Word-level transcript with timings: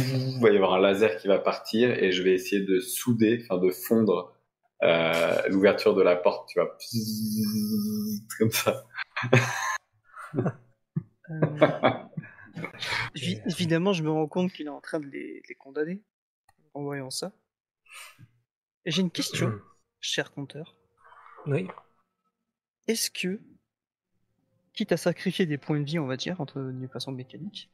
Il 0.00 0.40
va 0.40 0.50
y 0.50 0.56
avoir 0.56 0.74
un 0.74 0.80
laser 0.80 1.16
qui 1.16 1.28
va 1.28 1.38
partir 1.38 1.90
et 1.90 2.12
je 2.12 2.22
vais 2.22 2.32
essayer 2.34 2.62
de 2.62 2.80
souder, 2.80 3.40
enfin 3.42 3.58
de 3.58 3.70
fondre 3.70 4.34
euh, 4.82 5.48
l'ouverture 5.48 5.94
de 5.94 6.02
la 6.02 6.16
porte, 6.16 6.48
tu 6.48 6.58
vois. 6.60 6.76
Comme 8.38 8.50
ça. 8.50 8.84
Euh, 11.30 11.90
évi- 13.14 13.40
évidemment, 13.46 13.92
je 13.92 14.02
me 14.02 14.10
rends 14.10 14.28
compte 14.28 14.52
qu'il 14.52 14.66
est 14.66 14.70
en 14.70 14.80
train 14.80 15.00
de 15.00 15.06
les, 15.06 15.40
de 15.40 15.48
les 15.48 15.54
condamner 15.54 16.02
en 16.74 16.82
voyant 16.82 17.10
ça. 17.10 17.32
J'ai 18.84 19.00
une 19.00 19.10
question, 19.10 19.52
cher 20.00 20.32
compteur. 20.32 20.76
Oui. 21.46 21.66
Est-ce 22.86 23.10
que, 23.10 23.40
quitte 24.74 24.92
à 24.92 24.96
sacrifier 24.96 25.46
des 25.46 25.56
points 25.56 25.80
de 25.80 25.84
vie, 25.84 25.98
on 25.98 26.06
va 26.06 26.16
dire, 26.16 26.40
entre 26.40 26.60
d'une 26.60 26.88
façon 26.88 27.12
mécanique, 27.12 27.70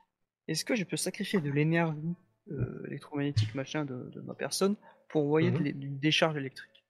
est-ce 0.50 0.64
que 0.64 0.74
je 0.74 0.84
peux 0.84 0.96
sacrifier 0.96 1.40
de 1.40 1.50
l'énergie 1.50 2.14
euh, 2.50 2.84
électromagnétique 2.88 3.54
machin 3.54 3.84
de, 3.84 4.10
de 4.10 4.20
ma 4.20 4.34
personne 4.34 4.76
pour 5.08 5.22
envoyer 5.24 5.50
Mhm. 5.50 5.66
une 5.66 5.98
décharge 5.98 6.36
électrique? 6.36 6.84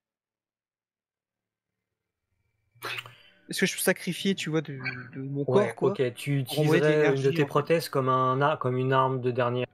Est-ce 3.49 3.59
que 3.59 3.65
je 3.65 3.73
peux 3.75 3.81
sacrifier, 3.81 4.33
tu 4.33 4.49
vois, 4.49 4.61
de, 4.61 4.79
de 5.13 5.21
mon 5.21 5.43
Ouais, 5.45 5.67
corps, 5.67 5.75
quoi 5.75 5.91
ok. 5.91 6.13
Tu 6.15 6.39
utiliserais 6.39 7.13
une 7.15 7.21
de 7.21 7.31
tes 7.31 7.45
prothèses 7.45 7.89
comme, 7.89 8.09
un, 8.09 8.57
comme 8.57 8.77
une 8.77 8.93
arme 8.93 9.21
de 9.21 9.29
dernière 9.29 9.67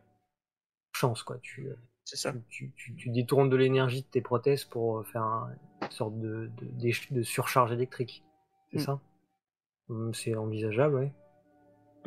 chance, 0.94 1.24
quoi. 1.24 1.38
Tu, 1.40 1.68
C'est 2.04 2.18
ça. 2.18 2.34
tu, 2.50 2.74
tu, 2.76 2.96
tu 2.96 3.10
détournes 3.10 3.50
de 3.50 3.56
l'énergie 3.56 4.02
de 4.02 4.08
tes 4.08 4.22
prothèses 4.22 4.66
pour 4.66 5.06
faire 5.08 5.22
un- 5.22 5.52
une 5.84 5.92
sorte 5.92 6.20
de, 6.20 6.52
de, 6.58 6.66
d'éch- 6.72 7.14
de 7.14 7.22
surcharge 7.24 7.72
électrique. 7.72 8.24
C'est 8.72 8.80
Mm. 8.80 8.84
ça? 8.84 9.02
Hum, 9.90 10.14
C'est 10.14 10.36
envisageable, 10.36 10.96
ouais. 10.96 11.14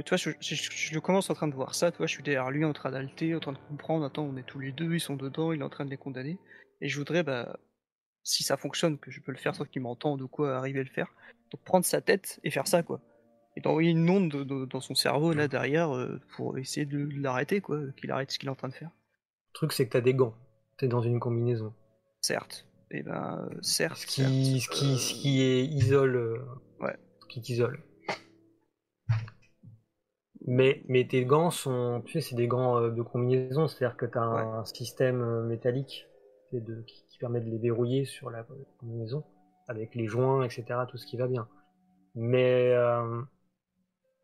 Mais 0.01 0.05
tu 0.05 0.09
vois, 0.09 0.17
je, 0.17 0.31
je, 0.41 0.55
je 0.55 0.95
le 0.95 1.01
commence 1.03 1.29
en 1.29 1.35
train 1.35 1.47
de 1.47 1.55
voir 1.55 1.75
ça, 1.75 1.91
tu 1.93 1.99
vois, 1.99 2.07
je 2.07 2.15
suis 2.15 2.23
derrière 2.23 2.51
lui 2.51 2.65
en 2.65 2.73
train 2.73 2.91
d'alter, 2.91 3.35
en 3.35 3.41
train 3.41 3.53
de 3.53 3.59
comprendre, 3.69 4.07
attends, 4.07 4.23
on 4.25 4.35
est 4.39 4.47
tous 4.47 4.59
les 4.59 4.73
deux, 4.73 4.95
ils 4.95 5.01
sont 5.01 5.15
dedans, 5.15 5.53
il 5.53 5.61
est 5.61 5.63
en 5.63 5.69
train 5.69 5.85
de 5.85 5.91
les 5.91 5.99
condamner. 5.99 6.39
Et 6.81 6.89
je 6.89 6.97
voudrais, 6.99 7.23
bah, 7.23 7.59
si 8.23 8.43
ça 8.43 8.57
fonctionne, 8.57 8.97
que 8.97 9.11
je 9.11 9.21
peux 9.21 9.31
le 9.31 9.37
faire 9.37 9.55
sans 9.55 9.67
qu'il 9.67 9.83
m'entende 9.83 10.23
ou 10.23 10.27
quoi, 10.27 10.57
arriver 10.57 10.81
à 10.81 10.85
le 10.85 10.89
faire, 10.89 11.13
donc 11.53 11.63
prendre 11.65 11.85
sa 11.85 12.01
tête 12.01 12.41
et 12.45 12.51
faire 12.51 12.67
ça, 12.67 12.83
quoi. 12.83 13.03
Et 13.59 13.61
d'envoyer 13.61 13.91
une 13.91 14.09
onde 14.09 14.31
de- 14.31 14.43
de- 14.43 14.65
dans 14.65 14.81
son 14.81 14.95
cerveau, 14.95 15.35
là, 15.35 15.49
derrière, 15.49 15.95
euh, 15.95 16.19
pour 16.35 16.57
essayer 16.57 16.87
de, 16.87 17.05
de 17.05 17.21
l'arrêter, 17.21 17.61
quoi, 17.61 17.79
qu'il 17.99 18.11
arrête 18.11 18.31
ce 18.31 18.39
qu'il 18.39 18.49
est 18.49 18.53
en 18.53 18.57
train 18.57 18.69
de 18.69 18.75
faire. 18.75 18.89
Le 18.89 19.53
truc, 19.53 19.75
c'est 19.75 19.85
que 19.85 19.93
t'as 19.93 20.01
des 20.01 20.15
gants. 20.15 20.35
T'es 20.79 20.89
dans 20.89 21.03
une 21.03 21.21
combinaison. 21.21 21.75
Certes. 22.23 22.67
Et 22.91 23.03
ben, 23.03 23.51
euh, 23.53 23.59
certes. 23.61 23.99
Ce 23.99 24.07
qui, 24.07 24.61
ce 24.63 24.71
qui, 24.71 24.95
euh, 24.95 24.97
ce 24.97 25.13
qui 25.13 25.43
est 25.43 25.67
isole. 25.67 26.43
Ouais. 26.81 26.97
Ce 27.21 27.27
qui 27.27 27.43
t'isole. 27.43 27.83
Mais, 30.47 30.83
mais 30.89 31.07
tes 31.07 31.25
gants 31.25 31.51
sont, 31.51 32.03
tu 32.07 32.13
sais, 32.15 32.21
c'est 32.21 32.35
des 32.35 32.49
gants 32.49 32.79
euh, 32.79 32.91
de 32.91 33.03
combinaison, 33.03 33.69
c'est-à-dire 33.69 33.97
que 33.97 34.07
tu 34.07 34.19
as 34.19 34.23
un 34.23 34.65
système 34.65 35.21
euh, 35.21 35.43
métallique 35.43 36.09
et 36.53 36.61
de, 36.61 36.83
qui, 36.87 37.05
qui 37.09 37.19
permet 37.19 37.41
de 37.41 37.51
les 37.51 37.59
verrouiller 37.59 38.07
sur 38.07 38.31
la 38.31 38.47
combinaison, 38.79 39.23
avec 39.69 39.95
les 39.95 40.07
joints, 40.07 40.43
etc., 40.43 40.65
tout 40.89 40.97
ce 40.97 41.07
qui 41.07 41.17
va 41.19 41.27
bien. 41.27 41.47
Mais, 42.15 42.73
euh, 42.73 43.21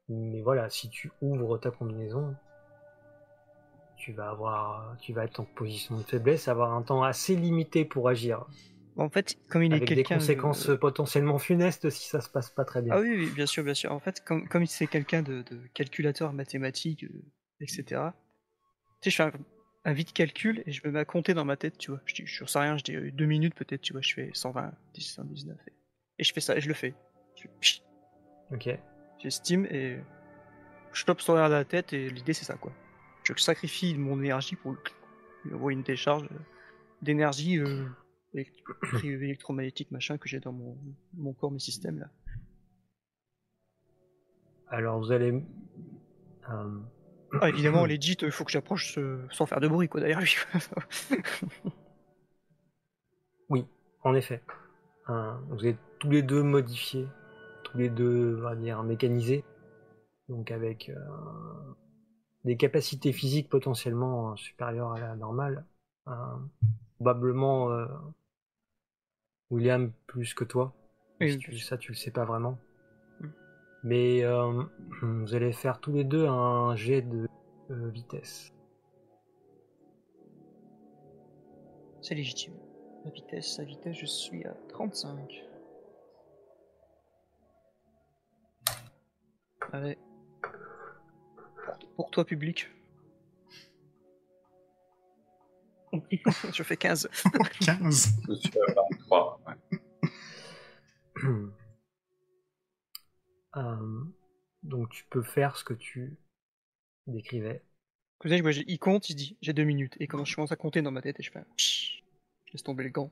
mais 0.08 0.40
voilà, 0.40 0.70
si 0.70 0.88
tu 0.88 1.12
ouvres 1.20 1.58
ta 1.58 1.70
combinaison, 1.70 2.34
tu 3.96 4.12
vas 4.12 4.30
avoir, 4.30 4.96
tu 4.98 5.12
vas 5.12 5.24
être 5.24 5.40
en 5.40 5.44
position 5.44 5.96
de 5.96 6.02
faiblesse, 6.02 6.48
avoir 6.48 6.72
un 6.72 6.82
temps 6.82 7.02
assez 7.02 7.36
limité 7.36 7.84
pour 7.84 8.08
agir, 8.08 8.46
En 8.98 9.10
fait, 9.10 9.36
comme 9.50 9.62
il 9.62 9.72
est 9.72 9.76
avec 9.76 9.88
des 9.88 9.94
quelqu'un. 9.96 10.14
de- 10.16 10.20
conséquences 10.20 10.70
potentiellement 10.80 11.38
funestes 11.38 11.90
si 11.90 12.08
ça 12.08 12.20
se 12.20 12.30
passe 12.30 12.50
pas 12.50 12.64
très 12.64 12.80
bien. 12.82 12.94
Ah 12.94 13.00
oui, 13.00 13.14
oui, 13.16 13.30
bien 13.30 13.44
sûr, 13.46 13.62
bien 13.62 13.74
sûr. 13.74 13.92
En 13.92 14.00
fait, 14.00 14.24
comme, 14.24 14.48
comme 14.48 14.64
c'est 14.66 14.86
quelqu'un 14.86 15.22
de, 15.22 15.42
de 15.42 15.60
calculateur 15.74 16.32
mathématique, 16.32 17.04
euh, 17.04 17.22
etc. 17.60 18.14
Tu 19.02 19.10
sais, 19.10 19.10
je 19.10 19.16
fais 19.16 19.22
un, 19.24 19.32
un 19.84 19.92
vite 19.92 20.12
calcul 20.14 20.62
et 20.66 20.72
je 20.72 20.80
me 20.86 20.92
mets 20.92 21.00
à 21.00 21.04
compter 21.04 21.34
dans 21.34 21.44
ma 21.44 21.56
tête, 21.58 21.76
tu 21.76 21.90
vois. 21.90 22.00
Je, 22.06 22.14
dis- 22.14 22.26
je 22.26 22.44
sais 22.46 22.58
rien, 22.58 22.78
je 22.78 22.84
dis 22.84 22.94
euh, 22.96 23.10
deux 23.12 23.26
minutes 23.26 23.54
peut-être, 23.54 23.82
tu 23.82 23.92
vois. 23.92 24.00
Je 24.02 24.14
fais 24.14 24.30
120, 24.32 24.72
10, 24.94 25.02
119. 25.02 25.58
Et, 25.68 25.72
et 26.20 26.24
je 26.24 26.32
fais 26.32 26.40
ça 26.40 26.56
et 26.56 26.60
je 26.62 26.68
le 26.68 26.74
fais. 26.74 26.94
Je 27.36 27.42
fais 27.60 27.82
Ok. 28.50 28.68
J'estime 29.18 29.66
et 29.66 29.98
je 30.92 31.04
tope 31.04 31.20
sur 31.20 31.34
la 31.34 31.64
tête 31.64 31.92
et 31.92 32.08
l'idée 32.08 32.32
c'est 32.32 32.44
ça, 32.46 32.54
quoi. 32.54 32.72
Je 33.24 33.34
sacrifie 33.42 33.94
mon 33.98 34.18
énergie 34.20 34.56
pour 34.56 34.72
lui 35.44 35.52
envoyer 35.54 35.76
une 35.76 35.82
décharge 35.82 36.22
euh, 36.24 36.38
d'énergie 37.02 37.58
euh, 37.58 37.86
électromagnétique, 39.04 39.90
machin, 39.90 40.18
que 40.18 40.28
j'ai 40.28 40.40
dans 40.40 40.52
mon, 40.52 40.78
mon 41.14 41.32
corps, 41.34 41.50
mes 41.52 41.58
systèmes 41.58 41.98
là. 41.98 42.10
Alors 44.68 44.98
vous 45.00 45.10
allez. 45.12 45.42
euh, 46.50 46.78
Ah, 47.40 47.48
évidemment, 47.50 47.84
legit, 47.86 48.16
il 48.22 48.30
faut 48.30 48.44
que 48.44 48.50
j'approche 48.50 48.98
euh, 48.98 49.26
sans 49.30 49.46
faire 49.46 49.60
de 49.60 49.68
bruit, 49.68 49.88
quoi, 49.88 50.00
derrière 50.00 50.20
lui. 50.20 50.34
Oui, 53.48 53.66
en 54.02 54.14
effet. 54.14 54.42
Euh, 55.10 55.34
vous 55.50 55.66
êtes 55.66 55.78
tous 56.00 56.10
les 56.10 56.22
deux 56.22 56.42
modifiés, 56.42 57.08
tous 57.64 57.78
les 57.78 57.90
deux, 57.90 58.36
on 58.38 58.42
va 58.42 58.56
dire, 58.56 58.82
mécanisés, 58.82 59.44
donc 60.28 60.50
avec 60.50 60.90
euh, 60.90 60.96
des 62.44 62.56
capacités 62.56 63.12
physiques 63.12 63.50
potentiellement 63.50 64.36
supérieures 64.36 64.92
à 64.92 65.00
la 65.00 65.16
normale. 65.16 65.66
Probablement 66.96 67.70
William 69.50 69.92
plus 70.06 70.34
que 70.34 70.44
toi. 70.44 70.74
Oui, 71.20 71.38
tu- 71.38 71.58
ça, 71.58 71.78
tu 71.78 71.92
le 71.92 71.96
sais 71.96 72.10
pas 72.10 72.24
vraiment. 72.24 72.58
Mm. 73.20 73.26
Mais 73.84 74.24
euh, 74.24 74.62
vous 75.02 75.34
allez 75.34 75.52
faire 75.52 75.80
tous 75.80 75.92
les 75.92 76.04
deux 76.04 76.26
un 76.26 76.74
jet 76.76 77.02
de 77.02 77.28
euh, 77.70 77.88
vitesse. 77.90 78.52
C'est 82.02 82.14
légitime. 82.14 82.54
La 83.04 83.10
vitesse, 83.10 83.58
la 83.58 83.64
vitesse, 83.64 83.96
je 83.96 84.06
suis 84.06 84.44
à 84.44 84.54
35. 84.68 85.44
Allez. 89.72 89.98
Pour 91.96 92.10
toi, 92.10 92.24
public. 92.24 92.68
je 96.52 96.62
fais 96.62 96.76
15. 96.76 97.08
15. 97.60 98.08
Je 98.28 98.34
suis 98.34 98.58
à 98.68 98.72
23. 98.90 99.40
ouais. 99.46 99.90
Euh, 103.56 104.04
donc 104.62 104.90
tu 104.90 105.04
peux 105.08 105.22
faire 105.22 105.56
ce 105.56 105.64
que 105.64 105.74
tu 105.74 106.18
décrivais. 107.06 107.62
Il 108.24 108.78
compte, 108.78 109.08
il 109.08 109.12
se 109.12 109.16
dit 109.16 109.36
j'ai 109.40 109.52
deux 109.52 109.64
minutes. 109.64 109.96
Et 110.00 110.06
quand 110.06 110.24
je 110.24 110.34
commence 110.34 110.52
à 110.52 110.56
compter 110.56 110.82
dans 110.82 110.90
ma 110.90 111.02
tête, 111.02 111.20
et 111.20 111.22
je 111.22 111.30
fais 111.30 111.40
je 111.56 112.52
laisse 112.52 112.62
tomber 112.62 112.84
le 112.84 112.90
gant. 112.90 113.10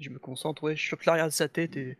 Je 0.00 0.10
me 0.10 0.18
concentre, 0.18 0.64
ouais, 0.64 0.76
je 0.76 0.82
chope 0.82 1.02
l'arrière 1.02 1.26
de 1.26 1.32
sa 1.32 1.48
tête 1.48 1.76
et 1.76 1.96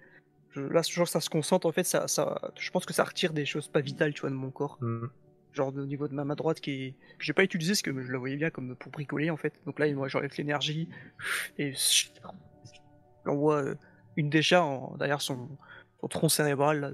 je, 0.50 0.60
là, 0.60 0.82
genre, 0.82 1.08
ça 1.08 1.20
se 1.20 1.31
concentre. 1.31 1.66
En 1.66 1.72
fait, 1.72 1.84
ça, 1.84 2.08
ça, 2.08 2.52
je 2.58 2.70
pense 2.70 2.84
que 2.84 2.92
ça 2.92 3.04
retire 3.04 3.32
des 3.32 3.47
choses 3.47 3.69
pas 3.69 3.81
vitales, 3.81 4.12
tu 4.12 4.22
vois, 4.22 4.31
de 4.31 4.34
mon 4.34 4.50
corps. 4.50 4.78
Hmm. 4.81 5.06
Genre 5.52 5.69
au 5.69 5.84
niveau 5.87 6.08
de 6.08 6.14
ma 6.14 6.25
main 6.25 6.34
droite 6.34 6.60
qui 6.60 6.70
est, 6.70 6.93
que 7.19 7.25
j'ai 7.25 7.34
pas 7.34 7.44
utilisé 7.44 7.72
parce 7.72 7.82
que 7.82 8.02
je 8.02 8.10
la 8.10 8.19
voyais 8.19 8.37
bien 8.37 8.50
comme 8.50 8.75
pour 8.76 8.90
bricoler 8.90 9.31
en 9.31 9.37
fait. 9.37 9.60
Donc 9.66 9.78
là, 9.78 9.93
moi, 9.93 10.08
j'enlève 10.08 10.32
l'énergie 10.38 10.88
et 11.58 11.75
j'envoie 13.25 13.62
euh, 13.62 13.75
une 14.16 14.31
décharge 14.31 14.66
en- 14.66 14.96
derrière 14.96 15.20
son, 15.20 15.49
son 16.00 16.08
tronc 16.08 16.28
cérébral 16.31 16.81
là, 16.81 16.90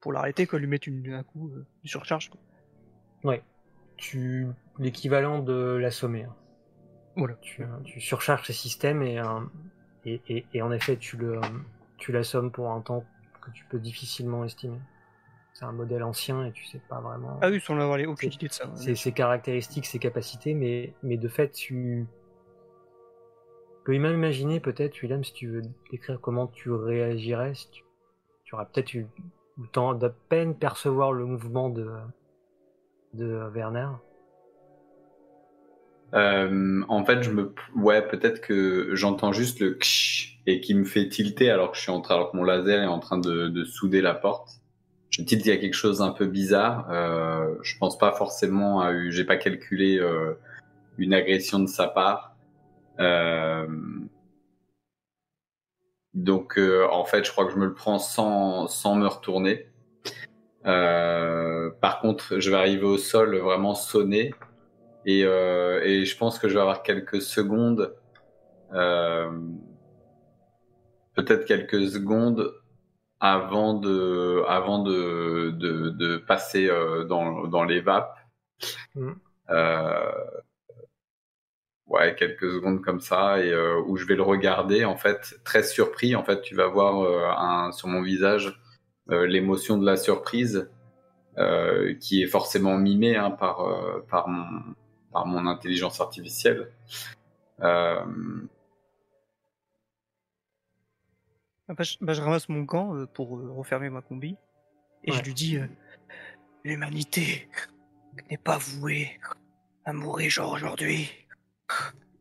pour 0.00 0.12
l'arrêter, 0.12 0.46
quoi, 0.46 0.58
lui 0.58 0.66
mettre 0.66 0.88
une, 0.88 1.12
un 1.12 1.22
coup, 1.22 1.48
euh, 1.50 1.66
une 1.84 1.88
surcharge. 1.90 2.30
quoi. 2.30 2.40
Ouais. 3.24 3.42
Tu 3.96 4.46
l'équivalent 4.78 5.40
de 5.40 5.78
l'assommer. 5.80 6.24
hein. 6.24 6.34
Voilà. 7.16 7.34
Tu, 7.40 7.62
euh, 7.62 7.66
tu 7.84 8.00
surcharges 8.00 8.46
tes 8.46 8.52
systèmes 8.52 9.02
et, 9.02 9.18
euh, 9.18 9.40
et, 10.04 10.20
et, 10.28 10.46
et 10.52 10.62
en 10.62 10.70
effet 10.70 10.96
tu 10.98 11.16
le 11.16 11.38
euh, 11.38 11.40
tu 11.96 12.12
l'assommes 12.12 12.52
pour 12.52 12.70
un 12.70 12.80
temps 12.82 13.04
que 13.40 13.50
tu 13.52 13.64
peux 13.66 13.78
difficilement 13.78 14.44
estimer. 14.44 14.78
C'est 15.58 15.64
un 15.64 15.72
modèle 15.72 16.02
ancien 16.02 16.44
et 16.44 16.52
tu 16.52 16.66
sais 16.66 16.82
pas 16.86 17.00
vraiment 17.00 17.38
Ah 17.40 17.48
oui, 17.48 17.62
sans 17.62 17.78
avoir 17.80 17.96
les- 17.96 18.04
aucune 18.04 18.30
C'est- 18.30 18.36
idée 18.36 18.48
de 18.48 18.52
ça. 18.52 18.68
ouais. 18.68 18.94
ses, 18.94 19.12
caractéristiques, 19.12 19.86
ses 19.86 19.98
capacités, 19.98 20.52
mais, 20.52 20.92
mais 21.02 21.16
de 21.16 21.28
fait 21.28 21.50
tu 21.50 22.04
peux 23.86 23.98
même 23.98 24.12
imaginer 24.12 24.60
peut-être, 24.60 25.00
William, 25.00 25.24
si 25.24 25.32
tu 25.32 25.48
veux 25.48 25.62
décrire 25.90 26.20
comment 26.20 26.46
tu 26.46 26.70
réagirais, 26.70 27.54
si 27.54 27.70
tu, 27.70 27.84
tu 28.44 28.54
auras 28.54 28.66
peut-être 28.66 28.92
eu 28.92 29.06
le 29.58 29.66
temps 29.68 29.94
d'à 29.94 30.10
peine 30.10 30.54
percevoir 30.54 31.12
le 31.12 31.24
mouvement 31.24 31.70
de, 31.70 31.88
de 33.14 33.48
Werner. 33.54 33.88
Euh, 36.12 36.82
en 36.88 37.02
fait, 37.06 37.22
je 37.22 37.30
me, 37.30 37.54
ouais, 37.76 38.06
peut-être 38.06 38.42
que 38.42 38.90
j'entends 38.94 39.32
juste 39.32 39.60
le 39.60 39.74
ksh 39.74 40.38
et 40.46 40.60
qui 40.60 40.74
me 40.74 40.84
fait 40.84 41.08
tilter 41.08 41.50
alors 41.50 41.70
que 41.70 41.78
je 41.78 41.82
suis 41.82 41.90
en 41.92 42.02
train, 42.02 42.16
alors 42.16 42.30
que 42.30 42.36
mon 42.36 42.44
laser 42.44 42.82
est 42.82 42.86
en 42.86 42.98
train 43.00 43.16
de, 43.16 43.48
de 43.48 43.64
souder 43.64 44.02
la 44.02 44.12
porte. 44.14 44.50
Je 45.16 45.22
tilte, 45.22 45.46
il 45.46 45.48
y 45.48 45.52
a 45.52 45.56
quelque 45.56 45.72
chose 45.72 46.00
d'un 46.00 46.10
peu 46.10 46.26
bizarre. 46.26 46.90
Euh, 46.90 47.54
je 47.62 47.78
pense 47.78 47.96
pas 47.96 48.12
forcément 48.12 48.82
à, 48.82 48.92
j'ai 49.08 49.24
pas 49.24 49.38
calculé 49.38 49.98
euh, 49.98 50.34
une 50.98 51.14
agression 51.14 51.58
de 51.58 51.68
sa 51.68 51.88
part. 51.88 52.36
Euh, 53.00 53.66
donc, 56.12 56.58
euh, 56.58 56.86
en 56.92 57.06
fait, 57.06 57.24
je 57.24 57.32
crois 57.32 57.46
que 57.46 57.52
je 57.52 57.56
me 57.56 57.64
le 57.64 57.72
prends 57.72 57.98
sans, 57.98 58.66
sans 58.66 58.94
me 58.94 59.06
retourner. 59.06 59.70
Euh, 60.66 61.70
par 61.80 62.00
contre, 62.00 62.38
je 62.38 62.50
vais 62.50 62.56
arriver 62.58 62.84
au 62.84 62.98
sol 62.98 63.38
vraiment 63.38 63.74
sonné 63.74 64.34
et, 65.06 65.24
euh, 65.24 65.80
et 65.82 66.04
je 66.04 66.16
pense 66.18 66.38
que 66.38 66.46
je 66.46 66.54
vais 66.54 66.60
avoir 66.60 66.82
quelques 66.82 67.22
secondes, 67.22 67.94
peut-être 71.14 71.46
quelques 71.46 71.88
secondes 71.88 72.52
avant 73.20 73.74
de, 73.74 74.44
avant 74.48 74.80
de, 74.82 75.50
de, 75.50 75.90
de 75.90 76.16
passer 76.18 76.68
euh, 76.68 77.04
dans, 77.04 77.46
dans 77.46 77.64
les 77.64 77.80
vapes. 77.80 78.16
Mm. 78.94 79.12
Euh, 79.50 80.12
ouais, 81.86 82.14
quelques 82.14 82.50
secondes 82.50 82.82
comme 82.82 83.00
ça 83.00 83.40
et 83.40 83.50
euh, 83.50 83.80
où 83.86 83.96
je 83.96 84.06
vais 84.06 84.16
le 84.16 84.22
regarder 84.22 84.84
en 84.84 84.96
fait 84.96 85.40
très 85.44 85.62
surpris. 85.62 86.14
En 86.14 86.24
fait, 86.24 86.40
tu 86.42 86.54
vas 86.54 86.66
voir 86.66 87.02
euh, 87.02 87.28
un, 87.36 87.72
sur 87.72 87.88
mon 87.88 88.02
visage 88.02 88.60
euh, 89.10 89.26
l'émotion 89.26 89.78
de 89.78 89.86
la 89.86 89.96
surprise 89.96 90.68
euh, 91.38 91.94
qui 92.00 92.22
est 92.22 92.26
forcément 92.26 92.76
mimée 92.76 93.16
hein, 93.16 93.30
par 93.30 93.60
euh, 93.60 94.04
par 94.10 94.28
mon 94.28 94.74
par 95.12 95.26
mon 95.26 95.46
intelligence 95.46 96.00
artificielle. 96.00 96.70
Euh, 97.62 98.04
Ah 101.68 101.74
bah, 101.74 101.82
je, 101.84 101.96
bah, 102.00 102.12
je 102.12 102.20
ramasse 102.20 102.48
mon 102.48 102.62
gant 102.62 102.94
euh, 102.94 103.06
pour 103.06 103.36
euh, 103.38 103.50
refermer 103.52 103.90
ma 103.90 104.00
combi 104.02 104.36
et 105.04 105.10
Ouais. 105.10 105.18
je 105.18 105.22
lui 105.24 105.34
dis 105.34 105.56
euh, 105.56 105.66
L'humanité 106.64 107.48
n'est 108.30 108.38
pas 108.38 108.58
vouée 108.58 109.18
à 109.84 109.92
mourir 109.92 110.30
genre 110.30 110.52
aujourd'hui. 110.52 111.08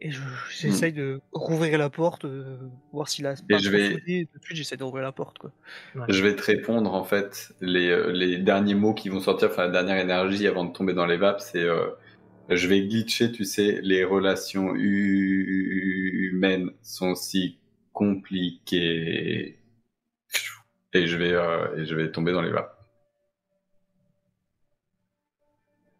Et 0.01 0.11
je- 0.11 0.21
j'essaye 0.51 0.93
de 0.93 1.21
rouvrir 1.31 1.77
la 1.79 1.89
porte, 1.89 2.25
euh, 2.25 2.57
voir 2.91 3.07
s'il 3.09 3.25
a 3.25 3.33
pas 3.49 3.57
je 3.57 3.69
vais-. 3.69 3.89
Tout 4.31 4.39
de 4.39 4.43
suite, 4.43 4.57
j'essaie 4.57 4.77
d'ouvrir 4.77 5.03
la 5.03 5.11
porte. 5.11 5.39
Quoi. 5.39 5.51
Je 6.09 6.21
vais 6.21 6.35
te 6.35 6.43
répondre 6.43 6.93
en 6.93 7.03
fait 7.03 7.53
les, 7.61 8.11
les 8.13 8.37
derniers 8.37 8.75
mots 8.75 8.93
qui 8.93 9.09
vont 9.09 9.19
sortir, 9.19 9.49
enfin 9.49 9.63
la 9.65 9.71
dernière 9.71 9.97
énergie 9.97 10.45
avant 10.47 10.65
de 10.65 10.73
tomber 10.73 10.93
dans 10.93 11.05
les 11.07 11.17
vapes, 11.17 11.39
c'est 11.39 11.65
je 12.49 12.67
vais 12.67 12.81
glitcher, 12.85 13.31
tu 13.31 13.45
sais, 13.45 13.79
les 13.81 14.03
relations 14.03 14.75
hu- 14.75 16.29
humaines 16.31 16.69
sont 16.83 17.15
si 17.15 17.57
compliquées 17.95 19.59
et 20.93 21.07
je 21.07 21.17
vais 21.17 21.31
euh, 21.33 21.75
et 21.77 21.85
je 21.85 21.95
vais 21.95 22.11
tomber 22.11 22.31
dans 22.33 22.41
les 22.41 22.51
vapes. 22.51 22.73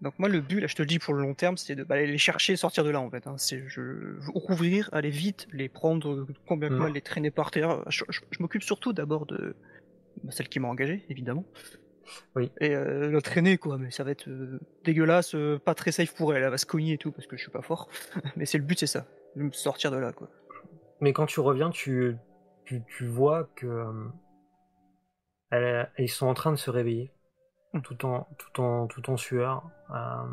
Donc 0.01 0.19
moi, 0.19 0.29
le 0.29 0.41
but, 0.41 0.59
là, 0.59 0.67
je 0.67 0.75
te 0.75 0.81
le 0.81 0.85
dis 0.87 0.99
pour 0.99 1.13
le 1.15 1.21
long 1.21 1.33
terme, 1.33 1.57
c'est 1.57 1.73
de 1.73 1.83
bah, 1.83 1.95
aller 1.95 2.05
les 2.05 2.17
chercher, 2.17 2.55
sortir 2.57 2.83
de 2.83 2.89
là, 2.91 2.99
en 2.99 3.09
fait. 3.09 3.25
hein. 3.27 3.35
C'est 3.37 3.63
je 3.67 4.17
rouvrir, 4.33 4.89
aller 4.91 5.09
vite, 5.09 5.47
les 5.51 5.69
prendre, 5.69 6.27
combien 6.45 6.69
que 6.69 6.73
Mm. 6.75 6.77
mal, 6.79 6.91
les 6.93 7.01
traîner 7.01 7.31
par 7.31 7.49
terre. 7.49 7.81
Je, 7.89 8.03
je- 8.09 8.19
je 8.29 8.37
m'occupe 8.41 8.61
surtout 8.61 8.93
d'abord 8.93 9.25
de 9.25 9.55
bah, 10.23 10.31
celle 10.31 10.49
qui 10.49 10.59
m'a 10.59 10.67
engagé, 10.67 11.05
évidemment. 11.09 11.45
Oui. 12.35 12.51
Et 12.61 12.75
euh, 12.75 13.09
la 13.09 13.21
traîner, 13.21 13.57
quoi. 13.57 13.77
Mais 13.79 13.89
ça 13.89 14.03
va 14.03 14.11
être 14.11 14.27
euh, 14.29 14.59
dégueulasse, 14.83 15.33
euh, 15.33 15.57
pas 15.57 15.73
très 15.73 15.91
safe 15.91 16.13
pour 16.13 16.35
elle. 16.35 16.43
Elle 16.43 16.51
va 16.51 16.57
se 16.59 16.65
cogner 16.67 16.93
et 16.93 16.97
tout, 16.99 17.11
parce 17.11 17.25
que 17.25 17.35
je 17.37 17.41
suis 17.41 17.51
pas 17.51 17.63
fort. 17.63 17.89
mais 18.35 18.45
c'est 18.45 18.59
le 18.59 18.65
but, 18.65 18.77
c'est 18.77 18.87
ça. 18.87 19.07
De 19.35 19.43
me 19.43 19.51
sortir 19.51 19.89
de 19.91 19.97
là, 19.97 20.11
quoi. 20.11 20.29
Mais 21.01 21.13
quand 21.13 21.25
tu 21.25 21.39
reviens, 21.39 21.69
tu, 21.69 22.17
tu, 22.65 22.83
tu 22.87 23.05
vois 23.07 23.45
que 23.55 23.67
euh, 23.67 24.07
elle- 25.51 25.91
ils 25.97 26.09
sont 26.09 26.27
en 26.27 26.33
train 26.33 26.51
de 26.51 26.57
se 26.57 26.69
réveiller, 26.69 27.11
Hmm. 27.73 27.81
tout 27.81 28.05
en, 28.05 28.27
tout 28.37 28.61
en, 28.61 28.87
tout 28.87 29.09
en 29.09 29.17
sueur. 29.17 29.69
Euh, 29.91 30.25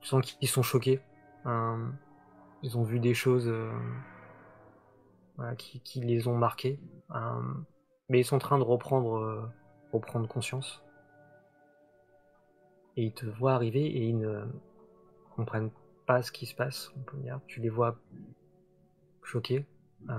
tu 0.00 0.08
sens 0.08 0.22
qu'ils 0.24 0.48
sont 0.48 0.62
choqués. 0.62 1.00
Euh, 1.46 1.88
ils 2.62 2.76
ont 2.78 2.82
vu 2.82 2.98
des 3.00 3.14
choses 3.14 3.48
euh, 3.48 3.70
voilà, 5.36 5.54
qui, 5.56 5.80
qui 5.80 6.00
les 6.00 6.26
ont 6.26 6.36
marqués. 6.36 6.80
Mais 8.08 8.20
ils 8.20 8.24
sont 8.24 8.36
en 8.36 8.40
train 8.40 8.58
de 8.58 8.64
reprendre, 8.64 9.50
reprendre 9.92 10.28
conscience. 10.28 10.82
Et 12.96 13.04
ils 13.04 13.12
te 13.14 13.26
voient 13.26 13.54
arriver 13.54 13.84
et 13.84 14.04
ils 14.08 14.18
ne 14.18 14.44
comprennent 15.36 15.70
pas 16.06 16.22
ce 16.22 16.32
qui 16.32 16.46
se 16.46 16.54
passe. 16.54 16.90
On 16.96 17.02
peut 17.02 17.16
dire. 17.18 17.40
Tu 17.46 17.60
les 17.60 17.68
vois 17.70 17.96
choqués. 19.24 19.66
Euh, 20.08 20.14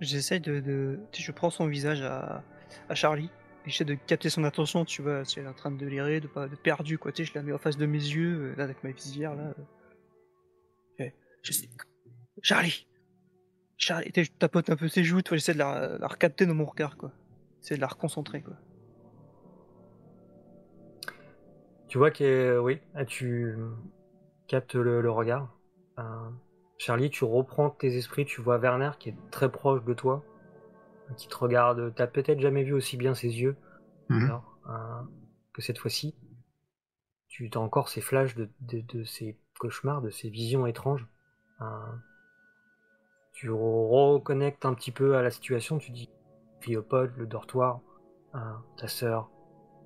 J'essaye 0.00 0.40
de, 0.40 0.98
Je 1.16 1.32
prends 1.32 1.50
son 1.50 1.66
visage 1.66 2.02
à, 2.02 2.44
à 2.88 2.94
Charlie. 2.94 3.30
J'essaie 3.64 3.84
de 3.84 3.94
capter 3.94 4.28
son 4.30 4.44
attention, 4.44 4.84
tu 4.84 5.02
vois, 5.02 5.24
si 5.24 5.38
elle 5.40 5.46
est 5.46 5.48
en 5.48 5.54
train 5.54 5.70
de 5.70 5.78
délirer, 5.78 6.20
de 6.20 6.28
pas 6.28 6.46
de 6.48 6.54
perdu, 6.54 6.98
quoi. 6.98 7.10
Tu 7.12 7.24
sais, 7.24 7.32
je 7.32 7.34
la 7.36 7.42
mets 7.42 7.52
en 7.52 7.58
face 7.58 7.76
de 7.76 7.86
mes 7.86 7.98
yeux, 7.98 8.52
euh, 8.52 8.54
là, 8.56 8.64
avec 8.64 8.84
ma 8.84 8.90
visière, 8.90 9.34
là. 9.34 9.54
euh. 11.00 11.04
Et 11.04 11.14
Je 11.42 11.52
sais. 11.52 11.68
Charlie 12.42 12.86
Charlie, 13.78 14.10
je 14.14 14.30
tapote 14.38 14.70
un 14.70 14.76
peu 14.76 14.88
ses 14.88 15.02
joues, 15.04 15.20
j'essaie 15.32 15.52
de 15.54 15.58
la, 15.58 15.98
la 15.98 16.06
recapter 16.06 16.46
dans 16.46 16.54
mon 16.54 16.64
regard, 16.66 16.96
quoi. 16.96 17.10
J'essaie 17.60 17.76
de 17.76 17.80
la 17.80 17.88
reconcentrer, 17.88 18.42
quoi. 18.42 18.54
Tu 21.88 21.98
vois 21.98 22.10
que 22.10 22.58
oui, 22.58 22.78
ah, 22.94 23.04
tu 23.04 23.54
captes 24.46 24.74
le, 24.74 25.00
le 25.00 25.10
regard. 25.10 25.55
Charlie, 26.78 27.10
tu 27.10 27.24
reprends 27.24 27.70
tes 27.70 27.96
esprits, 27.96 28.24
tu 28.26 28.40
vois 28.40 28.58
Werner 28.58 28.90
qui 28.98 29.10
est 29.10 29.16
très 29.30 29.50
proche 29.50 29.84
de 29.84 29.94
toi, 29.94 30.22
qui 31.16 31.28
te 31.28 31.36
regarde. 31.36 31.94
T'as 31.94 32.06
peut-être 32.06 32.40
jamais 32.40 32.64
vu 32.64 32.72
aussi 32.72 32.96
bien 32.96 33.14
ses 33.14 33.28
yeux 33.28 33.56
Mhm. 34.08 34.26
alors, 34.26 34.58
euh, 34.68 35.02
que 35.52 35.62
cette 35.62 35.78
fois-ci. 35.78 36.14
Tu 37.28 37.48
as 37.54 37.58
encore 37.60 37.88
ces 37.88 38.00
flashs 38.00 38.34
de, 38.34 38.48
de, 38.60 38.80
de 38.80 39.04
ces 39.04 39.38
cauchemars, 39.60 40.02
de 40.02 40.10
ces 40.10 40.28
visions 40.28 40.66
étranges. 40.66 41.06
Euh, 41.60 41.64
tu 43.32 43.50
reconnectes 43.50 44.64
un 44.64 44.74
petit 44.74 44.92
peu 44.92 45.16
à 45.16 45.22
la 45.22 45.30
situation, 45.30 45.78
tu 45.78 45.90
dis 45.92 46.08
Léopold, 46.66 47.12
le 47.16 47.26
dortoir, 47.26 47.80
euh, 48.34 48.38
ta 48.76 48.88
sœur, 48.88 49.30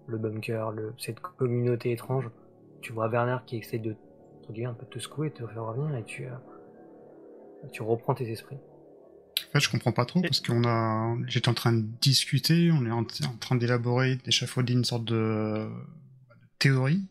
le 0.06 0.16
bunker, 0.16 0.70
le, 0.72 0.94
cette 0.98 1.20
communauté 1.20 1.92
étrange. 1.92 2.30
Tu 2.80 2.92
vois 2.92 3.08
Werner 3.08 3.38
qui 3.46 3.58
essaie 3.58 3.78
de 3.78 3.96
un 4.64 4.74
peu 4.74 4.86
te 4.86 4.98
secouer, 4.98 5.30
te 5.30 5.46
faire 5.46 5.64
revenir, 5.64 5.96
et 5.96 6.04
tu, 6.04 6.26
euh, 6.26 7.68
tu 7.72 7.82
reprends 7.82 8.14
tes 8.14 8.30
esprits. 8.30 8.58
En 9.48 9.52
fait, 9.52 9.60
je 9.60 9.70
comprends 9.70 9.92
pas 9.92 10.04
trop 10.04 10.20
parce 10.20 10.40
qu'on 10.40 10.64
a, 10.64 11.16
j'étais 11.26 11.48
en 11.48 11.54
train 11.54 11.72
de 11.72 11.82
discuter, 12.00 12.70
on 12.72 12.86
est 12.86 12.90
en, 12.90 13.00
en 13.00 13.36
train 13.40 13.56
d'élaborer, 13.56 14.16
d'échafauder 14.16 14.74
une 14.74 14.84
sorte 14.84 15.04
de, 15.04 15.14
de 15.14 16.48
théorie 16.58 17.02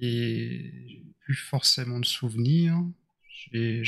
et 0.00 0.72
j'ai 0.88 1.04
plus 1.20 1.34
forcément 1.34 2.00
de 2.00 2.04
souvenirs. 2.04 2.82
J'ai, 3.52 3.82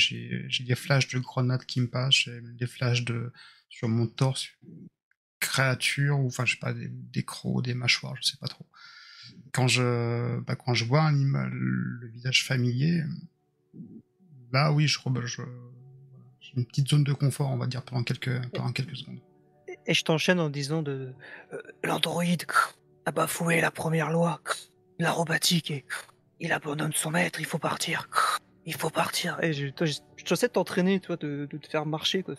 des 0.65 0.75
flashs 0.75 1.07
de 1.09 1.19
grenades 1.19 1.65
qui 1.65 1.81
me 1.81 1.89
passent, 1.89 2.15
j'ai 2.15 2.39
des 2.41 2.67
flashs 2.67 3.03
de 3.03 3.33
sur 3.69 3.89
mon 3.89 4.07
torse, 4.07 4.47
créatures 5.39 6.19
ou 6.19 6.27
enfin 6.27 6.45
je 6.45 6.53
sais 6.53 6.59
pas 6.59 6.73
des, 6.73 6.87
des 6.89 7.23
crocs, 7.23 7.63
des 7.63 7.73
mâchoires, 7.73 8.15
je 8.17 8.23
sais 8.23 8.37
pas 8.37 8.47
trop. 8.47 8.65
Quand 9.53 9.67
je, 9.67 10.39
bah, 10.41 10.55
quand 10.55 10.73
je 10.73 10.85
vois 10.85 11.01
un 11.01 11.13
ima- 11.15 11.49
le 11.49 12.07
visage 12.09 12.45
familier, 12.45 13.03
là 14.51 14.71
oui, 14.71 14.87
je, 14.87 14.99
je, 15.25 15.41
j'ai 16.39 16.53
une 16.57 16.65
petite 16.65 16.87
zone 16.89 17.03
de 17.03 17.13
confort, 17.13 17.49
on 17.49 17.57
va 17.57 17.67
dire, 17.67 17.83
pendant 17.83 18.03
quelques, 18.03 18.49
pendant 18.51 18.71
quelques 18.71 18.95
secondes. 18.95 19.19
Et- 19.85 19.93
je 19.93 20.03
t'enchaîne 20.03 20.39
en 20.39 20.49
disant 20.49 20.81
de. 20.81 21.13
euh, 21.53 21.61
L'androïde 21.83 22.43
a 23.05 23.11
bafoué 23.11 23.61
la 23.61 23.71
première 23.71 24.11
loi, 24.11 24.41
la 24.99 25.11
robotique, 25.11 25.71
et 25.71 25.85
il 26.39 26.51
abandonne 26.51 26.93
son 26.93 27.11
maître, 27.11 27.39
il 27.39 27.45
faut 27.45 27.57
partir. 27.59 28.09
Il 28.65 28.75
faut 28.75 28.89
partir. 28.89 29.41
Et 29.41 29.53
je, 29.53 29.67
je, 29.81 29.93
je 30.17 30.45
t'entraîner, 30.47 30.99
toi, 30.99 31.15
de, 31.15 31.47
de 31.49 31.57
te 31.57 31.67
faire 31.67 31.85
marcher, 31.85 32.21
quoi, 32.21 32.35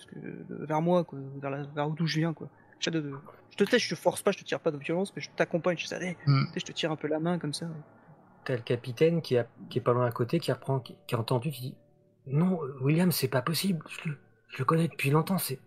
vers 0.51 0.83
moi, 0.83 1.05
quoi, 1.05 1.19
vers, 1.41 1.51
la- 1.51 1.63
vers 1.65 1.89
d'où 1.91 2.07
je 2.07 2.19
viens, 2.19 2.35
quoi. 2.35 2.51
Je 2.81 2.91
te 2.91 3.65
teste, 3.65 3.79
je 3.85 3.95
te 3.95 4.01
force 4.01 4.23
pas, 4.23 4.31
je 4.31 4.39
te 4.39 4.45
tire 4.45 4.61
pas 4.61 4.71
de 4.71 4.77
violence, 4.79 5.13
mais 5.17 5.23
je 5.23 5.31
t'accompagne, 5.31 5.77
je 5.79 5.87
sais, 5.87 6.17
Hmm. 6.27 6.45
sais, 6.55 6.61
je 6.61 6.65
te 6.65 6.73
tire 6.73 6.93
un 6.93 6.97
peu 6.97 7.09
la 7.09 7.19
main, 7.19 7.39
comme 7.39 7.53
ça. 7.53 7.67
T'as 8.45 8.55
le 8.57 8.63
capitaine 8.63 9.21
qui, 9.21 9.37
a- 9.37 9.47
qui 9.69 9.79
est 9.79 9.83
pas 9.83 9.93
loin 9.93 10.07
à 10.07 10.13
côté, 10.13 10.39
qui 10.39 10.53
reprend, 10.53 10.79
qui, 10.81 10.97
qui 11.07 11.15
a 11.15 11.19
entendu, 11.19 11.51
qui 11.51 11.61
dit 11.61 11.75
Non, 12.27 12.61
William, 12.81 13.11
c'est 13.11 13.29
pas 13.29 13.43
possible. 13.43 13.85
Je 13.89 14.11
le, 14.11 14.19
je 14.49 14.59
le 14.59 14.65
connais 14.65 14.87
depuis 14.89 15.11
longtemps. 15.11 15.39
C'est, 15.39 15.59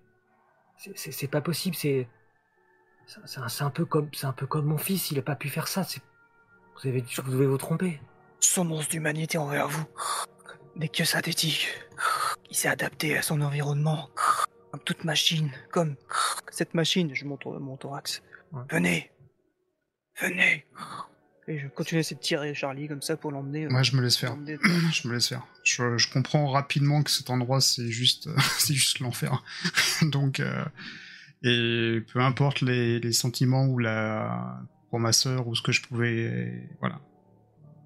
c'est, 0.77 0.98
c'est- 0.98 1.12
c'est 1.12 1.27
pas 1.27 1.41
possible. 1.41 1.75
C'est, 1.75 2.08
c'est, 3.08 3.20
c'est 3.25 3.39
un, 3.39 3.48
c'est 3.50 3.63
un 3.63 3.70
peu 3.72 3.86
comme, 3.86 4.10
c'est 4.13 4.25
un 4.27 4.34
peu 4.34 4.46
comme 4.48 4.65
mon 4.65 4.77
fils. 4.77 5.12
Il 5.12 5.20
a 5.20 5.22
pas 5.24 5.36
pu 5.36 5.50
faire 5.50 5.68
ça. 5.68 5.84
C'est, 5.84 6.01
vous 6.82 6.88
avez, 6.88 7.01
vous 7.24 7.32
devez 7.32 7.46
vous 7.48 7.58
tromper. 7.58 8.00
Son 8.39 8.63
monstre 8.63 8.91
d'humanité 8.91 9.38
envers 9.38 9.68
vous 9.68 9.86
n'est 10.75 10.88
que 10.88 11.03
synthétique. 11.03 11.68
Il 12.50 12.56
s'est 12.56 12.70
adapté 12.70 13.18
à 13.18 13.22
son 13.22 13.41
environnement. 13.41 14.10
Comme 14.72 14.82
toute 14.86 15.04
machine, 15.04 15.51
comme 15.72 15.96
cette 16.50 16.74
machine, 16.74 17.13
je 17.13 17.25
montre 17.25 17.50
mon 17.60 17.75
thorax. 17.78 18.22
Ouais. 18.54 18.62
Venez, 18.70 19.12
venez. 20.22 20.66
Et 21.48 21.60
je 21.60 21.68
continue 21.68 21.98
à 21.98 22.01
essayer 22.01 22.16
de 22.16 22.22
tirer 22.22 22.54
Charlie 22.54 22.88
comme 22.88 23.01
ça 23.01 23.18
pour 23.18 23.32
l'emmener. 23.32 23.66
euh, 23.66 23.70
Moi, 23.70 23.84
je 23.84 23.96
me 23.96 24.01
laisse 24.01 24.16
faire. 24.16 24.38
Je 24.94 25.08
me 25.08 25.13
laisse 25.13 25.28
faire. 25.28 25.46
Je, 25.66 25.98
je 25.98 26.10
comprends 26.12 26.48
rapidement 26.48 27.04
que 27.04 27.10
cet 27.12 27.30
endroit, 27.30 27.60
c'est 27.60 27.90
juste, 27.90 28.30
c'est 28.60 28.74
juste 28.74 29.00
l'enfer. 29.00 29.44
Donc, 30.04 30.40
euh, 30.40 30.63
et 31.44 32.00
peu 32.13 32.20
importe 32.22 32.62
les, 32.62 33.00
les 33.00 33.12
sentiments 33.12 33.66
ou 33.66 33.80
la, 33.80 34.62
pour 34.90 35.00
ma 35.00 35.12
sœur 35.12 35.48
ou 35.48 35.56
ce 35.56 35.62
que 35.63 35.72
je 35.72 35.82
pouvais, 35.82 36.70
voilà. 36.80 37.01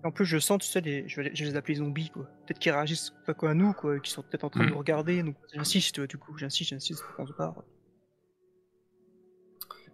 En 0.06 0.12
plus, 0.12 0.26
je 0.26 0.38
sens, 0.38 0.60
tu 0.60 0.68
sais, 0.68 0.82
les, 0.82 1.10
je, 1.10 1.20
vais, 1.20 1.32
je 1.34 1.44
vais 1.44 1.50
les 1.50 1.56
appeler 1.58 1.76
zombies, 1.76 2.12
quoi. 2.12 2.26
Peut-être 2.46 2.60
qu'ils 2.60 2.72
réagissent 2.72 3.12
pas 3.26 3.34
quoi 3.34 3.50
à 3.50 3.54
nous, 3.56 3.74
quoi, 3.74 4.00
qui 4.00 4.12
sont 4.12 4.22
peut-être 4.22 4.44
en 4.44 4.50
train 4.52 4.62
de 4.62 4.68
Mm. 4.68 4.70
nous 4.70 4.78
regarder. 4.78 5.24
Donc, 5.24 5.36
j'insiste, 5.52 6.00
du 6.00 6.18
coup, 6.20 6.38
j'insiste, 6.38 6.70
j'insiste 6.70 7.04
qu'on 7.18 7.26
se 7.26 7.34
barre. 7.34 7.56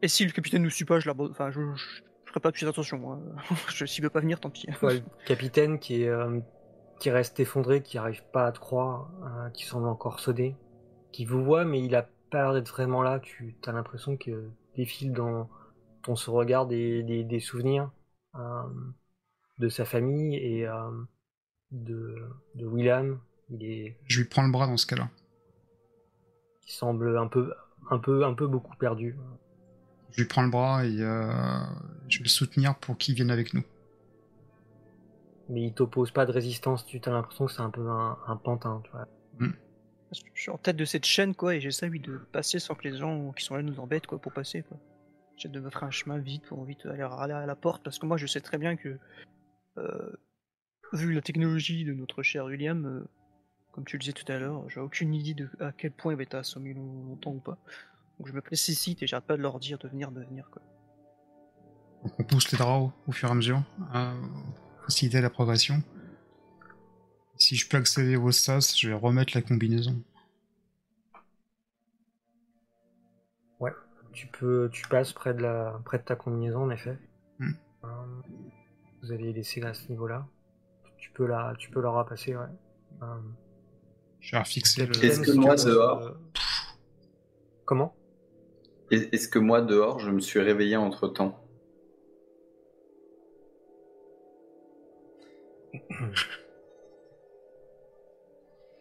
Et 0.02 0.10
si 0.10 0.26
le 0.26 0.32
capitaine 0.32 0.64
nous 0.64 0.70
suit 0.70 0.84
pas, 0.84 1.00
je 1.00 1.08
l'abandonne. 1.08 1.32
Enfin, 1.32 1.50
je, 1.52 1.62
je, 1.76 2.02
ferai 2.26 2.42
pas 2.42 2.52
plus 2.52 2.68
attention. 2.68 3.14
Hein. 3.14 3.22
je, 3.70 3.86
s'il 3.86 4.04
veut 4.04 4.10
pas 4.10 4.20
venir, 4.20 4.42
tant 4.42 4.50
pis. 4.50 4.68
Ouais, 4.82 4.96
le 4.96 5.04
capitaine 5.26 5.80
qui 5.80 6.04
est 6.04 6.10
euh, 6.10 6.42
qui 7.00 7.10
reste 7.10 7.40
effondré, 7.40 7.82
qui 7.82 7.98
arrive 7.98 8.24
pas 8.34 8.48
à 8.48 8.52
te 8.52 8.60
croire, 8.60 9.12
euh, 9.24 9.50
qui 9.52 9.66
semble 9.66 9.88
encore 9.88 10.20
sodé, 10.20 10.58
qui 11.14 11.24
vous 11.24 11.42
voit, 11.44 11.64
mais 11.64 11.82
il 11.82 11.96
a 11.96 12.10
pas 12.32 12.40
l'air 12.44 12.54
d'être 12.54 12.70
vraiment 12.70 13.02
là. 13.02 13.20
Tu 13.22 13.56
as 13.66 13.72
l'impression 13.72 14.18
que 14.18 14.50
défile 14.76 15.14
dans 15.14 15.50
ton 16.04 16.18
se 16.18 16.30
regard 16.30 16.66
des, 16.68 17.02
des, 17.04 17.24
des 17.24 17.40
souvenirs 17.40 17.92
euh, 18.36 18.64
de 19.62 19.70
sa 19.70 19.86
famille 19.86 20.36
et 20.36 20.68
euh, 20.68 20.92
de, 21.72 22.16
de 22.56 22.66
William. 22.66 23.20
Il 23.50 23.64
est. 23.64 23.98
Je 24.08 24.20
lui 24.20 24.28
prends 24.28 24.44
le 24.44 24.52
bras 24.52 24.68
dans 24.68 24.78
ce 24.78 24.86
cas-là. 24.88 25.10
Il 26.68 26.72
semble 26.72 27.18
un 27.18 27.28
peu, 27.28 27.54
un 27.90 28.00
peu, 28.00 28.26
un 28.26 28.34
peu 28.34 28.48
beaucoup 28.48 28.76
perdu. 28.76 29.16
Je 30.12 30.22
lui 30.22 30.28
prends 30.28 30.44
le 30.44 30.50
bras 30.50 30.86
et 30.86 31.02
euh, 31.02 31.32
je 32.10 32.18
vais 32.18 32.24
le 32.24 32.30
soutenir 32.30 32.76
pour 32.78 32.98
qu'il 32.98 33.16
vienne 33.16 33.32
avec 33.32 33.54
nous. 33.54 33.64
Mais 35.50 35.64
il 35.64 35.74
t'oppose 35.74 36.12
pas 36.12 36.26
de 36.26 36.32
résistance, 36.32 36.86
tu 36.86 37.00
as 37.06 37.12
l'impression 37.12 37.46
que 37.46 37.52
c'est 37.52 37.62
un 37.62 37.70
peu 37.70 37.88
un, 37.90 38.18
un 38.28 38.36
pantin, 38.38 38.82
tu 38.84 38.92
vois. 38.92 39.08
Mm. 39.40 39.54
Je 40.12 40.42
suis 40.42 40.52
en 40.52 40.58
tête 40.58 40.78
de 40.78 40.86
cette 40.86 41.06
chaîne, 41.06 41.36
quoi, 41.36 41.56
et 41.56 41.62
j'essaie 41.62 41.90
oui, 41.90 42.00
de 42.00 42.18
passer 42.32 42.60
sans 42.60 42.76
que 42.76 42.88
les 42.88 42.98
gens 42.98 43.32
qui 43.32 43.44
sont 43.44 43.56
là 43.56 43.62
nous 43.62 43.80
embêtent, 43.80 44.08
quoi, 44.08 44.20
pour 44.20 44.34
passer, 44.34 44.64
quoi. 44.64 44.78
J'essaie 45.36 45.50
de 45.50 45.60
me 45.60 45.70
faire 45.70 45.84
un 45.84 45.92
chemin 45.92 46.20
vite 46.20 46.44
pour 46.46 46.64
vite 46.64 46.86
aller, 46.86 47.02
aller 47.02 47.34
à 47.34 47.46
la 47.46 47.56
porte, 47.56 47.84
parce 47.84 48.00
que 48.00 48.06
moi 48.06 48.18
je 48.18 48.28
sais 48.28 48.42
très 48.42 48.58
bien 48.58 48.76
que, 48.78 48.98
vu 50.94 51.14
la 51.14 51.22
technologie 51.22 51.84
de 51.84 51.94
notre 51.94 52.24
cher 52.24 52.46
William, 52.46 52.86
euh, 52.86 53.08
comme 53.72 53.86
tu 53.86 53.98
le 53.98 54.02
disais 54.02 54.14
tout 54.14 54.30
à 54.32 54.38
l'heure, 54.38 54.68
j'ai 54.70 54.80
aucune 54.80 55.14
idée 55.14 55.34
de 55.34 55.50
à 55.60 55.72
quel 55.72 55.92
point 55.92 56.14
il 56.14 56.18
va 56.18 56.24
être 56.24 56.36
assommé 56.36 56.74
longtemps 56.74 57.32
ou 57.32 57.40
pas. 57.40 57.58
Donc 58.20 58.28
je 58.28 58.34
me 58.34 58.42
précipite 58.42 59.02
et 59.02 59.08
j'arrête 59.08 59.26
pas 59.26 59.38
de 59.38 59.42
leur 59.42 59.60
dire 59.60 59.78
de 59.78 59.88
venir, 59.88 60.12
de 60.12 60.22
venir, 60.22 60.50
quoi. 60.52 60.62
Donc 62.04 62.20
on 62.20 62.24
pousse 62.24 62.52
les 62.52 62.58
draps 62.58 62.92
au, 63.08 63.10
au 63.10 63.12
fur 63.12 63.30
et 63.30 63.32
à 63.32 63.36
mesure, 63.36 63.64
à 63.94 64.14
faciliter 64.86 65.22
la 65.22 65.30
progression. 65.30 65.82
Si 67.38 67.56
je 67.56 67.68
peux 67.68 67.78
accéder 67.78 68.16
au 68.18 68.32
sas, 68.32 68.78
je 68.78 68.90
vais 68.90 68.94
remettre 68.94 69.34
la 69.36 69.42
combinaison. 69.42 70.04
Ouais, 73.60 73.74
tu 74.14 74.28
peux, 74.28 74.70
tu 74.72 74.88
passes 74.88 75.14
près 75.14 75.34
de 75.34 75.42
la, 75.42 75.80
près 75.86 75.98
de 75.98 76.04
ta 76.04 76.16
combinaison 76.16 76.64
en 76.64 76.70
effet. 76.70 76.98
Mm. 77.40 77.52
Euh, 77.84 77.88
vous 79.02 79.12
avez 79.12 79.32
laissé 79.34 79.62
à 79.64 79.74
ce 79.74 79.88
niveau-là. 79.90 80.28
Tu 80.98 81.12
peux 81.12 81.26
la, 81.26 81.54
tu 81.58 81.70
peux 81.72 81.82
la 81.82 81.90
repasser, 81.90 82.36
ouais. 82.36 82.46
Euh, 83.02 83.06
Je 84.20 84.32
vais 84.36 84.40
refixer 84.40 84.86
le. 84.86 85.04
Est-ce 85.06 85.22
que 85.22 85.32
moi, 85.32 85.56
dehors- 85.56 86.02
euh, 86.04 86.12
Comment? 87.66 87.96
Est- 88.92 89.14
Est-ce 89.14 89.28
que 89.28 89.40
moi, 89.40 89.62
dehors, 89.62 90.00
je 90.00 90.12
me 90.12 90.20
suis 90.20 90.40
réveillé 90.40 90.76
entre 90.78 91.08
temps? 91.08 91.38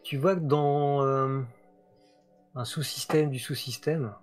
Tu 0.03 0.17
vois 0.17 0.35
que 0.35 0.41
dans 0.41 1.05
euh, 1.05 1.41
un 2.55 2.65
sous-système 2.65 3.31
du 3.31 3.39
sous-système, 3.39 4.15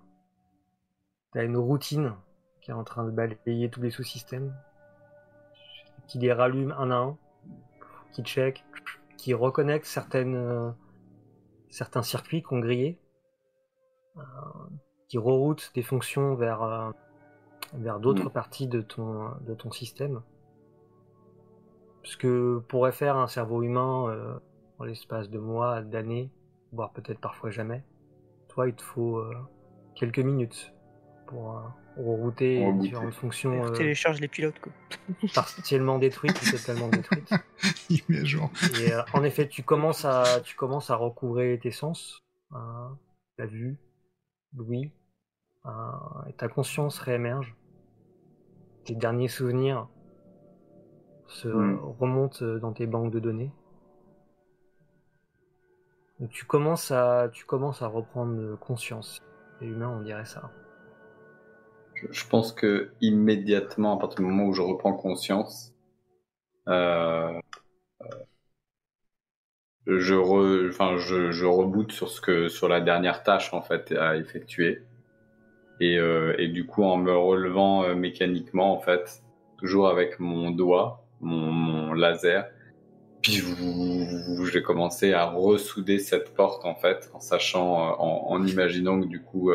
tu 1.32 1.38
as 1.38 1.44
une 1.44 1.56
routine 1.56 2.14
qui 2.60 2.70
est 2.70 2.74
en 2.74 2.84
train 2.84 3.04
de 3.04 3.10
balayer 3.10 3.70
tous 3.70 3.80
les 3.80 3.90
sous-systèmes, 3.90 4.54
qui 6.08 6.18
les 6.18 6.32
rallume 6.32 6.74
un 6.76 6.90
à 6.90 6.96
un, 6.96 7.16
qui 8.12 8.22
check, 8.22 8.64
qui 9.16 9.34
reconnecte 9.34 9.84
certaines, 9.84 10.34
euh, 10.34 10.70
certains 11.68 12.02
circuits 12.02 12.42
qu'on 12.42 12.58
grillé, 12.58 12.98
euh, 14.16 14.20
qui 15.06 15.18
reroute 15.18 15.70
des 15.74 15.82
fonctions 15.82 16.34
vers, 16.34 16.62
euh, 16.62 16.90
vers 17.74 18.00
d'autres 18.00 18.30
Mm. 18.30 18.32
parties 18.32 18.66
de 18.66 18.80
ton, 18.80 19.30
de 19.42 19.54
ton 19.54 19.70
système. 19.70 20.22
Ce 22.02 22.16
que 22.16 22.62
pourrait 22.68 22.92
faire 22.92 23.16
un 23.16 23.28
cerveau 23.28 23.62
humain 23.62 24.40
en 24.78 24.84
l'espace 24.84 25.28
de 25.28 25.38
mois, 25.38 25.82
d'années, 25.82 26.30
voire 26.72 26.92
peut-être 26.92 27.20
parfois 27.20 27.50
jamais. 27.50 27.84
Toi, 28.48 28.68
il 28.68 28.74
te 28.74 28.82
faut 28.82 29.22
quelques 29.94 30.20
minutes 30.20 30.72
pour 31.28 31.56
euh, 31.56 31.60
rerouter 31.96 32.64
Rebooter. 32.64 32.80
différentes 32.80 33.14
fonctions 33.14 33.60
On 33.60 33.66
euh, 33.66 33.70
télécharge 33.72 34.20
les 34.20 34.28
pilotes, 34.28 34.58
quoi. 34.60 34.72
partiellement 35.34 35.98
détruites 35.98 36.40
ou 36.42 36.50
totalement 36.50 36.88
détruites. 36.88 37.30
Il 37.90 38.00
met 38.08 38.20
à 38.20 38.24
jour. 38.24 38.50
Et 38.80 38.92
euh, 38.92 39.02
en 39.14 39.22
effet, 39.22 39.46
tu 39.48 39.62
commences 39.62 40.04
à, 40.04 40.40
tu 40.42 40.56
commences 40.56 40.90
à 40.90 40.96
recouvrer 40.96 41.58
tes 41.62 41.70
sens, 41.70 42.24
hein, 42.52 42.96
la 43.38 43.46
vue, 43.46 43.78
l'ouïe, 44.56 44.90
hein, 45.64 45.92
et 46.28 46.32
ta 46.32 46.48
conscience 46.48 46.98
réémerge. 46.98 47.54
Tes 48.84 48.94
derniers 48.94 49.28
souvenirs 49.28 49.88
se 51.26 51.48
Mm. 51.48 51.78
remontent 52.00 52.44
dans 52.58 52.72
tes 52.72 52.86
banques 52.86 53.12
de 53.12 53.20
données. 53.20 53.52
Donc 56.20 56.30
tu 56.30 56.44
commences 56.46 56.90
à, 56.90 57.28
tu 57.32 57.44
commences 57.44 57.82
à 57.82 57.86
reprendre 57.86 58.58
conscience. 58.58 59.18
Les 59.60 59.66
humains, 59.68 59.88
on 59.90 60.00
dirait 60.02 60.24
ça. 60.24 60.50
Je, 62.10 62.26
pense 62.26 62.52
que 62.52 62.90
immédiatement, 63.00 63.96
à 63.96 64.00
partir 64.00 64.20
du 64.20 64.26
moment 64.26 64.46
où 64.46 64.52
je 64.52 64.62
reprends 64.62 64.92
conscience, 64.92 65.72
euh, 66.68 67.32
euh, 69.88 69.98
je, 69.98 70.14
re, 70.14 70.68
enfin, 70.68 70.96
je, 70.98 71.30
je 71.30 71.46
reboot 71.46 71.92
sur 71.92 72.08
ce 72.08 72.20
que, 72.20 72.48
sur 72.48 72.68
la 72.68 72.80
dernière 72.80 73.22
tâche 73.22 73.52
en 73.54 73.62
fait 73.62 73.92
à 73.92 74.16
effectuer. 74.16 74.82
Et, 75.80 75.98
euh, 75.98 76.34
et 76.38 76.48
du 76.48 76.66
coup, 76.66 76.82
en 76.82 76.96
me 76.96 77.16
relevant 77.16 77.94
mécaniquement, 77.94 78.72
en 78.72 78.80
fait, 78.80 79.22
toujours 79.58 79.88
avec 79.88 80.18
mon 80.18 80.50
doigt, 80.50 81.06
mon, 81.20 81.92
laser, 81.92 82.48
puis 83.22 83.42
j'ai 84.52 84.62
commencé 84.62 85.12
à 85.12 85.26
ressouder 85.26 85.98
cette 85.98 86.34
porte 86.34 86.64
en 86.64 86.74
fait, 86.74 87.10
en 87.14 87.20
sachant, 87.20 87.98
en, 88.00 88.44
imaginant 88.46 89.00
que 89.00 89.06
du 89.06 89.20
coup, 89.22 89.52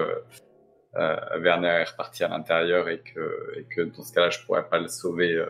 Werner 0.95 1.67
est 1.81 1.83
reparti 1.91 2.23
à 2.23 2.27
l'intérieur 2.29 2.89
et 2.89 2.99
que, 3.01 3.53
et 3.57 3.63
que 3.65 3.81
dans 3.81 4.03
ce 4.03 4.13
cas-là, 4.13 4.29
je 4.29 4.39
pourrais 4.45 4.67
pas 4.69 4.79
le 4.79 4.87
sauver, 4.87 5.33
euh, 5.35 5.47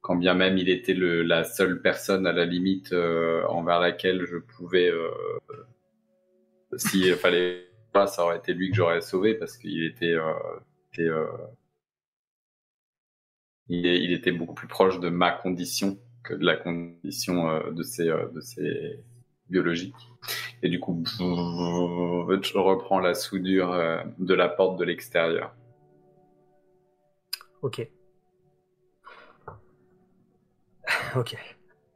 quand 0.00 0.16
bien 0.16 0.34
même 0.34 0.58
il 0.58 0.68
était 0.68 0.94
le, 0.94 1.22
la 1.22 1.44
seule 1.44 1.80
personne 1.82 2.26
à 2.26 2.32
la 2.32 2.44
limite 2.44 2.92
euh, 2.92 3.44
envers 3.48 3.80
laquelle 3.80 4.24
je 4.26 4.36
pouvais, 4.38 4.88
euh, 4.90 5.10
s'il 6.76 7.14
fallait 7.16 7.66
pas, 7.92 8.06
ça 8.06 8.24
aurait 8.24 8.38
été 8.38 8.54
lui 8.54 8.70
que 8.70 8.76
j'aurais 8.76 9.00
sauvé 9.00 9.34
parce 9.34 9.56
qu'il 9.56 9.84
était, 9.84 10.14
euh, 10.14 10.32
était, 10.92 11.08
euh, 11.08 11.26
il, 13.68 13.86
est- 13.86 14.02
il 14.04 14.12
était 14.12 14.32
beaucoup 14.32 14.54
plus 14.54 14.68
proche 14.68 15.00
de 15.00 15.08
ma 15.08 15.30
condition 15.32 15.98
que 16.22 16.34
de 16.34 16.44
la 16.44 16.56
condition 16.56 17.48
euh, 17.50 17.70
de 17.72 17.82
ses, 17.82 18.08
euh, 18.10 18.28
de 18.28 18.40
ses 18.42 19.00
biologiques. 19.50 19.94
Et 20.62 20.68
du 20.68 20.80
coup, 20.80 21.02
je 21.06 22.58
reprends 22.58 23.00
la 23.00 23.14
soudure 23.14 23.72
euh, 23.72 24.02
de 24.18 24.34
la 24.34 24.48
porte 24.48 24.78
de 24.78 24.84
l'extérieur. 24.84 25.54
Ok. 27.62 27.88
ok. 31.16 31.36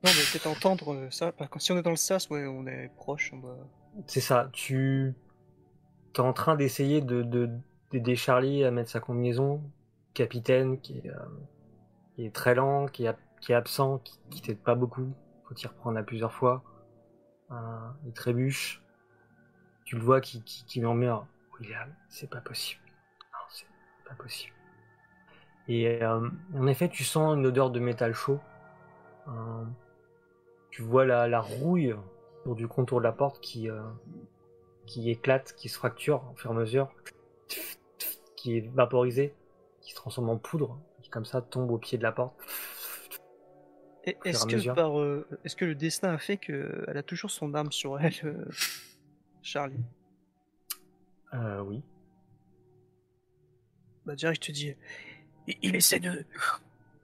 Non, 0.03 0.11
mais 0.15 0.23
peut-être 0.33 0.47
entendre 0.47 0.95
euh, 0.95 1.11
ça. 1.11 1.33
Parce 1.33 1.51
que 1.51 1.59
si 1.59 1.73
on 1.73 1.79
est 1.79 1.83
dans 1.83 1.91
le 1.91 1.97
sas, 1.97 2.29
ouais, 2.31 2.47
on 2.47 2.67
est 2.67 2.91
proche. 2.97 3.33
C'est 4.07 4.21
ça. 4.21 4.51
Tu 4.53 5.15
es 6.17 6.21
en 6.21 6.33
train 6.33 6.57
d'essayer 6.57 7.01
de 7.01 7.23
de- 7.23 7.51
d'aider 7.91 8.17
Charlie 8.17 8.65
à 8.65 8.71
mettre 8.71 8.91
sa 8.91 9.01
combinaison. 9.01 9.63
Capitaine 10.15 10.81
qui 10.81 10.99
est, 10.99 11.11
euh, 11.11 11.19
qui 12.15 12.25
est 12.25 12.31
très 12.35 12.55
lent, 12.55 12.87
qui 12.87 13.05
est, 13.05 13.09
ab- 13.09 13.17
qui 13.41 13.51
est 13.53 13.57
absent, 13.57 13.99
qui, 13.99 14.19
qui 14.31 14.43
t'aide 14.43 14.59
pas 14.59 14.75
beaucoup. 14.77 15.09
Faut 15.45 15.55
t'y 15.55 15.67
reprendre 15.67 15.99
à 15.99 16.03
plusieurs 16.03 16.33
fois. 16.33 16.63
Euh, 17.51 17.55
il 18.07 18.13
trébuche. 18.13 18.83
Tu 19.85 19.97
le 19.97 20.03
vois 20.03 20.21
qui, 20.21 20.43
qui, 20.43 20.81
murmure 20.81 21.27
William, 21.59 21.93
c'est 22.09 22.31
pas 22.31 22.41
possible. 22.41 22.81
C'est 23.51 23.67
pas 24.09 24.15
possible. 24.15 24.55
Et 25.69 26.03
euh, 26.03 26.29
en 26.55 26.67
effet, 26.67 26.89
tu 26.89 27.05
sens 27.05 27.37
une 27.37 27.47
odeur 27.47 27.71
de 27.71 27.81
métal 27.81 28.15
chaud. 28.15 28.41
Euh, 29.29 29.65
tu 30.71 30.83
vois 30.83 31.05
la, 31.05 31.41
rouille 31.41 31.95
autour 32.41 32.55
du 32.55 32.67
contour 32.67 32.99
de 32.99 33.05
la 33.05 33.13
porte 33.13 33.41
qui, 33.41 33.69
qui 34.87 35.11
éclate, 35.11 35.55
qui 35.55 35.69
se 35.69 35.79
fracture 35.79 36.25
au 36.33 36.37
fur 36.37 36.51
et 36.51 36.55
à 36.55 36.57
mesure, 36.57 36.89
qui 38.37 38.59
est 38.59 38.69
vaporisée, 38.75 39.35
qui 39.81 39.93
se 39.93 39.97
transforme 39.97 40.31
en 40.31 40.37
poudre, 40.39 40.79
qui 41.03 41.11
comme 41.11 41.25
ça 41.25 41.41
tombe 41.41 41.71
au 41.71 41.79
pied 41.79 41.99
de 41.99 42.03
la 42.03 42.13
porte. 42.13 42.35
Est-ce 44.07 44.45
que, 44.47 44.75
par, 44.75 45.01
euh, 45.01 45.27
est-ce 45.45 45.57
que 45.57 45.65
le 45.65 45.75
destin 45.75 46.11
a 46.13 46.19
fait 46.19 46.37
qu'elle 46.37 46.85
a 46.97 47.03
toujours 47.03 47.31
son 47.31 47.55
âme 47.55 47.73
sur 47.73 47.99
elle, 47.99 48.13
euh, 48.25 48.45
Charlie? 49.43 49.81
Euh, 51.33 51.61
oui. 51.63 51.83
Bah 54.07 54.15
direct, 54.15 54.43
je 54.45 54.49
te 54.49 54.53
dis, 54.53 54.75
il, 55.47 55.57
il 55.63 55.77
essaie 55.77 56.01
de, 56.01 56.25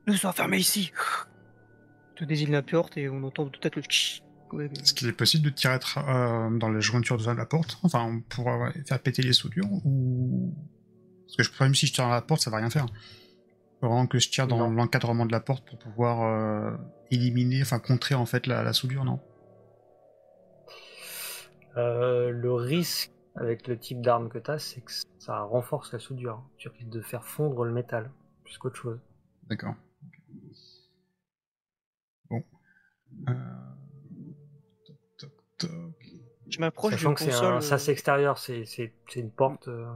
de 0.07 0.13
s'enfermer 0.13 0.59
ici. 0.59 0.93
Tu 2.17 2.27
désigne 2.27 2.53
la 2.53 2.63
porte 2.63 2.97
et 2.99 3.09
on 3.09 3.23
entend 3.25 3.49
peut-être 3.49 3.77
le 3.77 3.83
tch. 3.83 4.23
Ouais, 4.53 4.69
mais- 4.69 4.79
Est-ce 4.81 4.93
qu'il 4.93 5.09
est 5.09 5.13
possible 5.13 5.45
de 5.45 5.51
tirer 5.51 5.77
tra- 5.77 6.05
euh, 6.53 6.59
dans 6.59 6.69
les 6.71 6.81
jointures 6.83 7.17
de 7.17 7.25
la 7.31 7.47
porte? 7.47 7.79
Enfin, 7.83 8.21
pour 8.29 8.51
euh, 8.51 8.69
faire 8.87 9.01
péter 9.01 9.23
les 9.23 9.33
soudures 9.33 9.69
Ou 9.87 10.55
Parce 11.27 11.37
que 11.37 11.43
je 11.57 11.63
même 11.65 11.75
si 11.75 11.87
je 11.87 11.95
tire 11.95 12.05
dans 12.05 12.11
la 12.11 12.21
porte, 12.21 12.43
ça 12.43 12.51
va 12.51 12.59
rien 12.59 12.69
faire. 12.69 12.87
Vraiment 13.83 14.07
que 14.07 14.19
je 14.19 14.31
tire 14.31 14.47
dans 14.47 14.69
l'encadrement 14.71 15.27
de 15.27 15.33
la 15.33 15.41
porte 15.41 15.67
pour 15.69 15.79
pouvoir 15.79 16.23
euh, 16.23 16.77
éliminer, 17.11 17.63
enfin 17.63 17.79
contrer 17.79 18.15
en 18.15 18.27
fait 18.27 18.47
la, 18.47 18.63
la 18.63 18.73
soudure, 18.73 19.05
non? 19.05 19.21
Euh, 21.77 22.31
le 22.31 22.53
risque 22.55 23.11
avec 23.37 23.67
le 23.67 23.79
type 23.79 24.01
d'arme 24.03 24.29
que 24.29 24.39
tu 24.39 24.51
as, 24.51 24.59
c'est 24.59 24.81
que 24.83 24.93
ça 25.19 25.41
renforce 25.43 25.93
la 25.93 25.99
soudure. 25.99 26.43
Tu 26.59 26.69
risques 26.69 26.89
de 26.89 27.01
faire 27.01 27.25
fondre 27.27 27.65
le 27.65 27.73
métal, 27.73 28.11
plus 28.45 28.57
qu'autre 28.59 28.77
chose. 28.77 29.01
D'accord. 29.49 29.75
Bon. 32.31 32.43
Euh... 33.29 33.35
Toc, 34.85 34.97
toc, 35.19 35.33
toc. 35.59 35.71
Je 36.49 36.59
m'approche 36.61 36.93
Sachant 36.95 37.15
que 37.15 37.21
c'est 37.21 37.31
console. 37.31 37.55
un 37.55 37.61
sas 37.61 37.89
euh, 37.89 37.93
extérieur, 37.93 38.39
c'est 38.39 38.65
c'est- 38.67 38.93
c'est 39.09 39.21
une 39.21 39.31
porte 39.31 39.69
euh, 39.69 39.87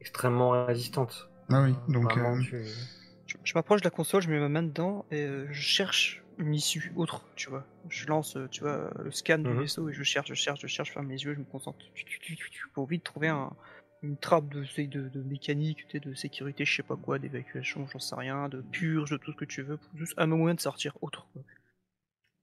extrêmement 0.00 0.66
résistante. 0.66 1.27
Ah 1.50 1.62
oui, 1.62 1.74
Euh, 1.88 1.92
donc 1.92 2.04
vraiment, 2.04 2.36
euh, 2.36 2.40
tu- 2.42 2.56
Je, 3.26 3.36
je 3.44 3.52
m'approche 3.54 3.80
de 3.82 3.86
la 3.86 3.90
console, 3.90 4.22
je 4.22 4.30
mets 4.30 4.38
ma 4.40 4.48
main 4.48 4.62
dedans 4.62 5.04
et 5.10 5.22
euh, 5.22 5.46
je 5.52 5.60
cherche 5.60 6.22
une 6.38 6.54
issue 6.54 6.92
autre, 6.96 7.22
tu 7.36 7.50
vois. 7.50 7.66
Je 7.88 8.06
lance, 8.06 8.38
tu 8.50 8.60
vois, 8.60 8.90
le 9.02 9.10
scan 9.10 9.38
du 9.38 9.48
Mhm. 9.48 9.60
vaisseau 9.60 9.88
et 9.88 9.92
je 9.92 10.02
cherche, 10.02 10.28
je 10.28 10.34
cherche, 10.34 10.60
je 10.62 10.66
cherche, 10.66 10.88
je 10.88 10.92
ferme 10.94 11.10
les 11.10 11.22
yeux, 11.24 11.34
je 11.34 11.38
me 11.40 11.44
concentre. 11.44 11.78
Pour 12.74 12.86
vite 12.86 13.04
trouver 13.04 13.28
un- 13.28 13.52
une 14.02 14.16
trappe 14.16 14.48
de, 14.48 14.64
de, 14.86 15.08
de, 15.08 15.22
mécanique, 15.24 15.84
de 15.94 16.14
sécurité, 16.14 16.64
je 16.64 16.76
sais 16.76 16.82
pas 16.84 16.96
quoi, 16.96 17.18
d'évacuation, 17.18 17.86
j'en 17.92 17.98
sais 17.98 18.14
rien, 18.14 18.48
de 18.48 18.62
purge, 18.62 19.10
de 19.10 19.16
tout 19.16 19.32
ce 19.32 19.36
que 19.36 19.44
tu 19.44 19.62
veux, 19.62 19.76
pour 19.76 19.98
juste 19.98 20.14
un 20.16 20.26
moyen 20.26 20.54
de 20.54 20.60
sortir 20.60 20.96
autre. 21.02 21.26
quoi. 21.32 21.42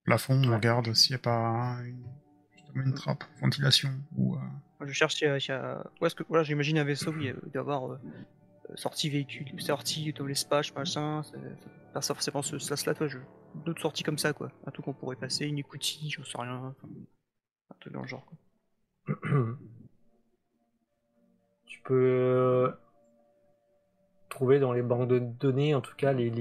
plafond, 0.04 0.36
on 0.44 0.50
Ouais. 0.50 0.56
regarde 0.56 0.94
s'il 0.94 1.14
n'y 1.14 1.16
a 1.16 1.20
pas 1.20 1.78
une, 2.76 2.94
trappe, 2.94 3.24
ventilation 3.42 3.90
ou. 4.18 4.36
euh, 4.36 4.86
Je 4.86 4.92
cherche 4.92 5.16
s'il 5.16 5.28
y 5.28 5.30
a. 5.32 5.38
y 5.38 6.14
que. 6.14 6.24
Voilà, 6.28 6.44
j'imagine 6.44 6.78
un 6.78 6.84
vaisseau, 6.84 7.14
il 7.18 7.32
doit 7.34 7.42
y 7.54 7.58
avoir 7.58 7.94
euh, 7.94 8.00
sortie 8.76 9.10
véhicule, 9.10 9.62
sortie 9.62 10.14
dans 10.14 10.26
l'espace, 10.26 10.74
machin, 10.74 11.22
c'est 11.24 11.94
pas 11.94 12.02
forcément 12.02 12.42
ce 12.42 12.58
sas 12.60 12.86
là, 12.86 12.94
toi. 12.94 13.08
D'autres 13.64 13.82
sorties 13.82 14.04
comme 14.04 14.18
ça, 14.18 14.34
quoi. 14.34 14.52
Un 14.66 14.72
truc 14.72 14.86
qu'on 14.86 14.94
pourrait 14.94 15.16
passer, 15.16 15.46
une 15.46 15.60
écoutille, 15.60 16.10
j'en 16.10 16.24
sais 16.24 16.38
rien. 16.38 16.58
enfin, 16.58 16.90
un 17.70 17.76
truc 17.80 17.94
dans 17.94 18.02
le 18.02 18.08
genre, 18.08 18.26
quoi. 18.26 18.38
tu 21.66 21.80
peux 21.82 21.94
euh, 21.94 22.72
trouver 24.30 24.60
dans 24.60 24.74
les 24.74 24.82
banques 24.82 25.08
de 25.08 25.20
données, 25.20 25.76
en 25.76 25.82
tout 25.82 25.96
cas, 25.96 26.12
les, 26.12 26.34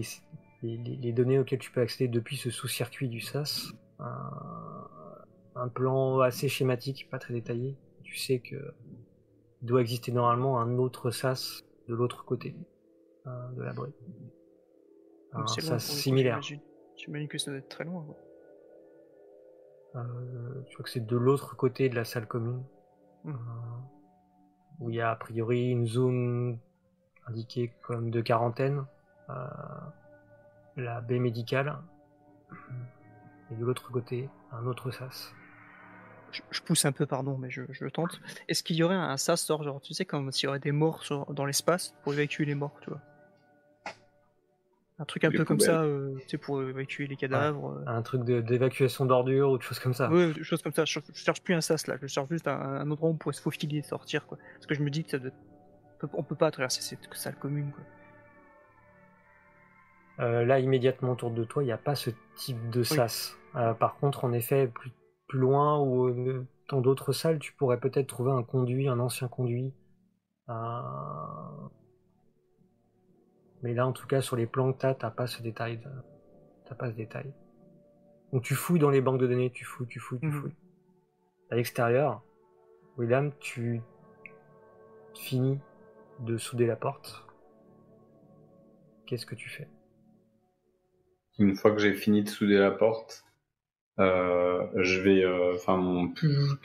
données 1.12 1.38
auxquelles 1.38 1.58
tu 1.58 1.70
peux 1.70 1.82
accéder 1.82 2.08
depuis 2.08 2.36
ce 2.36 2.50
sous-circuit 2.50 3.08
du 3.08 3.20
SAS. 3.20 3.72
Un, 4.00 5.68
plan 5.68 6.20
assez 6.20 6.48
schématique, 6.48 7.08
pas 7.10 7.18
très 7.18 7.32
détaillé. 7.34 7.76
Tu 8.02 8.16
sais 8.16 8.40
que 8.40 8.74
il 9.62 9.68
doit 9.68 9.80
exister 9.80 10.12
normalement 10.12 10.60
un 10.60 10.76
autre 10.78 11.10
SAS 11.10 11.64
de 11.88 11.94
l'autre 11.94 12.24
côté 12.24 12.56
euh, 13.26 13.48
de 13.52 13.62
l'abri. 13.62 13.92
C'est 15.46 15.68
coup, 15.68 15.78
similaire. 15.78 16.40
j'imagine. 16.96 17.28
Que 17.28 17.38
ça 17.38 17.50
doit 17.50 17.58
être 17.58 17.68
très 17.68 17.84
loin, 17.84 18.04
quoi. 18.04 18.16
Euh, 19.96 20.62
tu 20.66 20.76
vois 20.76 20.84
que 20.84 20.90
c'est 20.90 21.04
de 21.04 21.16
l'autre 21.16 21.56
côté 21.56 21.88
de 21.88 21.94
la 21.94 22.04
salle 22.04 22.26
commune. 22.26 22.64
Hmm. 23.24 23.30
Euh, 23.30 23.34
où 24.80 24.90
il 24.90 24.96
y 24.96 25.00
a 25.00 25.10
a 25.10 25.16
priori 25.16 25.70
une 25.70 25.86
zone 25.86 26.58
indiquée 27.26 27.72
comme 27.82 28.10
de 28.10 28.20
quarantaine. 28.20 28.84
la 30.76 31.00
baie 31.00 31.20
médicale. 31.20 31.78
Et 33.50 33.56
de 33.56 33.64
l'autre 33.64 33.90
côté, 33.90 34.28
un 34.52 34.66
autre 34.66 34.90
sas. 34.90 35.32
Je, 36.34 36.42
je 36.50 36.60
pousse 36.62 36.84
un 36.84 36.90
peu, 36.90 37.06
pardon, 37.06 37.38
mais 37.38 37.48
je, 37.48 37.62
je 37.70 37.86
tente. 37.86 38.20
Est-ce 38.48 38.64
qu'il 38.64 38.74
y 38.76 38.82
aurait 38.82 38.96
un 38.96 39.16
sas, 39.16 39.46
genre, 39.46 39.80
tu 39.80 39.94
sais, 39.94 40.04
comme 40.04 40.32
s'il 40.32 40.46
y 40.46 40.48
aurait 40.48 40.58
des 40.58 40.72
morts 40.72 41.04
sur- 41.04 41.32
dans 41.32 41.44
l'espace 41.46 41.94
pour 42.02 42.12
évacuer 42.12 42.44
les 42.44 42.56
morts, 42.56 42.76
tu 42.82 42.90
vois? 42.90 43.00
Un 44.98 45.04
truc 45.04 45.24
un 45.24 45.30
Les 45.30 45.38
peu 45.38 45.44
comme 45.44 45.58
poubelles. 45.58 45.74
ça, 45.74 45.82
euh, 45.82 46.14
tu 46.22 46.30
sais, 46.30 46.38
pour 46.38 46.60
évacuer 46.62 47.06
les 47.06 47.16
cadavres. 47.16 47.70
euh. 47.72 47.84
Un 47.86 48.02
truc 48.02 48.22
d'évacuation 48.24 49.06
d'ordures 49.06 49.50
ou 49.50 49.58
de 49.58 49.62
choses 49.62 49.78
comme 49.78 49.94
ça. 49.94 50.10
Ouais, 50.10 50.32
des 50.32 50.42
choses 50.44 50.62
comme 50.62 50.72
ça. 50.72 50.84
Je, 50.84 50.98
je 51.12 51.18
cherche 51.20 51.40
plus 51.42 51.54
un 51.54 51.60
sas 51.60 51.86
là, 51.86 51.96
je 52.00 52.06
cherche 52.08 52.28
juste 52.28 52.46
un, 52.48 52.60
un 52.60 52.90
endroit 52.90 53.08
où 53.08 53.12
on 53.12 53.16
pourrait 53.16 53.34
se 53.34 53.40
faufiler 53.42 53.78
et 53.78 53.82
sortir 53.82 54.26
quoi. 54.26 54.38
Parce 54.54 54.66
que 54.66 54.74
je 54.74 54.82
me 54.82 54.90
dis 54.90 55.04
que 55.04 55.10
ça 55.10 55.18
doit... 55.18 55.30
on 55.30 56.06
peut- 56.06 56.16
on 56.18 56.22
peut 56.22 56.36
pas 56.36 56.50
traverser 56.50 56.80
cette 56.82 57.12
salle 57.14 57.36
commune 57.36 57.70
quoi. 57.72 57.84
Euh, 60.20 60.44
là, 60.44 60.60
immédiatement 60.60 61.12
autour 61.12 61.32
de 61.32 61.42
toi, 61.42 61.62
il 61.64 61.66
n'y 61.66 61.72
a 61.72 61.76
pas 61.78 61.96
ce 61.96 62.10
type 62.36 62.70
de 62.70 62.84
sas. 62.84 63.36
Euh, 63.56 63.74
par 63.74 63.96
contre, 63.96 64.24
en 64.24 64.32
effet, 64.32 64.68
plus, 64.68 64.92
plus 65.28 65.38
loin 65.38 65.78
ou 65.80 66.08
euh, 66.08 66.46
dans 66.70 66.80
d'autres 66.80 67.12
salles, 67.12 67.38
tu 67.38 67.52
pourrais 67.54 67.80
peut-être 67.80 68.06
trouver 68.08 68.32
un 68.32 68.42
conduit, 68.42 68.88
un 68.88 69.00
ancien 69.00 69.28
conduit. 69.28 69.72
Mais 73.62 73.74
là, 73.74 73.86
en 73.86 73.92
tout 73.92 74.06
cas, 74.06 74.20
sur 74.20 74.36
les 74.36 74.46
plans 74.46 74.72
que 74.72 74.78
t'as, 74.78 74.94
t'as 74.94 75.10
pas 75.10 75.26
ce 75.26 75.42
détail. 75.42 75.78
de- 75.78 75.90
T'as 76.66 76.74
pas 76.74 76.90
ce 76.90 76.96
détail. 76.96 77.32
Donc 78.32 78.42
tu 78.42 78.54
fouilles 78.54 78.78
dans 78.80 78.90
les 78.90 79.00
banques 79.00 79.20
de 79.20 79.26
données, 79.26 79.50
tu 79.50 79.64
fouilles, 79.64 79.86
tu 79.86 80.00
fouilles, 80.00 80.20
tu 80.20 80.26
Mhm. 80.26 80.40
fouilles. 80.40 80.54
À 81.50 81.56
l'extérieur, 81.56 82.22
William, 82.96 83.32
tu 83.38 83.80
finis 85.14 85.58
de 86.20 86.36
souder 86.38 86.66
la 86.66 86.76
porte. 86.76 87.24
Qu'est-ce 89.06 89.26
que 89.26 89.34
tu 89.34 89.48
fais? 89.48 89.68
Une 91.38 91.54
fois 91.56 91.72
que 91.72 91.78
j'ai 91.78 91.94
fini 91.94 92.22
de 92.22 92.28
souder 92.28 92.56
la 92.58 92.70
porte, 92.70 93.23
je 93.98 95.00
vais, 95.00 95.22
euh, 95.24 95.54
enfin 95.54 95.76
mon 95.76 96.12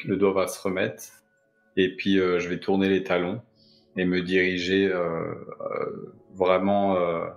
le 0.05 0.17
doigt 0.17 0.33
va 0.33 0.47
se 0.47 0.61
remettre 0.61 1.03
et 1.77 1.95
puis 1.95 2.19
euh, 2.19 2.39
je 2.39 2.49
vais 2.49 2.59
tourner 2.59 2.89
les 2.89 3.03
talons 3.03 3.41
et 3.97 4.05
me 4.05 4.21
diriger 4.21 4.91
euh, 4.91 5.33
euh, 5.61 6.13
vraiment 6.35 6.95
euh, 6.97 7.27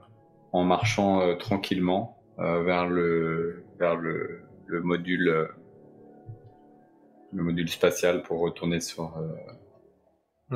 en 0.52 0.64
marchant 0.64 1.22
euh, 1.22 1.34
tranquillement 1.34 2.18
euh, 2.38 2.62
vers 2.62 2.88
le 2.88 3.64
vers 3.78 3.96
le, 3.96 4.42
le 4.66 4.80
module 4.82 5.28
euh, 5.28 5.46
le 7.32 7.42
module 7.42 7.68
spatial 7.68 8.22
pour 8.22 8.40
retourner 8.40 8.80
sur 8.80 9.16
euh, 9.18 9.28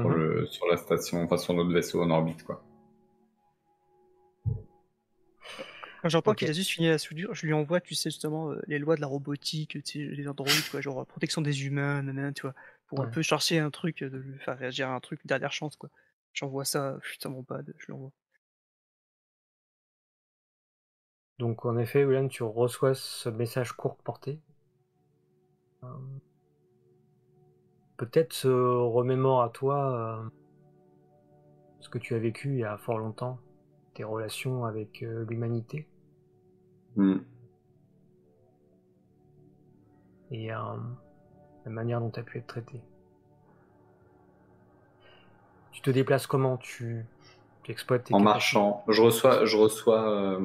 sur, 0.01 0.09
Mhm. 0.09 0.17
le, 0.17 0.47
sur 0.47 0.67
la 0.67 0.77
station, 0.77 1.23
enfin 1.25 1.39
sur 1.39 1.55
notre 1.55 1.73
vaisseau 1.73 2.03
en 2.03 2.11
orbite 2.11 2.43
quoi. 2.45 2.63
Quand 6.03 6.09
j'entends 6.09 6.35
qu'il 6.35 6.49
a 6.49 6.53
juste 6.53 6.71
fini 6.71 6.89
la 6.89 6.99
soudure, 6.99 7.35
je 7.35 7.47
lui 7.47 7.53
envoie, 7.53 7.81
tu 7.81 7.95
sais, 7.95 8.11
justement, 8.11 8.51
euh, 8.51 8.61
les 8.67 8.79
lois 8.79 8.97
de 8.97 9.01
la 9.01 9.07
robotique, 9.07 9.83
tu 9.83 9.83
sais, 9.85 9.99
les 9.99 10.29
androïdes, 10.29 10.69
quoi, 10.71 10.81
genre 10.81 11.07
protection 11.07 11.43
des 11.43 11.67
humains, 11.67 12.03
nanana, 12.03 12.33
tu 12.33 12.43
vois, 12.43 12.55
pour 12.87 13.01
un 13.01 13.07
peu 13.07 13.23
chercher 13.23 13.59
un 13.59 13.71
truc, 13.71 14.03
euh, 14.03 14.11
de 14.11 14.19
lui 14.19 14.39
faire 14.39 14.59
réagir 14.59 14.89
à 14.89 14.95
un 14.95 15.01
truc, 15.01 15.21
dernière 15.25 15.53
chance, 15.53 15.77
quoi. 15.77 15.91
J'envoie 16.33 16.65
ça, 16.65 16.99
putain, 17.03 17.31
mon 17.31 17.43
pad, 17.43 17.73
je 17.79 17.91
l'envoie. 17.91 18.13
Donc 21.39 21.67
en 21.67 21.77
effet, 21.77 22.05
William, 22.05 22.29
tu 22.29 22.43
reçois 22.43 22.95
ce 22.95 23.29
message 23.29 23.73
court 23.73 23.97
porté. 23.97 24.41
Euh, 25.85 25.89
Peut-être 27.97 28.35
se 28.35 28.49
remémore 28.49 29.43
à 29.43 29.49
toi 29.49 30.23
euh, 30.23 30.29
ce 31.81 31.89
que 31.89 31.99
tu 31.99 32.15
as 32.15 32.19
vécu 32.19 32.51
il 32.51 32.59
y 32.59 32.65
a 32.65 32.77
fort 32.77 32.99
longtemps, 32.99 33.39
tes 33.97 34.05
relations 34.05 34.65
avec 34.67 35.03
euh, 35.03 35.25
l'humanité 35.29 35.89
Hmm. 36.97 37.19
et 40.31 40.51
euh, 40.51 40.57
la 41.67 41.71
manière 41.71 42.01
dont 42.01 42.09
tu 42.11 42.21
as 42.21 42.23
pu 42.23 42.39
être 42.39 42.47
traité. 42.47 42.81
Tu 45.73 45.83
te 45.83 45.91
déplaces 45.91 46.27
comment? 46.27 46.57
Tu 46.57 47.05
tu 47.65 47.73
exploites 47.73 48.05
tes 48.05 48.15
En 48.15 48.21
marchant, 48.21 48.83
je 48.89 49.03
reçois, 49.03 49.45
je 49.45 49.57
reçois. 49.57 50.39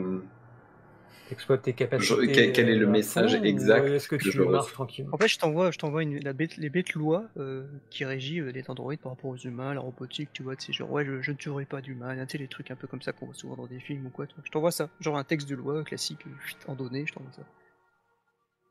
Exploites 1.31 1.61
tes 1.63 1.73
capacités. 1.73 2.31
quel- 2.31 2.53
quel 2.53 2.69
est 2.69 2.75
le 2.75 2.85
euh, 2.85 2.89
message 2.89 3.33
fond, 3.33 3.43
exact 3.43 3.87
Est-ce 3.87 4.07
que 4.07 4.15
que 4.15 4.21
tu 4.23 4.31
je 4.31 4.41
marches 4.43 4.65
reçois 4.65 4.73
tranquillement? 4.73 5.13
En 5.13 5.17
fait, 5.17 5.27
je 5.27 5.37
t'envoie, 5.39 5.71
je 5.71 5.77
t'envoie 5.77 6.03
une, 6.03 6.19
la 6.19 6.33
bête, 6.33 6.57
les 6.57 6.69
bêtes 6.69 6.93
lois 6.93 7.25
euh, 7.37 7.65
qui 7.89 8.05
régit 8.05 8.39
euh, 8.39 8.51
les 8.51 8.69
androïdes 8.69 8.99
par 8.99 9.11
rapport 9.13 9.31
aux 9.31 9.37
humains, 9.37 9.73
la 9.73 9.81
robotique, 9.81 10.29
tu 10.33 10.43
vois, 10.43 10.55
tu 10.55 10.67
sais, 10.67 10.73
genre, 10.73 10.91
ouais, 10.91 11.05
je, 11.05 11.21
je 11.21 11.31
ne 11.31 11.37
tuerai 11.37 11.65
pas 11.65 11.81
d'humains, 11.81 12.15
tu 12.25 12.31
sais, 12.33 12.37
les 12.37 12.47
trucs 12.47 12.71
un 12.71 12.75
peu 12.75 12.87
comme 12.87 13.01
ça 13.01 13.11
qu'on 13.11 13.25
voit 13.25 13.35
souvent 13.35 13.55
dans 13.55 13.67
des 13.67 13.79
films 13.79 14.05
ou 14.05 14.09
quoi, 14.09 14.27
tu 14.27 14.35
vois. 14.35 14.43
Je 14.45 14.51
t'envoie 14.51 14.71
ça, 14.71 14.89
genre 14.99 15.17
un 15.17 15.23
texte 15.23 15.49
de 15.49 15.55
loi 15.55 15.83
classique, 15.83 16.25
euh, 16.27 16.71
en 16.71 16.75
données, 16.75 17.05
je 17.07 17.13
t'envoie 17.13 17.31
ça. 17.33 17.43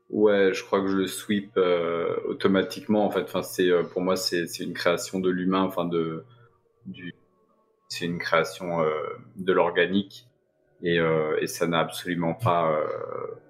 Ouais, 0.09 0.53
je 0.53 0.63
crois 0.63 0.81
que 0.81 0.87
je 0.87 0.97
le 0.97 1.07
sweep 1.07 1.55
euh, 1.57 2.15
automatiquement. 2.25 3.05
En 3.05 3.11
fait, 3.11 3.21
enfin, 3.23 3.43
c'est 3.43 3.69
euh, 3.69 3.83
pour 3.83 4.01
moi, 4.01 4.17
c'est 4.17 4.45
c'est 4.47 4.63
une 4.65 4.73
création 4.73 5.19
de 5.19 5.29
l'humain, 5.29 5.61
enfin 5.61 5.85
de 5.85 6.25
du, 6.85 7.13
c'est 7.89 8.05
une 8.05 8.19
création 8.19 8.81
euh, 8.81 8.93
de 9.37 9.53
l'organique 9.53 10.27
et, 10.83 10.99
euh, 10.99 11.37
et 11.41 11.47
ça 11.47 11.67
n'a 11.67 11.79
absolument 11.79 12.33
pas, 12.33 12.71
euh, 12.71 12.85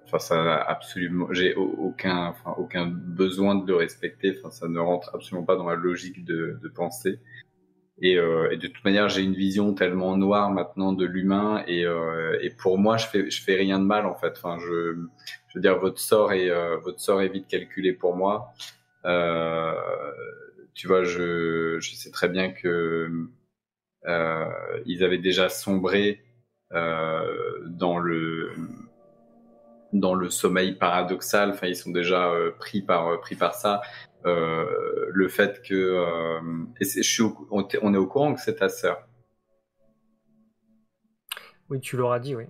enfin, 0.04 0.18
ça 0.18 0.42
n'a 0.44 0.56
absolument, 0.56 1.28
j'ai 1.32 1.54
au- 1.54 1.74
aucun, 1.78 2.26
enfin, 2.28 2.54
aucun 2.58 2.86
besoin 2.86 3.54
de 3.54 3.66
le 3.66 3.76
respecter. 3.76 4.36
Enfin, 4.38 4.50
ça 4.50 4.68
ne 4.68 4.78
rentre 4.78 5.14
absolument 5.14 5.44
pas 5.46 5.56
dans 5.56 5.68
la 5.68 5.76
logique 5.76 6.24
de, 6.24 6.58
de 6.62 6.68
pensée. 6.68 7.18
Et, 8.00 8.18
euh, 8.18 8.50
et 8.50 8.56
de 8.56 8.66
toute 8.68 8.84
manière, 8.84 9.08
j'ai 9.08 9.22
une 9.22 9.34
vision 9.34 9.74
tellement 9.74 10.16
noire 10.16 10.50
maintenant 10.50 10.92
de 10.92 11.04
l'humain 11.06 11.62
et, 11.68 11.84
euh, 11.86 12.38
et 12.42 12.50
pour 12.50 12.78
moi, 12.78 12.96
je 12.96 13.06
fais, 13.06 13.30
je 13.30 13.42
fais 13.42 13.54
rien 13.56 13.78
de 13.78 13.84
mal 13.84 14.06
en 14.06 14.14
fait. 14.14 14.32
Enfin, 14.36 14.58
je, 14.58 14.96
je 15.48 15.54
veux 15.58 15.60
dire, 15.62 15.78
votre 15.78 15.98
sort 16.00 16.32
est, 16.32 16.50
euh, 16.50 16.78
votre 16.78 17.00
sort 17.00 17.22
est 17.22 17.28
vite 17.28 17.46
calculé 17.48 17.92
pour 17.92 18.16
moi. 18.16 18.52
Euh, 19.04 19.74
tu 20.74 20.86
vois, 20.88 21.04
je, 21.04 21.78
je 21.80 21.94
sais 21.94 22.10
très 22.10 22.28
bien 22.28 22.50
que 22.52 23.28
euh, 24.06 24.46
ils 24.86 25.04
avaient 25.04 25.18
déjà 25.18 25.48
sombré 25.48 26.22
dans 26.72 27.98
le 27.98 28.50
dans 29.92 30.14
le 30.14 30.30
sommeil 30.30 30.74
paradoxal. 30.74 31.50
Enfin, 31.50 31.66
ils 31.66 31.76
sont 31.76 31.90
déjà 31.90 32.30
euh, 32.30 32.50
pris 32.58 32.80
par 32.80 33.20
pris 33.20 33.36
par 33.36 33.54
ça. 33.54 33.82
le 34.24 35.28
fait 35.28 35.62
que 35.62 36.38
et 36.80 36.84
je 36.84 37.02
suis 37.02 37.24
on, 37.50 37.64
est 37.68 37.98
au 37.98 38.06
courant 38.06 38.34
que 38.34 38.40
c'est 38.40 38.56
ta 38.56 38.68
sœur. 38.68 39.06
Oui, 41.68 41.80
tu 41.80 41.96
l'auras 41.96 42.20
dit, 42.20 42.34
oui. 42.36 42.44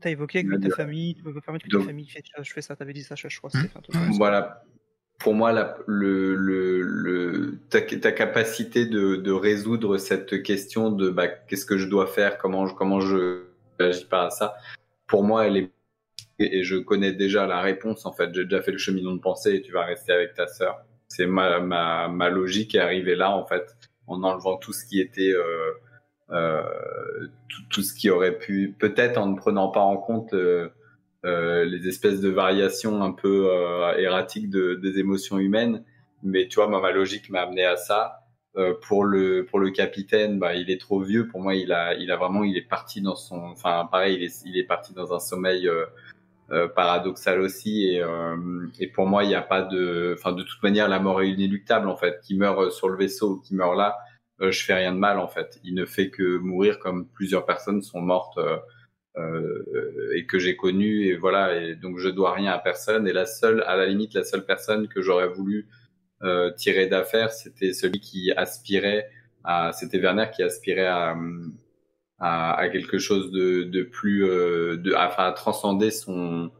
T'as 0.00 0.10
évoqué 0.10 0.44
que 0.44 0.56
ta 0.56 0.70
famille, 0.70 1.14
tu 1.14 1.22
peux 1.22 1.40
permettre 1.40 1.66
que 1.66 1.76
ta 1.76 1.82
famille 1.82 2.08
fait, 2.08 2.24
je 2.40 2.52
fais 2.52 2.62
ça, 2.62 2.76
t'avais 2.76 2.92
dit 2.92 3.02
ça, 3.02 3.16
je 3.16 3.36
crois. 3.36 3.50
Mmh. 3.52 4.12
Voilà, 4.12 4.62
pour 5.20 5.34
moi, 5.34 5.52
la, 5.52 5.76
le, 5.86 6.34
le, 6.34 6.80
le, 6.80 7.60
ta, 7.68 7.82
ta 7.82 8.10
capacité 8.10 8.86
de, 8.86 9.16
de, 9.16 9.30
résoudre 9.30 9.98
cette 9.98 10.42
question 10.42 10.90
de 10.90 11.10
bah, 11.10 11.28
qu'est-ce 11.28 11.66
que 11.66 11.76
je 11.76 11.86
dois 11.86 12.06
faire, 12.06 12.38
comment 12.38 12.66
je, 12.66 12.74
comment 12.74 13.00
je 13.00 13.49
n'agis 13.84 14.04
pas 14.04 14.26
à 14.26 14.30
ça, 14.30 14.54
pour 15.06 15.24
moi, 15.24 15.46
elle 15.46 15.56
est 15.56 15.70
et 16.40 16.64
je 16.64 16.76
connais 16.76 17.12
déjà 17.12 17.46
la 17.46 17.60
réponse 17.60 18.06
en 18.06 18.12
fait. 18.12 18.34
J'ai 18.34 18.44
déjà 18.44 18.62
fait 18.62 18.72
le 18.72 18.78
cheminement 18.78 19.12
de 19.12 19.20
pensée 19.20 19.56
et 19.56 19.62
tu 19.62 19.72
vas 19.72 19.84
rester 19.84 20.12
avec 20.12 20.34
ta 20.34 20.46
sœur. 20.46 20.80
C'est 21.08 21.26
ma, 21.26 21.60
ma, 21.60 22.08
ma 22.08 22.30
logique 22.30 22.74
est 22.74 22.78
arrivée 22.78 23.14
là 23.14 23.30
en 23.30 23.44
fait, 23.44 23.76
en 24.06 24.22
enlevant 24.22 24.56
tout 24.56 24.72
ce 24.72 24.86
qui 24.86 25.00
était 25.00 25.32
euh, 25.32 25.72
euh, 26.30 26.62
tout, 27.70 27.82
ce 27.82 27.92
qui 27.92 28.08
aurait 28.10 28.38
pu, 28.38 28.74
peut-être 28.78 29.18
en 29.18 29.26
ne 29.26 29.36
prenant 29.36 29.68
pas 29.68 29.80
en 29.80 29.96
compte 29.96 30.32
euh, 30.32 30.68
euh, 31.24 31.64
les 31.64 31.88
espèces 31.88 32.20
de 32.20 32.30
variations 32.30 33.02
un 33.02 33.12
peu 33.12 33.50
euh, 33.50 33.94
erratiques 33.98 34.48
de, 34.48 34.74
des 34.74 34.98
émotions 34.98 35.38
humaines. 35.38 35.84
Mais 36.22 36.48
tu 36.48 36.56
vois, 36.56 36.68
ma 36.68 36.90
logique 36.90 37.30
m'a 37.30 37.42
amené 37.42 37.64
à 37.64 37.76
ça. 37.76 38.19
Euh, 38.56 38.74
pour 38.88 39.04
le 39.04 39.46
pour 39.46 39.60
le 39.60 39.70
capitaine, 39.70 40.38
bah, 40.38 40.54
il 40.54 40.70
est 40.70 40.80
trop 40.80 41.00
vieux. 41.00 41.28
Pour 41.28 41.40
moi, 41.40 41.54
il 41.54 41.72
a 41.72 41.94
il 41.94 42.10
a 42.10 42.16
vraiment 42.16 42.44
il 42.44 42.56
est 42.56 42.68
parti 42.68 43.00
dans 43.00 43.16
son, 43.16 43.36
enfin 43.36 43.88
pareil, 43.90 44.16
il 44.16 44.22
est 44.24 44.42
il 44.44 44.58
est 44.58 44.64
parti 44.64 44.92
dans 44.92 45.12
un 45.14 45.20
sommeil 45.20 45.68
euh, 45.68 46.68
paradoxal 46.68 47.40
aussi. 47.40 47.84
Et 47.86 48.02
et 48.80 48.88
pour 48.88 49.06
moi, 49.06 49.24
il 49.24 49.28
n'y 49.28 49.34
a 49.34 49.42
pas 49.42 49.62
de, 49.62 50.14
enfin 50.18 50.32
de 50.32 50.42
toute 50.42 50.62
manière, 50.62 50.88
la 50.88 50.98
mort 51.00 51.22
est 51.22 51.30
inéluctable 51.30 51.88
en 51.88 51.96
fait. 51.96 52.20
Qui 52.22 52.36
meurt 52.36 52.70
sur 52.72 52.88
le 52.88 52.96
vaisseau 52.96 53.36
qui 53.38 53.54
meurt 53.54 53.76
là, 53.76 53.96
je 54.40 54.64
fais 54.64 54.74
rien 54.74 54.92
de 54.92 54.98
mal 54.98 55.18
en 55.18 55.28
fait. 55.28 55.60
Il 55.64 55.74
ne 55.74 55.86
fait 55.86 56.10
que 56.10 56.38
mourir 56.38 56.78
comme 56.80 57.06
plusieurs 57.08 57.46
personnes 57.46 57.82
sont 57.82 58.00
mortes 58.00 58.38
euh, 59.16 60.12
et 60.14 60.24
que 60.24 60.38
j'ai 60.38 60.54
connu 60.54 61.06
et 61.06 61.16
voilà 61.16 61.56
et 61.60 61.74
donc 61.74 61.98
je 61.98 62.08
dois 62.08 62.32
rien 62.32 62.52
à 62.52 62.60
personne 62.60 63.08
et 63.08 63.12
la 63.12 63.26
seule 63.26 63.64
à 63.66 63.74
la 63.74 63.86
limite 63.86 64.14
la 64.14 64.22
seule 64.22 64.46
personne 64.46 64.86
que 64.86 65.02
j'aurais 65.02 65.26
voulu 65.26 65.66
euh, 66.22 66.50
tirer 66.52 66.86
d'affaire 66.86 67.32
c'était 67.32 67.72
celui 67.72 68.00
qui 68.00 68.32
aspirait 68.32 69.08
à 69.44 69.72
c'était 69.72 69.98
Werner 69.98 70.26
qui 70.34 70.42
aspirait 70.42 70.86
à 70.86 71.16
à, 72.18 72.54
à 72.54 72.68
quelque 72.68 72.98
chose 72.98 73.30
de, 73.32 73.62
de 73.62 73.82
plus 73.82 74.24
euh, 74.24 74.76
de 74.76 74.94
enfin 74.94 75.28
à 75.28 75.32
transcender 75.32 75.90
son 75.90 76.50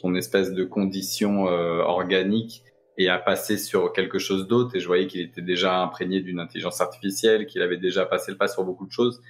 son 0.00 0.14
espèce 0.14 0.52
de 0.52 0.64
condition 0.64 1.48
euh, 1.48 1.80
organique 1.82 2.62
et 2.96 3.08
à 3.08 3.18
passer 3.18 3.58
sur 3.58 3.92
quelque 3.92 4.18
chose 4.18 4.48
d'autre. 4.48 4.74
Et 4.74 4.80
je 4.80 4.86
voyais 4.86 5.06
qu'il 5.06 5.20
était 5.20 5.42
déjà 5.42 5.80
imprégné 5.80 6.20
d'une 6.20 6.40
intelligence 6.40 6.80
artificielle 6.80 7.46
qu'il 7.46 7.62
avait 7.62 7.76
déjà 7.76 8.06
passé 8.06 8.32
le 8.32 8.38
pas 8.38 8.48
sur 8.48 8.64
beaucoup 8.64 8.86
de 8.86 8.92
choses. 8.92 9.20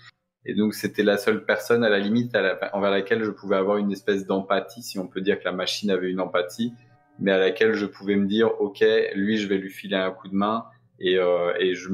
Et 0.44 0.54
donc 0.54 0.74
c'était 0.74 1.02
la 1.02 1.18
seule 1.18 1.44
personne 1.44 1.84
à 1.84 1.90
la 1.90 1.98
limite 1.98 2.36
envers 2.72 2.90
laquelle 2.90 3.22
je 3.24 3.30
pouvais 3.30 3.56
avoir 3.56 3.76
une 3.76 3.92
espèce 3.92 4.26
d'empathie, 4.26 4.82
si 4.82 4.98
on 4.98 5.06
peut 5.06 5.20
dire 5.20 5.38
que 5.38 5.44
la 5.44 5.52
machine 5.52 5.90
avait 5.90 6.10
une 6.10 6.20
empathie, 6.20 6.72
mais 7.18 7.32
à 7.32 7.38
laquelle 7.38 7.74
je 7.74 7.86
pouvais 7.86 8.16
me 8.16 8.26
dire, 8.26 8.60
ok, 8.60 8.84
lui 9.14 9.38
je 9.38 9.46
vais 9.46 9.58
lui 9.58 9.70
filer 9.70 9.96
un 9.96 10.10
coup 10.10 10.28
de 10.28 10.34
main 10.34 10.66
et, 11.00 11.18
euh, 11.18 11.52
et 11.58 11.74
je, 11.74 11.88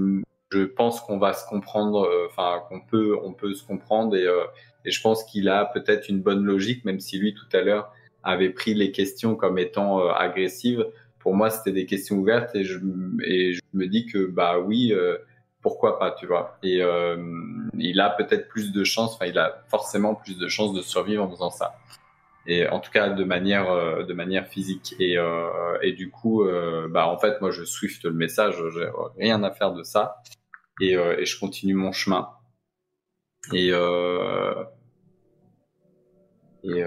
je 0.50 0.60
pense 0.64 1.00
qu'on 1.00 1.18
va 1.18 1.32
se 1.32 1.46
comprendre, 1.46 2.04
euh, 2.04 2.26
enfin 2.30 2.62
qu'on 2.68 2.80
peut, 2.80 3.16
on 3.22 3.32
peut 3.32 3.54
se 3.54 3.64
comprendre 3.64 4.16
et, 4.16 4.26
euh, 4.26 4.44
et 4.84 4.90
je 4.90 5.00
pense 5.00 5.24
qu'il 5.24 5.48
a 5.48 5.64
peut-être 5.66 6.08
une 6.08 6.20
bonne 6.20 6.44
logique, 6.44 6.84
même 6.84 7.00
si 7.00 7.18
lui 7.18 7.34
tout 7.34 7.56
à 7.56 7.62
l'heure 7.62 7.92
avait 8.22 8.50
pris 8.50 8.74
les 8.74 8.90
questions 8.92 9.34
comme 9.36 9.58
étant 9.58 10.00
euh, 10.00 10.12
agressives. 10.12 10.86
Pour 11.18 11.34
moi, 11.34 11.48
c'était 11.48 11.72
des 11.72 11.86
questions 11.86 12.16
ouvertes 12.16 12.54
et 12.54 12.64
je, 12.64 12.78
et 13.24 13.54
je 13.54 13.60
me 13.72 13.86
dis 13.86 14.04
que 14.06 14.26
bah 14.26 14.58
oui 14.58 14.92
pourquoi 15.64 15.98
pas, 15.98 16.10
tu 16.12 16.26
vois. 16.26 16.58
Et 16.62 16.82
euh, 16.82 17.16
il 17.78 17.98
a 17.98 18.10
peut-être 18.10 18.48
plus 18.48 18.70
de 18.70 18.84
chances, 18.84 19.14
enfin, 19.14 19.24
il 19.24 19.38
a 19.38 19.64
forcément 19.68 20.14
plus 20.14 20.38
de 20.38 20.46
chances 20.46 20.74
de 20.74 20.82
survivre 20.82 21.24
en 21.24 21.30
faisant 21.30 21.50
ça. 21.50 21.74
Et 22.46 22.68
en 22.68 22.78
tout 22.80 22.90
cas, 22.90 23.08
de 23.10 23.24
manière, 23.24 23.70
euh, 23.70 24.02
de 24.04 24.12
manière 24.14 24.46
physique. 24.46 24.94
Et, 24.98 25.16
euh, 25.18 25.78
et 25.82 25.92
du 25.92 26.10
coup, 26.10 26.44
euh, 26.44 26.88
bah, 26.88 27.08
en 27.08 27.18
fait, 27.18 27.40
moi, 27.40 27.50
je 27.50 27.64
swift 27.64 28.04
le 28.04 28.12
message, 28.12 28.56
j'ai 28.74 28.88
rien 29.18 29.42
à 29.42 29.50
faire 29.50 29.72
de 29.72 29.82
ça. 29.82 30.16
Et, 30.80 30.92
et 30.94 31.24
je 31.24 31.38
continue 31.40 31.74
mon 31.74 31.92
chemin. 31.92 32.28
Et, 33.52 33.68
et 36.64 36.84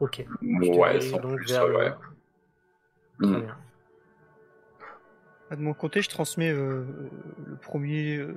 ok. 0.00 0.26
Ouais, 0.42 1.00
sans 1.00 1.18
donc 1.18 1.36
plus, 1.36 1.52
vers 1.52 1.66
ouais. 1.68 1.88
le- 1.90 1.94
Mm. 3.18 3.32
Très 3.32 3.40
bien. 3.40 3.56
Ah, 5.50 5.56
De 5.56 5.62
mon 5.62 5.72
côté, 5.72 6.02
je 6.02 6.10
transmets 6.10 6.52
euh, 6.52 6.84
le 7.46 7.56
premier 7.56 8.18
euh, 8.18 8.34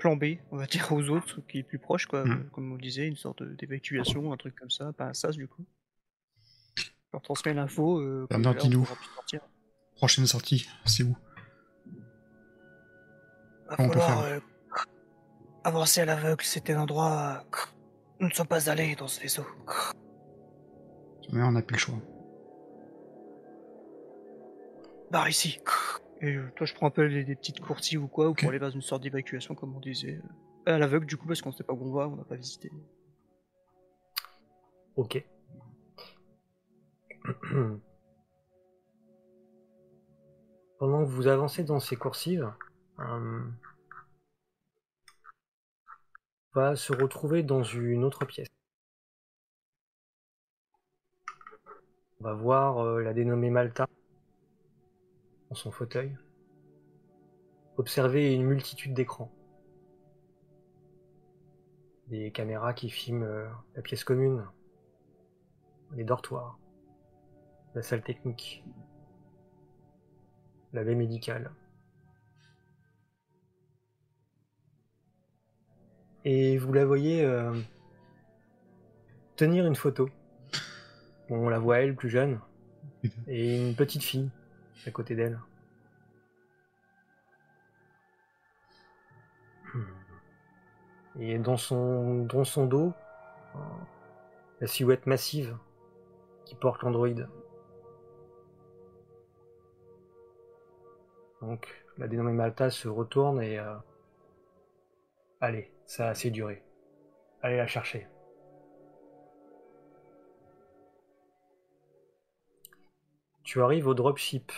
plan 0.00 0.16
B, 0.16 0.24
on 0.50 0.56
va 0.56 0.66
dire, 0.66 0.90
aux 0.90 1.08
autres, 1.10 1.40
qui 1.46 1.58
est 1.58 1.62
plus 1.62 1.78
proche, 1.78 2.06
quoi. 2.06 2.24
Mm. 2.24 2.50
Comme 2.52 2.72
on 2.72 2.76
disait, 2.76 3.06
une 3.06 3.16
sorte 3.16 3.42
d'évacuation, 3.44 4.32
un 4.32 4.36
truc 4.36 4.56
comme 4.56 4.70
ça, 4.70 4.92
pas 4.92 5.04
un 5.06 5.14
sas 5.14 5.36
du 5.36 5.46
coup. 5.46 5.64
Je 6.76 6.84
leur 7.12 7.22
transmets 7.22 7.54
l'info. 7.54 8.00
Euh, 8.00 8.26
Bernard, 8.28 8.54
on 8.56 8.58
dis-nous. 8.58 8.86
Prochaine 9.96 10.26
sortie, 10.26 10.66
c'est 10.86 11.02
où? 11.04 11.14
Va 13.68 13.76
On 13.78 13.88
peut 13.88 13.98
falloir 14.00 14.24
faire? 14.24 14.32
euh, 14.36 14.40
avancer 15.64 16.00
à 16.00 16.04
l'aveugle, 16.06 16.42
c'était 16.44 16.72
un 16.72 16.80
endroit. 16.82 17.44
euh, 17.52 17.56
Nous 18.20 18.28
ne 18.28 18.32
sommes 18.32 18.46
pas 18.48 18.70
allés 18.70 18.96
dans 18.96 19.08
ce 19.08 19.20
vaisseau. 19.20 19.44
Mais 21.32 21.42
on 21.42 21.52
n'a 21.52 21.62
plus 21.62 21.74
le 21.74 21.80
choix. 21.80 21.98
Barre 25.10 25.28
ici. 25.28 25.60
Et 26.20 26.34
euh, 26.36 26.50
toi, 26.54 26.66
je 26.66 26.74
prends 26.74 26.86
un 26.86 26.90
peu 26.90 27.08
des, 27.08 27.24
des 27.24 27.34
petites 27.34 27.60
coursives 27.60 28.02
ou 28.02 28.08
quoi, 28.08 28.28
ou 28.28 28.34
pour 28.34 28.48
aller 28.50 28.58
vers 28.58 28.74
une 28.74 28.82
sorte 28.82 29.02
d'évacuation, 29.02 29.54
comme 29.54 29.74
on 29.74 29.80
disait. 29.80 30.20
Euh, 30.68 30.74
À 30.74 30.78
l'aveugle, 30.78 31.06
du 31.06 31.16
coup, 31.16 31.26
parce 31.26 31.40
qu'on 31.40 31.52
sait 31.52 31.64
pas 31.64 31.72
où 31.72 31.82
on 31.82 31.92
va, 31.92 32.08
on 32.08 32.16
n'a 32.16 32.24
pas 32.24 32.36
visité. 32.36 32.70
Ok. 34.96 35.24
Pendant 40.78 41.04
que 41.04 41.10
vous 41.10 41.26
avancez 41.26 41.64
dans 41.64 41.80
ces 41.80 41.96
coursives, 41.96 42.50
euh, 42.98 43.40
on 46.54 46.60
va 46.60 46.76
se 46.76 46.92
retrouver 46.92 47.42
dans 47.42 47.62
une 47.62 48.04
autre 48.04 48.24
pièce. 48.26 48.48
On 52.20 52.24
va 52.24 52.34
voir 52.34 52.78
euh, 52.78 53.02
la 53.02 53.14
dénommée 53.14 53.50
Malta 53.50 53.86
dans 55.50 55.56
son 55.56 55.70
fauteuil. 55.70 56.16
Observer 57.76 58.32
une 58.32 58.44
multitude 58.44 58.94
d'écrans. 58.94 59.32
Des 62.06 62.30
caméras 62.30 62.72
qui 62.72 62.88
filment 62.90 63.24
euh, 63.24 63.48
la 63.74 63.82
pièce 63.82 64.04
commune, 64.04 64.44
les 65.92 66.04
dortoirs, 66.04 66.58
la 67.74 67.82
salle 67.82 68.02
technique, 68.02 68.64
la 70.72 70.82
baie 70.82 70.94
médicale. 70.94 71.52
Et 76.24 76.58
vous 76.58 76.72
la 76.72 76.84
voyez 76.84 77.24
euh, 77.24 77.58
tenir 79.36 79.66
une 79.66 79.76
photo. 79.76 80.08
On 81.28 81.48
la 81.48 81.60
voit 81.60 81.78
elle, 81.78 81.94
plus 81.94 82.10
jeune, 82.10 82.40
et 83.28 83.68
une 83.68 83.76
petite 83.76 84.02
fille 84.02 84.30
à 84.86 84.90
côté 84.90 85.14
d'elle. 85.14 85.38
Et 91.18 91.38
dans 91.38 91.56
son, 91.56 92.24
dans 92.24 92.44
son 92.44 92.66
dos, 92.66 92.92
la 94.60 94.66
silhouette 94.66 95.06
massive 95.06 95.56
qui 96.44 96.54
porte 96.54 96.82
l'androïde. 96.82 97.28
Donc 101.40 101.84
la 101.98 102.08
dénommée 102.08 102.32
Malta 102.32 102.70
se 102.70 102.88
retourne 102.88 103.42
et... 103.42 103.58
euh, 103.58 103.74
Allez, 105.40 105.72
ça 105.86 106.08
a 106.08 106.10
assez 106.10 106.30
duré. 106.30 106.62
Allez 107.42 107.56
la 107.56 107.66
chercher. 107.66 108.06
Tu 113.50 113.60
arrives 113.60 113.88
au 113.88 113.94
dropship, 113.94 114.52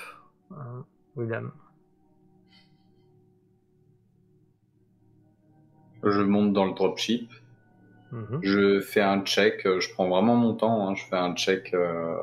hein, 0.51 0.85
William. 1.17 1.51
Je 6.03 6.21
monte 6.21 6.53
dans 6.53 6.67
le 6.67 6.75
dropship. 6.75 7.31
Mhm. 8.13 8.41
Je 8.43 8.81
fais 8.81 9.01
un 9.01 9.23
check. 9.25 9.65
euh, 9.65 9.81
Je 9.81 9.91
prends 9.95 10.09
vraiment 10.11 10.37
mon 10.37 10.55
temps. 10.55 10.87
hein, 10.89 10.95
Je 10.95 11.05
fais 11.07 11.17
un 11.17 11.35
check. 11.35 11.73
Euh... 11.73 12.17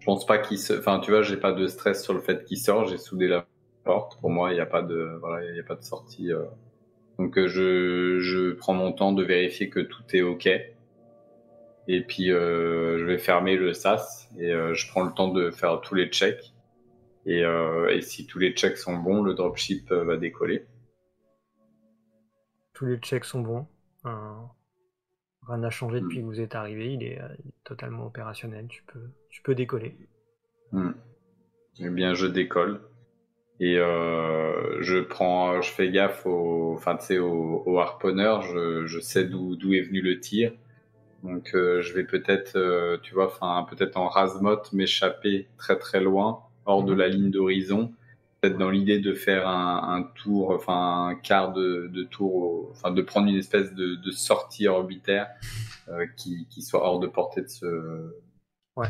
Je 0.00 0.06
pense 0.06 0.26
pas 0.26 0.38
qu'il 0.38 0.58
se. 0.58 0.72
Enfin, 0.78 1.00
tu 1.00 1.10
vois, 1.10 1.22
j'ai 1.22 1.36
pas 1.36 1.52
de 1.52 1.66
stress 1.66 2.02
sur 2.02 2.14
le 2.14 2.20
fait 2.20 2.44
qu'il 2.44 2.58
sort. 2.58 2.86
J'ai 2.86 2.98
soudé 2.98 3.28
la 3.28 3.46
porte. 3.84 4.18
Pour 4.20 4.30
moi, 4.30 4.52
il 4.52 4.54
n'y 4.54 4.60
a 4.60 4.66
pas 4.66 4.82
de, 4.82 5.18
voilà, 5.20 5.44
il 5.44 5.60
a 5.60 5.64
pas 5.64 5.76
de 5.76 5.82
sortie. 5.84 6.32
euh. 6.32 6.44
Donc 7.18 7.38
euh, 7.38 7.48
je, 7.48 8.20
je 8.20 8.52
prends 8.52 8.74
mon 8.74 8.92
temps 8.92 9.12
de 9.12 9.22
vérifier 9.24 9.70
que 9.70 9.80
tout 9.80 10.04
est 10.14 10.22
ok. 10.22 10.48
Et 11.88 12.02
puis 12.02 12.30
euh, 12.32 12.98
je 12.98 13.04
vais 13.04 13.18
fermer 13.18 13.56
le 13.56 13.72
sas 13.74 14.28
et 14.38 14.52
euh, 14.52 14.74
je 14.74 14.88
prends 14.88 15.02
le 15.04 15.12
temps 15.12 15.28
de 15.28 15.50
faire 15.50 15.80
tous 15.80 15.94
les 15.94 16.08
checks. 16.08 16.52
Et, 17.26 17.44
euh, 17.44 17.88
et 17.90 18.00
si 18.02 18.26
tous 18.26 18.38
les 18.38 18.52
checks 18.52 18.76
sont 18.78 18.96
bons, 18.98 19.22
le 19.22 19.34
dropship 19.34 19.90
va 19.92 20.16
décoller. 20.16 20.66
Tous 22.74 22.84
les 22.86 22.98
checks 22.98 23.24
sont 23.24 23.40
bons. 23.40 23.66
Rien 25.46 25.58
n'a 25.58 25.70
changé 25.70 26.00
depuis 26.00 26.18
Mm. 26.18 26.22
que 26.22 26.26
vous 26.26 26.40
êtes 26.40 26.54
arrivé. 26.54 26.92
Il 26.92 27.02
est, 27.02 27.18
il 27.38 27.48
est 27.48 27.54
totalement 27.64 28.06
opérationnel. 28.06 28.66
Tu 28.68 28.82
peux, 28.84 29.10
tu 29.30 29.42
peux 29.42 29.54
décoller. 29.54 29.96
Hmm. 30.72 30.92
Eh 31.80 31.90
bien, 31.90 32.14
je 32.14 32.26
décolle 32.26 32.80
et 33.60 33.78
euh, 33.78 34.82
je 34.82 34.98
prends, 35.00 35.60
je 35.62 35.70
fais 35.70 35.90
gaffe 35.90 36.26
au, 36.26 36.74
enfin, 36.74 36.96
tu 36.96 37.06
sais, 37.06 37.18
au, 37.18 37.62
au 37.66 37.78
harponneur. 37.80 38.42
Je, 38.42 38.86
je 38.86 39.00
sais 39.00 39.24
d'où 39.26 39.56
est 39.74 39.82
venu 39.82 40.00
le 40.02 40.20
tir, 40.20 40.52
donc 41.24 41.54
euh, 41.54 41.80
je 41.82 41.92
vais 41.94 42.04
peut-être, 42.04 42.54
euh, 42.56 42.98
tu 43.02 43.14
vois, 43.14 43.26
enfin, 43.26 43.66
peut-être 43.68 43.96
en 43.96 44.06
rasemote 44.08 44.72
m'échapper 44.72 45.48
très 45.56 45.76
très 45.78 46.00
loin, 46.00 46.42
hors 46.66 46.84
de 46.84 46.92
la 46.94 47.08
ligne 47.08 47.30
d'horizon. 47.30 47.92
Peut-être 48.40 48.58
dans 48.58 48.68
l'idée 48.68 48.98
de 48.98 49.14
faire 49.14 49.48
un, 49.48 49.96
un 49.96 50.02
tour, 50.02 50.50
enfin 50.50 51.08
un 51.08 51.14
quart 51.14 51.54
de, 51.54 51.88
de 51.90 52.02
tour, 52.04 52.68
enfin 52.72 52.90
de 52.90 53.00
prendre 53.00 53.26
une 53.28 53.36
espèce 53.36 53.72
de, 53.74 53.94
de 53.94 54.10
sortie 54.10 54.68
orbitaire 54.68 55.28
euh, 55.88 56.06
qui, 56.16 56.46
qui 56.50 56.60
soit 56.60 56.82
hors 56.84 57.00
de 57.00 57.06
portée 57.06 57.40
de 57.40 57.48
ce, 57.48 58.14
Ouais. 58.76 58.88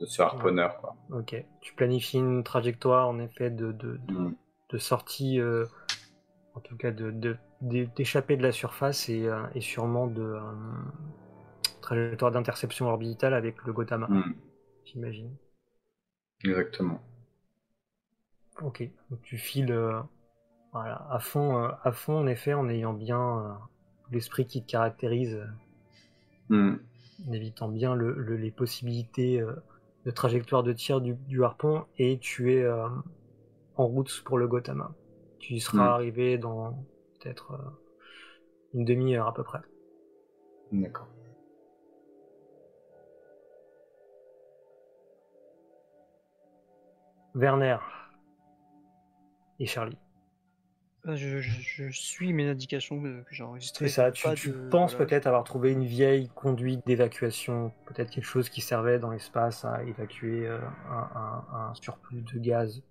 de 0.00 0.06
ce 0.06 0.22
harponneur, 0.22 0.76
quoi. 0.80 0.94
Ok. 1.10 1.34
Tu 1.60 1.74
planifies 1.74 2.18
une 2.18 2.44
trajectoire 2.44 3.08
en 3.08 3.18
effet 3.18 3.50
de, 3.50 3.72
de, 3.72 3.98
de, 4.06 4.30
de 4.70 4.78
sortie, 4.78 5.40
euh, 5.40 5.64
en 6.54 6.60
tout 6.60 6.76
cas 6.76 6.92
d'échapper 7.60 8.36
de 8.36 8.44
la 8.44 8.52
surface 8.52 9.08
et, 9.08 9.28
et 9.56 9.60
sûrement 9.60 10.06
de 10.06 10.36
trajectoire 11.84 12.32
d'interception 12.32 12.88
orbitale 12.88 13.34
avec 13.34 13.62
le 13.64 13.72
Gotama, 13.72 14.08
Hmm. 14.08 14.34
j'imagine. 14.84 15.36
Exactement. 16.44 17.02
Ok. 18.60 18.82
Donc 19.10 19.22
tu 19.22 19.38
files 19.38 19.70
euh, 19.70 20.00
voilà, 20.72 21.06
à 21.10 21.20
fond, 21.20 21.64
euh, 21.64 21.68
à 21.84 21.92
fond 21.92 22.18
en 22.18 22.26
effet, 22.28 22.54
en 22.54 22.68
ayant 22.68 22.94
bien 22.94 23.20
euh, 23.40 23.52
l'esprit 24.12 24.46
qui 24.46 24.62
te 24.64 24.70
caractérise, 24.70 25.40
Hmm. 26.48 26.74
en 27.26 27.32
évitant 27.32 27.68
bien 27.68 27.94
le, 27.96 28.14
le- 28.14 28.36
les 28.36 28.52
possibilités 28.52 29.42
de 30.04 30.10
trajectoire 30.12 30.62
de 30.62 30.72
tir 30.72 31.00
du, 31.00 31.14
du 31.14 31.42
harpon 31.42 31.86
et 31.98 32.18
tu 32.20 32.52
es 32.52 32.64
en 33.76 33.86
route 33.86 34.22
pour 34.24 34.38
le 34.38 34.48
Gotama. 34.48 34.96
Tu 35.38 35.54
y 35.54 35.60
seras 35.60 35.86
Mm. 35.86 35.94
arrivé 35.94 36.38
dans 36.38 36.84
peut-être 37.20 37.52
une 38.74 38.84
demi-heure 38.84 39.26
à 39.26 39.32
peu 39.32 39.42
près. 39.42 39.60
D'accord. 40.72 41.08
Werner 47.34 47.78
et 49.60 49.66
Charlie. 49.66 49.98
Euh, 51.06 51.16
Je, 51.16 51.38
je- 51.40 51.88
je 51.90 51.90
suis 51.90 52.32
mes 52.32 52.48
indications 52.48 53.00
que, 53.00 53.24
j'ai 53.30 53.42
enregistrées. 53.42 53.88
C'est 53.88 53.94
ça, 53.94 54.10
tu, 54.10 54.22
Pas 54.24 54.34
tu 54.34 54.50
de- 54.50 54.68
penses 54.70 54.92
voilà. 54.94 55.06
peut-être 55.06 55.26
avoir 55.26 55.44
trouvé 55.44 55.72
une 55.72 55.84
vieille 55.84 56.30
conduite 56.34 56.80
d'évacuation, 56.86 57.72
peut-être 57.86 58.10
quelque 58.10 58.24
chose 58.24 58.48
qui 58.48 58.62
servait 58.62 58.98
dans 58.98 59.10
l'espace 59.10 59.64
à 59.66 59.82
évacuer 59.84 60.46
euh, 60.46 60.58
un, 60.88 61.10
un- 61.14 61.44
un 61.70 61.74
surplus 61.74 62.22
de 62.22 62.38
gaz 62.38 62.82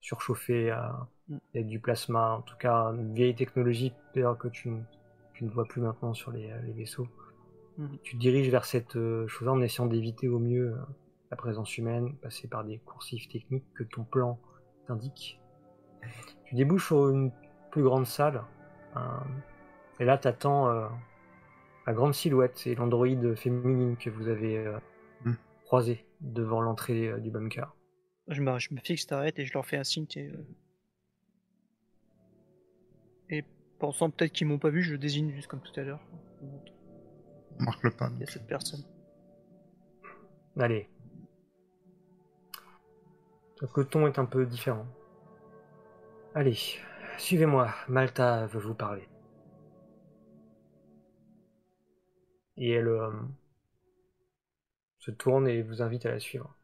surchauffé 0.00 0.70
à, 0.70 1.08
Mm. 1.28 1.36
avec 1.54 1.66
du 1.66 1.80
plasma, 1.80 2.36
en 2.38 2.42
tout 2.42 2.56
cas 2.56 2.92
une 2.94 3.12
vieille 3.14 3.34
technologie 3.34 3.92
que 4.14 4.48
tu, 4.48 4.70
ne- 4.70 4.80
tu 5.34 5.44
ne 5.44 5.50
vois 5.50 5.66
plus 5.66 5.80
maintenant 5.82 6.14
sur 6.14 6.30
les, 6.32 6.50
les 6.64 6.72
vaisseaux. 6.72 7.08
Mhm. 7.78 7.98
Tu 8.02 8.14
te 8.16 8.20
diriges 8.20 8.48
vers 8.48 8.64
cette 8.64 8.96
euh, 8.96 9.26
chose 9.28 9.48
en 9.48 9.60
essayant 9.60 9.86
d'éviter 9.86 10.28
au 10.28 10.38
mieux 10.38 10.72
euh, 10.72 10.76
la 11.30 11.36
présence 11.36 11.76
humaine, 11.78 12.16
passer 12.18 12.48
par 12.48 12.64
des 12.64 12.78
coursifs 12.78 13.28
techniques 13.28 13.72
que 13.74 13.82
ton 13.84 14.04
plan 14.04 14.38
t'indique. 14.86 15.40
Tu 16.44 16.54
débouches 16.54 16.86
sur 16.86 17.08
une 17.10 17.32
plus 17.70 17.82
grande 17.82 18.06
salle. 18.06 18.42
et 20.00 20.04
là, 20.04 20.18
t'attends 20.18 20.68
euh, 20.68 20.88
la 21.86 21.92
grande 21.92 22.14
silhouette 22.14 22.66
et 22.66 22.74
l'androïde 22.74 23.34
féminine 23.34 23.96
que 23.96 24.10
vous 24.10 24.28
avez 24.28 24.58
euh, 24.58 24.78
Hmm. 25.24 25.32
croisé 25.64 26.04
devant 26.20 26.60
l'entrée 26.60 27.08
euh, 27.08 27.18
du 27.18 27.30
bunker. 27.30 27.74
Je 28.28 28.42
me, 28.42 28.58
je 28.58 28.74
me 28.74 28.80
fixe, 28.80 29.06
t'arrêtes 29.06 29.38
et 29.38 29.44
je 29.46 29.52
leur 29.54 29.64
fais 29.64 29.76
un 29.78 29.84
signe. 29.84 30.06
Et, 30.14 30.28
euh, 30.28 30.46
et 33.30 33.44
pensant 33.78 34.10
peut-être 34.10 34.32
qu'ils 34.32 34.46
m'ont 34.46 34.58
pas 34.58 34.70
vu, 34.70 34.82
je 34.82 34.94
désigne 34.94 35.30
juste 35.32 35.48
comme 35.48 35.62
tout 35.62 35.72
à 35.80 35.82
l'heure. 35.84 36.00
On 37.58 37.64
marque 37.64 37.82
le 37.82 37.90
pas. 37.90 38.10
Il 38.14 38.20
y 38.20 38.22
a 38.24 38.26
cette 38.26 38.46
personne. 38.46 38.82
Allez. 40.58 40.88
Donc 43.60 43.76
le 43.76 43.84
ton 43.84 44.06
est 44.06 44.18
un 44.18 44.26
peu 44.26 44.44
différent. 44.44 44.86
Allez, 46.34 46.58
suivez-moi. 47.18 47.72
Malta 47.88 48.46
veut 48.46 48.60
vous 48.60 48.74
parler. 48.74 49.08
Et 52.58 52.72
elle 52.72 52.88
euh, 52.88 53.10
se 54.98 55.10
tourne 55.10 55.48
et 55.48 55.62
vous 55.62 55.82
invite 55.82 56.04
à 56.06 56.10
la 56.10 56.20
suivre. 56.20 56.54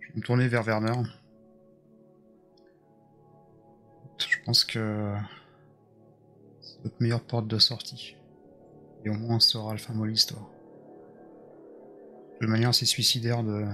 Je 0.00 0.08
vais 0.08 0.14
me 0.16 0.22
tourner 0.22 0.48
vers 0.48 0.62
Werner. 0.64 1.08
Je 4.18 4.38
pense 4.44 4.64
que 4.64 5.14
c'est 6.60 6.84
notre 6.84 7.00
meilleure 7.00 7.24
porte 7.24 7.46
de 7.46 7.58
sortie. 7.58 8.16
Et 9.04 9.10
au 9.10 9.14
moins, 9.14 9.38
ce 9.38 9.50
sera 9.50 9.72
le 9.72 9.78
fin 9.78 9.94
de 9.94 10.04
l'histoire. 10.04 10.51
De 12.42 12.48
manière 12.48 12.70
assez 12.70 12.86
suicidaire 12.86 13.44
de, 13.44 13.64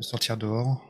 sortir 0.00 0.36
dehors. 0.36 0.84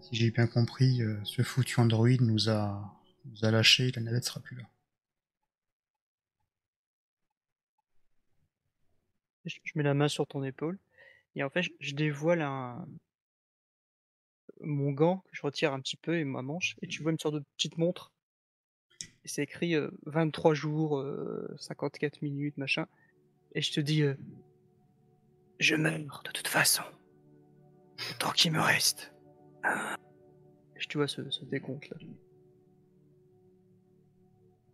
Si 0.00 0.16
j'ai 0.16 0.32
bien 0.32 0.48
compris, 0.48 1.02
euh, 1.02 1.20
ce 1.22 1.42
foutu 1.42 1.78
Android 1.78 2.08
nous 2.18 2.50
a, 2.50 3.00
nous 3.24 3.44
a 3.44 3.52
lâché, 3.52 3.92
la 3.94 4.02
navette 4.02 4.24
sera 4.24 4.40
plus 4.40 4.56
là. 4.56 4.64
Je, 9.44 9.56
mets 9.76 9.84
la 9.84 9.94
main 9.94 10.08
sur 10.08 10.26
ton 10.26 10.42
épaule 10.42 10.80
et 11.36 11.44
en 11.44 11.50
fait, 11.50 11.62
je, 11.78 11.94
dévoile 11.94 12.42
un 12.42 12.84
mon 14.62 14.90
gant 14.90 15.18
que 15.18 15.36
je 15.36 15.42
retire 15.42 15.72
un 15.72 15.80
petit 15.80 15.96
peu 15.96 16.18
et 16.18 16.24
ma 16.24 16.42
manche 16.42 16.74
et 16.82 16.88
tu 16.88 17.04
vois 17.04 17.12
une 17.12 17.20
sorte 17.20 17.36
de 17.36 17.44
petite 17.56 17.78
montre. 17.78 18.12
C'est 19.24 19.44
écrit 19.44 19.76
euh, 19.76 19.92
23 20.06 20.54
jours, 20.54 20.98
euh, 20.98 21.54
54 21.60 22.20
minutes, 22.22 22.58
machin. 22.58 22.88
Et 23.54 23.62
je 23.62 23.72
te 23.72 23.80
dis, 23.80 24.02
euh, 24.02 24.16
je 25.58 25.76
meurs 25.76 26.22
de 26.24 26.30
toute 26.30 26.48
façon. 26.48 26.82
Tant 28.18 28.30
qu'il 28.30 28.52
me 28.52 28.60
reste. 28.60 29.14
Et 29.64 30.86
tu 30.88 30.98
vois 30.98 31.08
ce, 31.08 31.28
ce 31.30 31.44
décompte 31.44 31.88
là. 31.88 31.96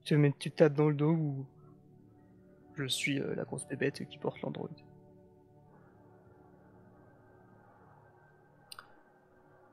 Tu, 0.05 0.17
mets, 0.17 0.35
tu 0.39 0.51
tapes 0.51 0.75
dans 0.75 0.89
le 0.89 0.95
dos 0.95 1.13
ou 1.13 1.47
je 2.75 2.87
suis 2.87 3.21
euh, 3.21 3.35
la 3.35 3.45
grosse 3.45 3.67
bébête 3.69 4.07
qui 4.09 4.19
porte 4.19 4.41
l'android. 4.43 4.69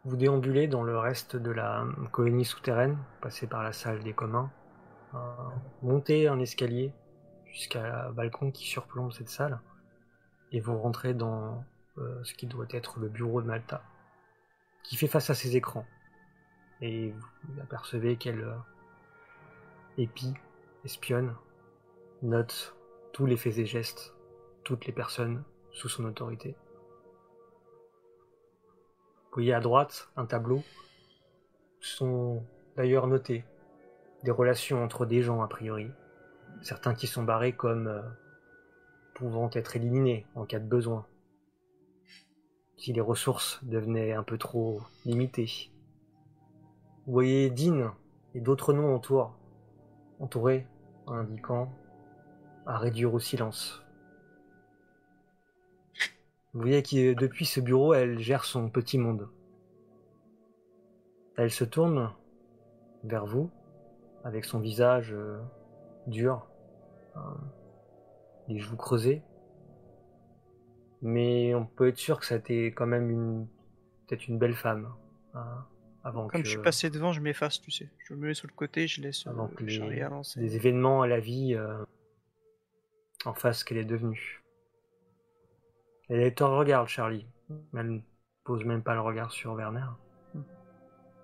Vous 0.03 0.15
déambulez 0.15 0.67
dans 0.67 0.83
le 0.83 0.97
reste 0.97 1.35
de 1.35 1.51
la 1.51 1.85
colonie 2.11 2.45
souterraine, 2.45 2.97
passez 3.21 3.47
par 3.47 3.63
la 3.63 3.73
salle 3.73 4.03
des 4.03 4.13
communs, 4.13 4.51
euh, 5.13 5.17
montez 5.81 6.27
un 6.27 6.39
escalier 6.39 6.93
jusqu'à 7.45 8.07
un 8.07 8.11
balcon 8.11 8.51
qui 8.51 8.65
surplombe 8.65 9.11
cette 9.11 9.29
salle, 9.29 9.59
et 10.51 10.59
vous 10.59 10.77
rentrez 10.77 11.13
dans 11.13 11.63
euh, 11.97 12.23
ce 12.23 12.33
qui 12.33 12.47
doit 12.47 12.67
être 12.71 12.99
le 12.99 13.09
bureau 13.09 13.41
de 13.41 13.47
Malta, 13.47 13.83
qui 14.83 14.95
fait 14.95 15.07
face 15.07 15.29
à 15.29 15.35
ses 15.35 15.55
écrans. 15.55 15.85
Et 16.81 17.11
vous 17.43 17.59
apercevez 17.61 18.17
qu'elle 18.17 18.41
euh, 18.41 18.55
épie, 19.97 20.33
espionne, 20.85 21.35
note 22.21 22.75
tous 23.13 23.25
les 23.25 23.37
faits 23.37 23.57
et 23.57 23.65
gestes, 23.65 24.13
toutes 24.63 24.85
les 24.85 24.93
personnes 24.93 25.43
sous 25.71 25.89
son 25.89 26.05
autorité. 26.05 26.55
Vous 29.25 29.41
voyez 29.41 29.53
à 29.53 29.59
droite 29.59 30.09
un 30.15 30.25
tableau 30.25 30.63
sont 31.79 32.43
d'ailleurs 32.75 33.07
notés 33.07 33.45
des 34.23 34.31
relations 34.31 34.83
entre 34.83 35.05
des 35.05 35.21
gens 35.21 35.41
a 35.41 35.47
priori, 35.47 35.91
certains 36.61 36.93
qui 36.93 37.07
sont 37.07 37.23
barrés 37.23 37.53
comme 37.53 37.87
euh, 37.87 38.01
pouvant 39.17 39.49
être 39.53 39.75
éliminés 39.75 40.27
en 40.35 40.45
cas 40.45 40.59
de 40.59 40.67
besoin, 40.67 41.07
si 42.77 42.93
les 42.93 43.01
ressources 43.01 43.59
devenaient 43.63 44.13
un 44.13 44.21
peu 44.21 44.37
trop 44.37 44.79
limitées. 45.05 45.71
Vous 47.07 47.13
voyez 47.13 47.49
Dean 47.49 47.95
et 48.35 48.41
d'autres 48.41 48.73
noms 48.73 48.95
autour, 48.95 49.35
entourés, 50.19 50.67
indiquant 51.07 51.73
à 52.67 52.77
réduire 52.77 53.11
au 53.11 53.17
silence. 53.17 53.83
Vous 56.53 56.61
voyez 56.61 56.83
que 56.83 57.15
depuis 57.15 57.45
ce 57.45 57.59
bureau, 57.59 57.95
elle 57.95 58.19
gère 58.19 58.45
son 58.45 58.69
petit 58.69 58.99
monde. 58.99 59.27
Elle 61.37 61.51
se 61.51 61.63
tourne 61.63 62.13
vers 63.03 63.25
vous 63.25 63.49
avec 64.23 64.45
son 64.45 64.59
visage 64.59 65.11
euh, 65.11 65.39
dur, 66.05 66.45
euh, 67.15 67.19
les 68.47 68.59
joues 68.59 68.77
creusées. 68.77 69.21
Mais 71.01 71.53
on 71.53 71.65
peut 71.65 71.89
être 71.89 71.97
sûr 71.97 72.19
que 72.19 72.25
c'était 72.25 72.67
quand 72.67 72.87
même 72.87 73.09
une 73.09 73.47
peut-être 74.07 74.27
une 74.27 74.39
belle 74.39 74.55
femme. 74.55 74.91
hein, 75.33 75.65
avant 76.03 76.27
Comme 76.27 76.41
que, 76.41 76.45
je 76.47 76.51
suis 76.53 76.61
passé 76.61 76.89
devant, 76.89 77.11
je 77.11 77.19
m'efface, 77.21 77.61
tu 77.61 77.69
sais. 77.71 77.89
Je 78.07 78.13
me 78.13 78.27
mets 78.27 78.33
sur 78.33 78.47
le 78.47 78.53
côté, 78.53 78.87
je 78.87 79.01
laisse 79.01 79.27
Avant 79.27 79.45
euh, 79.45 79.47
que 79.49 79.59
le 79.63 79.65
les- 79.67 79.73
Charlie 79.75 80.01
événements 80.55 81.01
à 81.01 81.07
la 81.07 81.19
vie 81.19 81.53
euh, 81.53 81.83
en 83.25 83.33
face 83.33 83.63
qu'elle 83.63 83.77
est 83.77 83.85
devenue. 83.85 84.41
Elle 86.09 86.33
te 86.33 86.43
regarde, 86.43 86.87
Charlie. 86.87 87.27
mais 87.73 87.81
Elle 87.81 87.91
ne 87.95 87.99
pose 88.45 88.63
même 88.63 88.81
pas 88.81 88.93
le 88.93 89.01
regard 89.01 89.31
sur 89.31 89.53
Werner. 89.55 89.85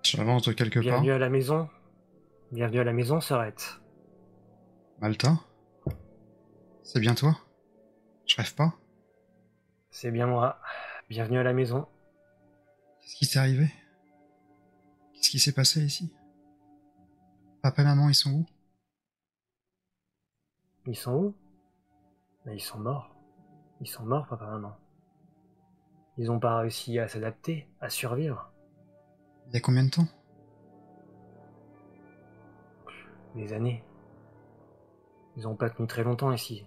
J'avance 0.02 0.42
de 0.46 0.52
quelque 0.52 0.74
part. 0.74 0.82
Bienvenue 0.82 1.12
à 1.12 1.18
la 1.18 1.30
maison. 1.30 1.68
Bienvenue 2.52 2.80
à 2.80 2.84
la 2.84 2.92
maison, 2.92 3.20
Sorette. 3.22 3.80
Malta 5.00 5.32
C'est 6.84 7.00
bien 7.00 7.14
toi? 7.14 7.34
Je 8.26 8.36
rêve 8.36 8.54
pas 8.54 8.74
C'est 9.90 10.10
bien 10.10 10.26
moi. 10.26 10.60
Bienvenue 11.08 11.38
à 11.38 11.42
la 11.42 11.54
maison. 11.54 11.88
Qu'est-ce 13.00 13.16
qui 13.16 13.24
s'est 13.24 13.38
arrivé? 13.38 13.72
Qu'est-ce 15.14 15.30
qui 15.30 15.38
s'est 15.38 15.54
passé 15.54 15.82
ici? 15.82 16.14
Papa 17.62 17.80
et 17.80 17.84
maman, 17.86 18.10
ils 18.10 18.14
sont 18.14 18.32
où? 18.32 18.46
Ils 20.86 20.94
sont 20.94 21.14
où? 21.14 21.34
Mais 22.44 22.54
ils 22.56 22.60
sont 22.60 22.78
morts. 22.78 23.16
Ils 23.80 23.88
sont 23.88 24.04
morts, 24.04 24.26
papa, 24.28 24.44
maman. 24.44 24.76
Ils 26.18 26.26
n'ont 26.26 26.38
pas 26.38 26.58
réussi 26.58 26.98
à 26.98 27.08
s'adapter, 27.08 27.66
à 27.80 27.88
survivre. 27.88 28.52
Il 29.48 29.54
y 29.54 29.56
a 29.56 29.60
combien 29.60 29.84
de 29.84 29.90
temps? 29.90 30.08
Des 33.34 33.54
années. 33.54 33.82
Ils 35.36 35.44
n'ont 35.44 35.56
pas 35.56 35.70
tenu 35.70 35.88
très 35.88 36.04
longtemps 36.04 36.30
ici. 36.30 36.66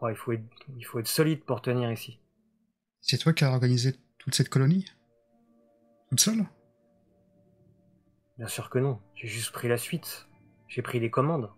Je 0.00 0.02
crois 0.02 0.12
qu'il 0.14 0.18
faut 0.18 0.32
être, 0.32 0.44
il 0.78 0.82
faut 0.86 0.98
être 0.98 1.08
solide 1.08 1.44
pour 1.44 1.60
tenir 1.60 1.92
ici. 1.92 2.20
C'est 3.02 3.18
toi 3.18 3.34
qui 3.34 3.44
as 3.44 3.50
organisé 3.50 3.96
toute 4.16 4.34
cette 4.34 4.48
colonie? 4.48 4.86
Toute 6.08 6.20
seule? 6.20 6.46
Bien 8.38 8.48
sûr 8.48 8.70
que 8.70 8.78
non. 8.78 8.98
J'ai 9.14 9.28
juste 9.28 9.52
pris 9.52 9.68
la 9.68 9.76
suite. 9.76 10.26
J'ai 10.68 10.80
pris 10.80 11.00
les 11.00 11.10
commandes. 11.10 11.50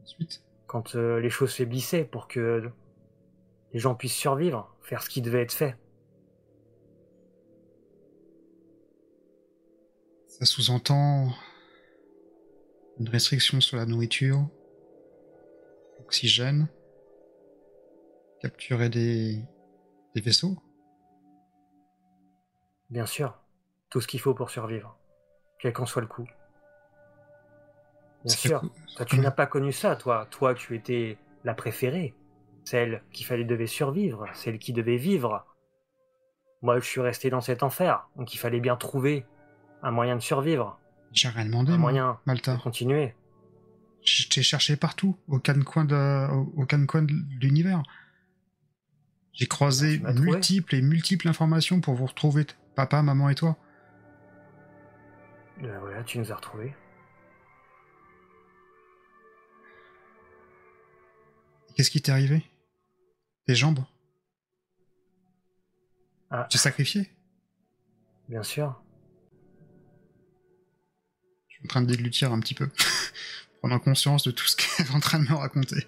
Ensuite? 0.00 0.44
Quand 0.68 0.94
euh, 0.94 1.18
les 1.18 1.28
choses 1.28 1.54
faiblissaient 1.54 2.04
pour 2.04 2.28
que 2.28 2.70
les 3.72 3.80
gens 3.80 3.96
puissent 3.96 4.14
survivre, 4.14 4.76
faire 4.82 5.02
ce 5.02 5.10
qui 5.10 5.20
devait 5.20 5.42
être 5.42 5.52
fait. 5.52 5.76
Ça 10.28 10.44
sous-entend 10.44 11.32
une 13.00 13.08
restriction 13.08 13.60
sur 13.60 13.76
la 13.76 13.86
nourriture, 13.86 14.48
oxygène, 15.98 16.68
capturer 18.40 18.88
des, 18.88 19.44
des 20.14 20.20
vaisseaux. 20.20 20.56
Bien 22.90 23.06
sûr. 23.06 23.38
Tout 23.90 24.00
ce 24.00 24.06
qu'il 24.06 24.20
faut 24.20 24.34
pour 24.34 24.50
survivre. 24.50 24.98
Quel 25.58 25.72
qu'en 25.72 25.86
soit 25.86 26.02
le 26.02 26.08
coût. 26.08 26.28
Bien 28.24 28.34
Ça 28.34 28.36
sûr. 28.36 28.62
Toi, 28.96 29.06
tu 29.06 29.18
n'as 29.20 29.30
pas 29.30 29.46
connu 29.46 29.72
ça, 29.72 29.96
toi. 29.96 30.26
Toi, 30.30 30.54
tu 30.54 30.74
étais 30.74 31.18
la 31.44 31.54
préférée. 31.54 32.14
Celle 32.64 33.02
qu'il 33.12 33.26
fallait 33.26 33.44
devait 33.44 33.66
survivre. 33.66 34.26
Celle 34.34 34.58
qui 34.58 34.72
devait 34.72 34.96
vivre. 34.96 35.46
Moi, 36.62 36.78
je 36.80 36.84
suis 36.84 37.00
resté 37.00 37.30
dans 37.30 37.40
cet 37.40 37.62
enfer. 37.62 38.08
Donc, 38.16 38.34
il 38.34 38.38
fallait 38.38 38.60
bien 38.60 38.76
trouver 38.76 39.24
un 39.82 39.90
moyen 39.90 40.16
de 40.16 40.20
survivre. 40.20 40.78
J'ai 41.12 41.28
rien 41.28 41.44
demandé, 41.46 41.72
Un 41.72 41.78
moi, 41.78 41.90
moyen 41.92 42.18
Malta. 42.26 42.56
de 42.56 42.60
continuer. 42.60 43.14
Je 44.04 44.28
t'ai 44.28 44.42
cherché 44.42 44.76
partout, 44.76 45.16
au 45.28 45.38
coin 45.64 45.84
de, 45.84 46.30
au, 46.32 46.62
au 46.62 46.66
quatre 46.66 46.84
coins 46.86 47.02
de 47.02 47.12
l'univers. 47.40 47.82
J'ai 49.36 49.46
croisé 49.46 49.98
multiples 49.98 50.74
et 50.74 50.80
multiples 50.82 51.28
informations 51.28 51.82
pour 51.82 51.94
vous 51.94 52.06
retrouver, 52.06 52.46
papa, 52.74 53.02
maman 53.02 53.28
et 53.28 53.34
toi. 53.34 53.58
Ben 55.60 55.78
voilà, 55.78 56.02
tu 56.04 56.18
nous 56.18 56.32
as 56.32 56.34
retrouvés. 56.34 56.74
Et 61.68 61.72
Qu'est-ce 61.74 61.90
qui 61.90 62.00
t'est 62.00 62.12
arrivé? 62.12 62.42
Tes 63.46 63.54
jambes? 63.54 63.84
Ah, 66.30 66.46
Tu 66.50 66.56
t'es 66.56 66.62
sacrifié 66.62 67.10
bien 68.28 68.42
sûr. 68.42 68.82
Je 71.48 71.54
suis 71.54 71.64
en 71.64 71.68
train 71.68 71.82
de 71.82 71.86
déglutir 71.86 72.32
un 72.32 72.40
petit 72.40 72.54
peu, 72.54 72.68
prenant 73.60 73.78
conscience 73.78 74.24
de 74.24 74.32
tout 74.32 74.46
ce 74.46 74.56
qu'elle 74.56 74.86
est 74.86 74.90
en 74.90 74.98
train 74.98 75.20
de 75.20 75.28
me 75.28 75.34
raconter. 75.34 75.86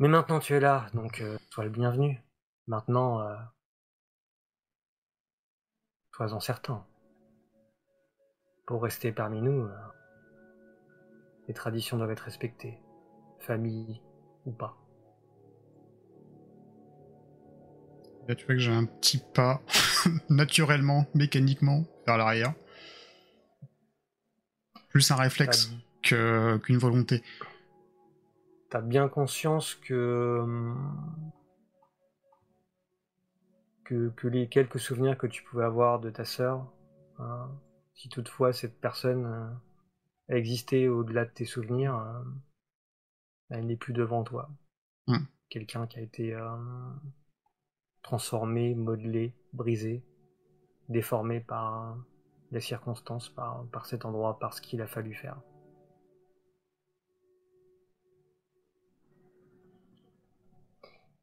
Mais 0.00 0.08
maintenant, 0.08 0.40
tu 0.40 0.54
es 0.54 0.60
là, 0.60 0.86
donc 0.94 1.20
euh, 1.20 1.36
sois 1.50 1.64
le 1.64 1.68
bienvenu. 1.70 2.22
Maintenant, 2.66 3.20
euh, 3.20 3.36
sois-en 6.16 6.40
certain. 6.40 6.86
Pour 8.66 8.82
rester 8.82 9.12
parmi 9.12 9.42
nous, 9.42 9.64
euh, 9.64 9.76
les 11.48 11.52
traditions 11.52 11.98
doivent 11.98 12.12
être 12.12 12.20
respectées, 12.24 12.78
famille 13.40 14.00
ou 14.46 14.52
pas. 14.52 14.74
Là, 18.26 18.34
tu 18.34 18.46
vois 18.46 18.54
que 18.54 18.60
j'ai 18.60 18.72
un 18.72 18.86
petit 18.86 19.22
pas, 19.34 19.60
naturellement, 20.30 21.04
mécaniquement, 21.14 21.84
vers 22.06 22.16
l'arrière. 22.16 22.54
Plus 24.88 25.10
un 25.10 25.16
réflexe 25.16 25.72
qu'une 26.02 26.78
volonté. 26.78 27.22
T'as 28.70 28.80
bien 28.80 29.08
conscience 29.08 29.74
que, 29.74 30.38
hum, 30.42 31.32
que 33.84 34.10
que 34.10 34.28
les 34.28 34.48
quelques 34.48 34.78
souvenirs 34.78 35.18
que 35.18 35.26
tu 35.26 35.42
pouvais 35.42 35.64
avoir 35.64 35.98
de 35.98 36.08
ta 36.08 36.24
sœur, 36.24 36.72
hein, 37.18 37.50
si 37.94 38.08
toutefois 38.08 38.52
cette 38.52 38.80
personne 38.80 39.26
euh, 39.26 40.36
existait 40.36 40.86
au-delà 40.86 41.24
de 41.24 41.30
tes 41.30 41.44
souvenirs, 41.44 41.96
euh, 41.96 42.22
elle 43.50 43.66
n'est 43.66 43.76
plus 43.76 43.92
devant 43.92 44.22
toi. 44.22 44.48
Hmm. 45.08 45.24
Quelqu'un 45.48 45.88
qui 45.88 45.98
a 45.98 46.02
été 46.02 46.32
euh, 46.32 46.56
transformé, 48.02 48.76
modelé, 48.76 49.34
brisé, 49.52 50.04
déformé 50.88 51.40
par 51.40 51.98
les 52.52 52.60
circonstances, 52.60 53.28
par, 53.28 53.66
par 53.72 53.86
cet 53.86 54.04
endroit, 54.04 54.38
par 54.38 54.54
ce 54.54 54.62
qu'il 54.62 54.80
a 54.80 54.86
fallu 54.86 55.12
faire. 55.12 55.40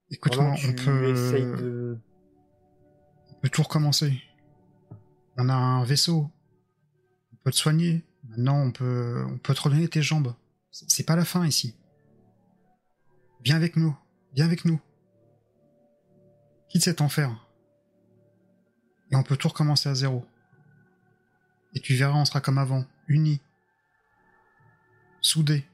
Écoute-moi, 0.10 0.54
on 0.64 0.74
peut, 0.74 1.14
de 1.14 1.98
on 3.30 3.34
peut 3.42 3.50
tout 3.50 3.64
recommencer. 3.64 4.22
On 5.38 5.50
a 5.50 5.54
un 5.54 5.84
vaisseau. 5.84 6.32
On 7.34 7.36
peut 7.44 7.52
te 7.52 7.58
soigner. 7.58 8.06
Maintenant, 8.30 8.62
on 8.62 8.72
peut, 8.72 9.26
on 9.28 9.38
peut 9.38 9.54
te 9.54 9.62
redonner 9.62 9.88
tes 9.88 10.02
jambes. 10.02 10.34
C'est 10.72 10.90
c'est 10.90 11.04
pas 11.04 11.16
la 11.16 11.26
fin 11.26 11.46
ici. 11.46 11.76
Viens 13.44 13.56
avec 13.56 13.76
nous. 13.76 13.98
Viens 14.34 14.46
avec 14.46 14.66
nous. 14.66 14.80
Quitte 16.70 16.84
cet 16.84 17.02
enfer. 17.02 17.48
Et 19.12 19.16
on 19.16 19.24
peut 19.24 19.38
tout 19.38 19.48
recommencer 19.48 19.90
à 19.90 19.96
zéro. 19.96 20.26
Et 21.74 21.80
tu 21.80 21.96
verras, 21.96 22.18
on 22.18 22.26
sera 22.26 22.42
comme 22.42 22.58
avant, 22.58 22.86
unis, 23.08 23.42
soudés, 25.22 25.66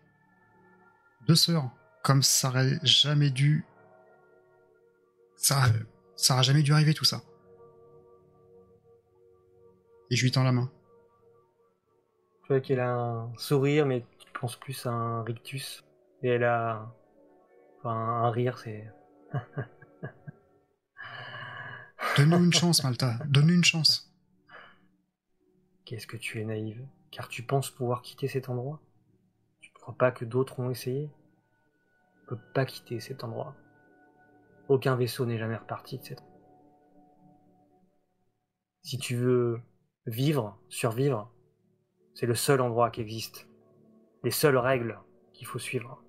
deux 1.28 1.36
sœurs, 1.36 1.72
comme 2.04 2.24
ça 2.24 2.50
aurait 2.50 2.80
jamais 2.84 3.30
dû, 3.30 3.66
ça, 5.44 5.66
ça 6.16 6.34
aurait 6.36 6.44
jamais 6.44 6.64
dû 6.64 6.72
arriver 6.72 6.94
tout 6.94 7.04
ça. 7.04 7.22
Et 10.10 10.16
je 10.16 10.24
lui 10.24 10.32
tends 10.32 10.44
la 10.44 10.54
main. 10.54 10.72
Tu 12.44 12.48
vois 12.48 12.62
qu'elle 12.62 12.80
a 12.80 12.94
un 12.94 13.38
sourire, 13.38 13.86
mais 13.86 14.06
tu 14.20 14.32
penses 14.40 14.56
plus 14.56 14.86
à 14.86 14.92
un 14.92 15.24
rictus. 15.24 15.84
Et 16.22 16.30
elle 16.30 16.46
a. 16.46 16.96
Enfin, 17.80 17.92
un 17.92 18.32
rire, 18.32 18.58
c'est. 18.58 18.90
Donne-nous 22.18 22.46
une 22.46 22.54
chance, 22.54 22.84
Malta. 22.84 23.18
Donne-nous 23.26 23.56
une 23.56 23.64
chance. 23.64 24.14
Qu'est-ce 25.84 26.08
que 26.08 26.18
tu 26.18 26.40
es 26.40 26.46
naïve 26.46 26.86
Car 27.12 27.28
tu 27.28 27.44
penses 27.44 27.70
pouvoir 27.70 28.02
quitter 28.02 28.28
cet 28.30 28.48
endroit? 28.50 28.80
Tu 29.60 29.72
ne 29.72 29.80
crois 29.80 29.98
pas 29.98 30.12
que 30.12 30.24
d'autres 30.24 30.60
ont 30.60 30.70
essayé? 30.70 31.10
Tu 32.14 32.22
ne 32.22 32.28
peux 32.28 32.40
pas 32.54 32.66
quitter 32.66 33.02
cet 33.02 33.24
endroit. 33.26 33.56
Aucun 34.70 34.96
vaisseau 34.96 35.26
n'est 35.26 35.38
jamais 35.38 35.58
reparti 35.58 36.00
endroit. 36.00 36.24
Si 38.82 38.98
tu 38.98 39.16
veux 39.16 39.62
vivre, 40.06 40.60
survivre, 40.70 41.34
c'est 42.14 42.26
le 42.26 42.36
seul 42.36 42.62
endroit 42.62 42.92
qui 42.92 43.02
existe. 43.02 43.48
Les 44.24 44.32
seules 44.32 44.58
règles 44.58 45.00
qu'il 45.34 45.48
faut 45.48 45.60
suivre. 45.60 46.04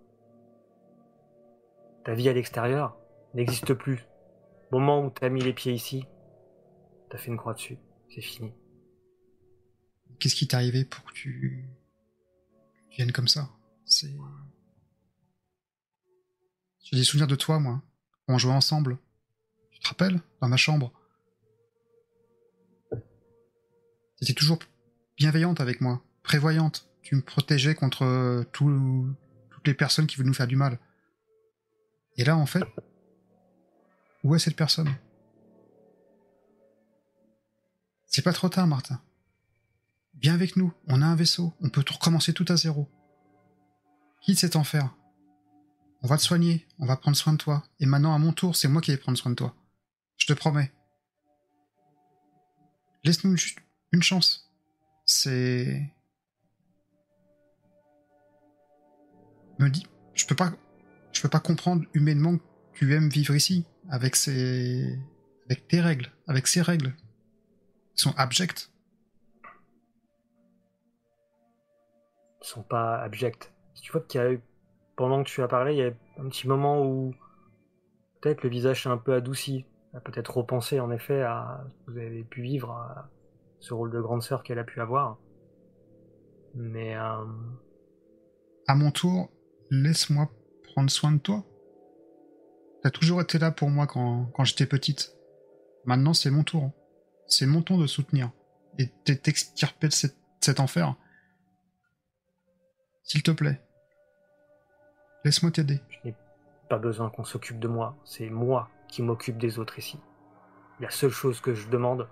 ta 2.05 2.15
vie 2.15 2.29
à 2.29 2.33
l'extérieur 2.33 2.97
n'existe 3.33 3.75
plus. 3.75 4.07
Au 4.71 4.79
moment 4.79 5.05
où 5.05 5.11
t'as 5.11 5.29
mis 5.29 5.41
les 5.41 5.53
pieds 5.53 5.73
ici, 5.73 6.05
t'as 7.11 7.19
fait 7.19 7.31
une 7.31 7.37
croix 7.37 7.55
dessus. 7.55 7.79
C'est 8.09 8.21
fini. 8.21 8.53
Qu'est-ce 10.19 10.35
qui 10.35 10.47
t'est 10.47 10.57
arrivé 10.57 10.85
pour 10.85 11.05
que 11.05 11.13
tu 11.13 11.69
viennes 12.91 13.13
comme 13.13 13.29
ça? 13.29 13.49
C'est. 13.85 14.13
J'ai 16.83 16.97
des 16.97 17.05
souvenirs 17.05 17.27
de 17.27 17.37
toi, 17.37 17.59
moi. 17.59 17.83
On 18.29 18.39
jouait 18.39 18.53
ensemble. 18.53 18.99
Tu 19.71 19.81
te 19.81 19.89
rappelles 19.89 20.21
Dans 20.41 20.49
ma 20.49 20.57
chambre? 20.57 20.93
T'étais 24.19 24.33
toujours 24.35 24.59
bienveillante 25.17 25.61
avec 25.61 25.81
moi, 25.81 26.03
prévoyante. 26.23 26.89
Tu 27.03 27.17
me 27.17 27.21
protégeais 27.23 27.75
contre 27.75 28.45
tout- 28.53 29.15
toutes 29.51 29.67
les 29.67 29.75
personnes 29.75 30.07
qui 30.07 30.17
veulent 30.17 30.27
nous 30.27 30.33
faire 30.35 30.47
du 30.47 30.57
mal. 30.57 30.79
Et 32.17 32.25
là, 32.25 32.37
en 32.37 32.47
fait, 32.47 32.63
où 34.23 34.35
est 34.35 34.39
cette 34.39 34.57
personne? 34.57 34.89
C'est 38.07 38.23
pas 38.23 38.33
trop 38.33 38.49
tard, 38.49 38.67
Martin. 38.67 39.03
Viens 40.15 40.35
avec 40.35 40.57
nous, 40.57 40.73
on 40.87 41.03
a 41.03 41.07
un 41.07 41.17
vaisseau, 41.17 41.53
on 41.61 41.69
peut 41.69 41.85
recommencer 41.91 42.33
tout 42.33 42.47
à 42.49 42.57
zéro. 42.57 42.89
Quitte 44.23 44.39
cet 44.39 44.57
enfer. 44.57 44.95
On 46.05 46.07
va 46.07 46.19
te 46.19 46.23
soigner, 46.23 46.67
on 46.79 46.85
va 46.85 46.99
prendre 46.99 47.17
soin 47.17 47.33
de 47.33 47.39
toi. 47.39 47.63
Et 47.81 47.87
maintenant, 47.87 48.15
à 48.15 48.19
mon 48.19 48.35
tour, 48.35 48.57
c'est 48.57 48.69
moi 48.69 48.83
qui 48.83 48.91
vais 48.91 48.99
prendre 48.99 49.17
soin 49.17 49.31
de 49.31 49.37
toi. 49.37 49.55
Je 50.19 50.27
te 50.27 50.35
promets. 50.35 50.71
Laisse-nous 53.05 53.39
juste 53.39 53.59
une 53.91 54.03
chance. 54.03 54.53
C'est. 55.07 55.91
Me 59.59 59.71
dis, 59.71 59.87
je 60.13 60.27
peux 60.27 60.37
pas, 60.37 60.53
je 61.11 61.23
peux 61.23 61.31
pas 61.31 61.41
comprendre 61.41 61.87
humainement 61.95 62.37
que 62.37 62.45
tu 62.75 62.95
aimes 62.95 63.09
vivre 63.09 63.35
ici 63.35 63.65
avec 63.89 64.15
ces, 64.15 64.99
avec 65.47 65.67
tes 65.69 65.81
règles, 65.81 66.13
avec 66.27 66.47
ces 66.49 66.61
règles. 66.61 66.95
Ils 67.97 68.01
sont 68.03 68.15
abjectes. 68.19 68.71
Ils 72.43 72.47
sont 72.47 72.63
pas 72.63 73.01
abjects. 73.01 73.55
Tu 73.81 73.91
vois 73.91 74.03
qu'il 74.03 74.21
y 74.21 74.25
a 74.25 74.33
eu, 74.33 74.41
pendant 74.97 75.23
que 75.23 75.29
tu 75.29 75.43
as 75.43 75.49
parlé, 75.49 75.75
il 75.75 75.79
y 75.79 75.83
a 75.83 75.93
un 76.19 76.29
petit 76.29 76.47
moment 76.47 76.85
où 76.85 77.15
peut-être 78.21 78.43
le 78.43 78.51
visage 78.51 78.83
s'est 78.83 78.89
un 78.89 78.97
peu 78.97 79.15
adouci. 79.15 79.67
Elle 79.93 79.99
a 79.99 80.01
peut-être 80.01 80.37
repensé 80.37 80.81
en 80.81 80.91
effet 80.91 81.23
à 81.23 81.65
ce 81.69 81.87
que 81.87 81.91
vous 81.93 81.99
avez 81.99 82.25
pu 82.25 82.43
vivre, 82.43 82.71
à 82.71 83.11
ce 83.61 83.75
rôle 83.75 83.91
de 83.91 84.01
grande 84.01 84.23
sœur 84.23 84.43
qu'elle 84.43 84.59
a 84.59 84.65
pu 84.65 84.81
avoir. 84.81 85.19
Mais 86.55 86.97
euh, 86.97 87.25
À 88.67 88.75
mon 88.75 88.91
tour, 88.91 89.31
laisse-moi 89.71 90.31
prendre 90.63 90.91
soin 90.91 91.13
de 91.13 91.19
toi. 91.19 91.45
T'as 92.83 92.91
toujours 92.91 93.21
été 93.21 93.39
là 93.39 93.51
pour 93.51 93.71
moi 93.71 93.87
quand, 93.87 94.27
quand 94.35 94.45
j'étais 94.45 94.67
petite. 94.67 95.17
Maintenant, 95.85 96.15
c'est 96.15 96.31
mon 96.31 96.45
tour. 96.45 96.71
C'est 97.27 97.47
mon 97.47 97.63
tour 97.63 97.79
de 97.79 97.87
soutenir. 97.87 98.31
Et 98.79 98.89
t'extirper 98.89 99.89
de 99.89 99.93
cet 99.93 100.61
enfer. 100.61 100.95
S'il 103.05 103.23
te 103.23 103.31
plaît. 103.31 103.64
Laisse-moi 105.25 105.51
t'aider. 105.51 105.81
je 105.89 106.09
n'ai 106.09 106.15
pas 106.69 106.79
besoin 106.79 107.09
qu'on 107.11 107.25
s'occupe 107.25 107.59
de 107.59 107.69
moi. 107.69 107.97
C'est 108.05 108.29
moi 108.29 108.69
qui 108.89 109.03
m'occupe 109.03 109.39
des 109.39 109.59
autres 109.59 109.79
ici. 109.79 109.99
La 110.81 110.91
seule 110.91 111.11
chose 111.11 111.41
que 111.41 111.55
je 111.55 111.69
demande, 111.69 112.09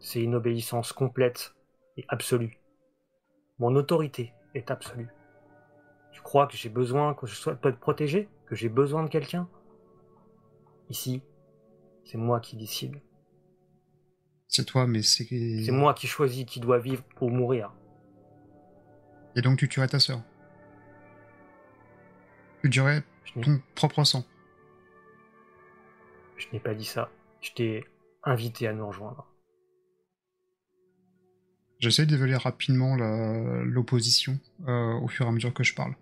c'est 0.00 0.22
une 0.22 0.34
obéissance 0.34 0.92
complète 0.92 1.54
et 1.96 2.04
absolue. 2.08 2.58
Mon 3.58 3.74
autorité 3.76 4.32
est 4.54 4.70
absolue. 4.70 5.08
Tu 6.12 6.22
crois 6.22 6.46
que 6.46 6.56
j'ai 6.56 6.68
besoin 6.68 7.14
que 7.14 7.26
je 7.26 7.34
sois 7.34 7.54
peut 7.54 7.74
protégé? 7.74 8.28
Que 8.46 8.54
j'ai 8.54 8.68
besoin 8.68 9.02
de 9.02 9.08
quelqu'un? 9.08 9.48
Ici, 10.88 11.22
c'est 12.04 12.18
moi 12.18 12.40
qui 12.40 12.56
décide. 12.56 13.00
C'est 14.48 14.64
toi, 14.64 14.86
mais 14.86 15.02
c'est... 15.02 15.24
C'est 15.24 15.72
moi 15.72 15.94
qui 15.94 16.06
choisis 16.06 16.44
qui 16.44 16.60
doit 16.60 16.78
vivre 16.78 17.02
ou 17.20 17.28
mourir. 17.28 17.72
Et 19.36 19.42
donc 19.42 19.58
tu 19.58 19.68
tuerais 19.68 19.88
ta 19.88 19.98
sœur. 19.98 20.22
Ton 23.42 23.60
propre 23.74 24.04
sang. 24.04 24.24
je 26.36 26.46
n'ai 26.52 26.60
pas 26.60 26.74
dit 26.74 26.84
ça. 26.84 27.10
Je 27.40 27.52
t'ai 27.52 27.84
invité 28.22 28.66
à 28.68 28.72
nous 28.72 28.86
rejoindre. 28.86 29.26
J'essaie 31.78 32.06
d'évaluer 32.06 32.36
rapidement 32.36 32.96
l'opposition 32.96 34.38
euh, 34.68 34.94
au 35.00 35.08
fur 35.08 35.26
et 35.26 35.28
à 35.28 35.32
mesure 35.32 35.52
que 35.52 35.62
je 35.64 35.74
parle. 35.74 35.94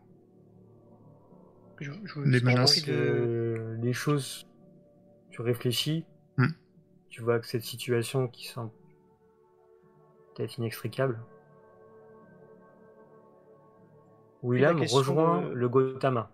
Je, 1.80 1.90
je, 2.04 2.20
Les 2.20 2.40
menaces. 2.40 2.84
de- 2.84 3.76
les 3.82 3.92
choses, 3.92 4.46
tu 5.30 5.40
réfléchis, 5.42 6.04
Hmm. 6.38 6.52
tu 7.10 7.22
vois 7.22 7.40
que 7.40 7.46
cette 7.46 7.62
situation 7.64 8.28
qui 8.28 8.46
semble 8.46 8.70
peut-être 10.36 10.56
inextricable. 10.58 11.18
William 14.42 14.78
question 14.78 14.98
rejoint 14.98 15.42
de- 15.42 15.52
le 15.54 15.68
Gotama. 15.68 16.30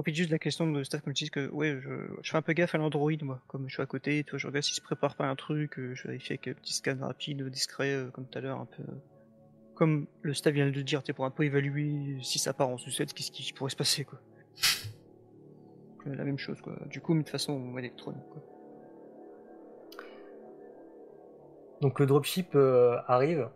Profite 0.00 0.14
juste 0.14 0.30
de 0.30 0.34
la 0.34 0.38
question 0.38 0.70
de 0.70 0.82
Steph 0.82 1.00
comme 1.00 1.12
tu 1.12 1.24
dis 1.24 1.30
que 1.30 1.50
ouais, 1.50 1.78
je, 1.82 1.90
fais 2.22 2.38
un 2.38 2.42
peu 2.42 2.54
gaffe 2.54 2.74
à 2.74 2.78
l'Android 2.78 3.12
moi, 3.20 3.42
comme 3.48 3.68
je 3.68 3.74
suis 3.74 3.82
à 3.82 3.86
côté, 3.86 4.24
tu 4.24 4.30
vois, 4.30 4.38
je 4.38 4.46
regarde 4.46 4.64
s'il 4.64 4.74
se 4.74 4.80
prépare 4.80 5.14
pas 5.14 5.26
un 5.26 5.36
truc, 5.36 5.78
euh, 5.78 5.94
je 5.94 6.08
vérifie 6.08 6.32
avec 6.32 6.48
un 6.48 6.54
petit 6.54 6.72
scan 6.72 6.96
rapide, 6.98 7.46
discret, 7.50 7.92
euh, 7.92 8.10
comme 8.10 8.26
tout 8.26 8.38
à 8.38 8.40
l'heure, 8.40 8.58
un 8.58 8.64
peu. 8.64 8.82
Comme 9.74 10.06
le 10.22 10.32
staff 10.32 10.54
vient 10.54 10.64
de 10.64 10.70
le 10.70 10.82
dire, 10.84 11.02
tu 11.02 11.12
pour 11.12 11.26
un 11.26 11.30
peu 11.30 11.44
évaluer 11.44 12.18
si 12.22 12.38
ça 12.38 12.54
part 12.54 12.70
en 12.70 12.78
sucette, 12.78 13.12
qu'est-ce 13.12 13.30
qui 13.30 13.52
pourrait 13.52 13.68
se 13.68 13.76
passer 13.76 14.06
quoi. 14.06 14.18
Euh, 16.06 16.14
La 16.14 16.24
même 16.24 16.38
chose 16.38 16.62
quoi. 16.62 16.74
Du 16.86 17.02
coup, 17.02 17.12
mais 17.12 17.22
de 17.22 17.28
façon, 17.28 17.52
on 17.52 17.76
électronique 17.76 18.24
quoi. 18.30 18.42
Donc 21.82 22.00
le 22.00 22.06
dropship 22.06 22.54
euh, 22.54 22.96
arrive. 23.06 23.50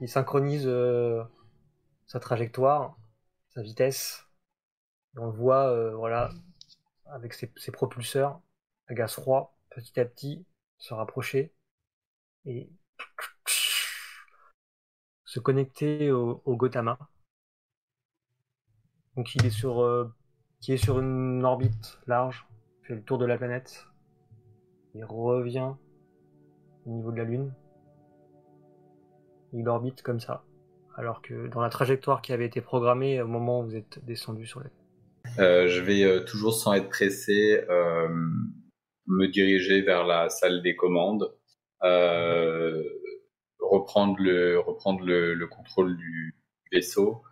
Il 0.00 0.08
synchronise 0.08 0.68
euh, 0.68 1.24
sa 2.06 2.20
trajectoire, 2.20 2.96
vitesse. 3.62 4.26
Et 5.14 5.18
on 5.18 5.26
le 5.26 5.32
voit, 5.32 5.68
euh, 5.70 5.94
voilà, 5.94 6.30
avec 7.06 7.34
ses, 7.34 7.48
propulseurs 7.72 8.40
à 8.88 8.94
gaz 8.94 9.14
froid, 9.14 9.56
petit 9.70 9.98
à 10.00 10.04
petit, 10.04 10.46
se 10.78 10.94
rapprocher 10.94 11.54
et 12.44 12.70
se 15.24 15.40
connecter 15.40 16.10
au, 16.10 16.56
Gotama. 16.56 16.98
Donc 19.16 19.34
il 19.34 19.44
est 19.46 19.50
sur, 19.50 19.82
euh, 19.82 20.12
qui 20.60 20.72
est 20.72 20.76
sur 20.76 20.98
une 20.98 21.44
orbite 21.44 21.98
large, 22.06 22.46
fait 22.82 22.94
le 22.94 23.02
tour 23.02 23.18
de 23.18 23.26
la 23.26 23.36
planète. 23.36 23.86
Il 24.94 25.04
revient 25.04 25.74
au 26.84 26.90
niveau 26.90 27.12
de 27.12 27.18
la 27.18 27.24
Lune. 27.24 27.54
Il 29.52 29.68
orbite 29.68 30.02
comme 30.02 30.20
ça. 30.20 30.44
Alors 30.96 31.22
que 31.22 31.48
dans 31.48 31.60
la 31.60 31.70
trajectoire 31.70 32.20
qui 32.22 32.32
avait 32.32 32.46
été 32.46 32.60
programmée 32.60 33.22
au 33.22 33.26
moment 33.26 33.60
où 33.60 33.64
vous 33.64 33.76
êtes 33.76 34.04
descendu 34.04 34.46
sur 34.46 34.60
les... 34.60 34.70
Euh, 35.38 35.68
je 35.68 35.80
vais 35.80 36.02
euh, 36.02 36.20
toujours 36.20 36.54
sans 36.54 36.74
être 36.74 36.88
pressé 36.88 37.62
euh, 37.68 38.08
me 39.06 39.26
diriger 39.26 39.82
vers 39.82 40.04
la 40.04 40.28
salle 40.28 40.62
des 40.62 40.74
commandes, 40.74 41.32
reprendre 43.60 44.16
le 44.18 44.58
reprendre 44.58 45.04
le, 45.04 45.34
le 45.34 45.46
contrôle 45.46 45.96
du 45.96 46.36
vaisseau, 46.72 47.22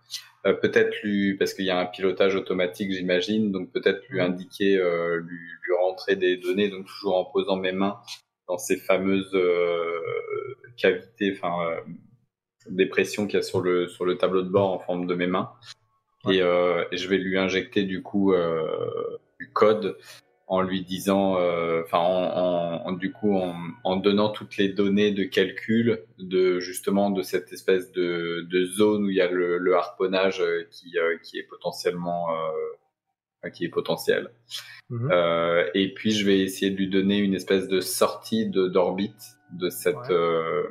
peut-être 0.45 0.97
lui 1.03 1.35
parce 1.37 1.53
qu'il 1.55 1.65
y 1.65 1.71
a 1.71 1.79
un 1.79 1.87
pilotage 1.87 2.35
automatique 2.35 2.93
j'imagine, 2.93 3.53
donc 3.53 3.73
peut-être 3.73 4.03
lui 4.09 4.21
indiquer 4.21 4.79
euh, 4.79 5.17
lui, 5.21 5.37
lui 5.37 5.75
rentrer 5.83 6.17
des 6.17 6.37
données, 6.37 6.69
donc 6.71 6.87
toujours 6.87 7.17
en 7.17 7.25
posant 7.25 7.57
mes 7.57 7.73
mains 7.73 7.99
dans 8.47 8.59
ces 8.59 8.77
fameuses 8.77 9.37
cavités, 10.77 11.35
enfin 11.37 11.77
euh, 12.69 12.71
dépressions 12.71 13.27
qu'il 13.27 13.37
y 13.37 13.41
a 13.41 13.43
sur 13.43 13.61
le 13.61 13.89
sur 13.89 14.05
le 14.05 14.17
tableau 14.17 14.43
de 14.43 14.49
bord 14.49 14.73
en 14.73 14.79
forme 14.79 15.07
de 15.07 15.15
mes 15.15 15.27
mains 15.27 15.51
et, 16.29 16.43
euh, 16.43 16.85
et 16.93 16.97
je 16.97 17.09
vais 17.09 17.19
lui 17.19 17.39
injecter 17.39 17.85
du 17.85 18.03
coup 18.03 18.33
euh, 18.35 18.67
du 19.41 19.51
code 19.53 19.97
en 20.51 20.63
lui 20.63 20.83
disant, 20.83 21.39
euh, 21.39 21.83
enfin 21.85 21.99
en, 21.99 22.25
en- 22.25 22.87
en- 22.89 22.93
du 22.93 23.13
coup 23.13 23.37
en, 23.37 23.55
en 23.85 23.97
donnant 23.97 24.31
toutes 24.31 24.57
les 24.57 24.71
données 24.71 25.11
de 25.13 25.25
calcul 25.25 26.01
de 26.19 26.59
justement 26.59 27.11
de 27.11 27.23
cette 27.23 27.53
espèce 27.53 27.93
de, 27.93 28.47
de 28.51 28.65
zone 28.65 29.05
où 29.05 29.11
il 29.11 29.17
y 29.17 29.21
a 29.21 29.31
le, 29.31 29.59
le 29.59 29.77
harponnage 29.77 30.43
qui, 30.71 30.97
qui 31.23 31.39
est 31.39 31.43
potentiellement 31.43 32.29
qui 33.53 33.65
est 33.65 33.69
potentiel. 33.69 34.31
Mhm. 34.91 35.11
Euh, 35.13 35.69
et 35.75 35.93
puis 35.95 36.11
je 36.13 36.27
vais 36.27 36.41
essayer 36.41 36.71
de 36.73 36.77
lui 36.77 36.89
donner 36.89 37.19
une 37.19 37.35
espèce 37.35 37.69
de 37.69 37.81
sortie 37.81 38.47
de 38.47 38.67
d'orbite 38.69 39.37
de 39.53 39.69
cette 39.71 39.95
Ouais. 39.97 40.11
euh, 40.11 40.63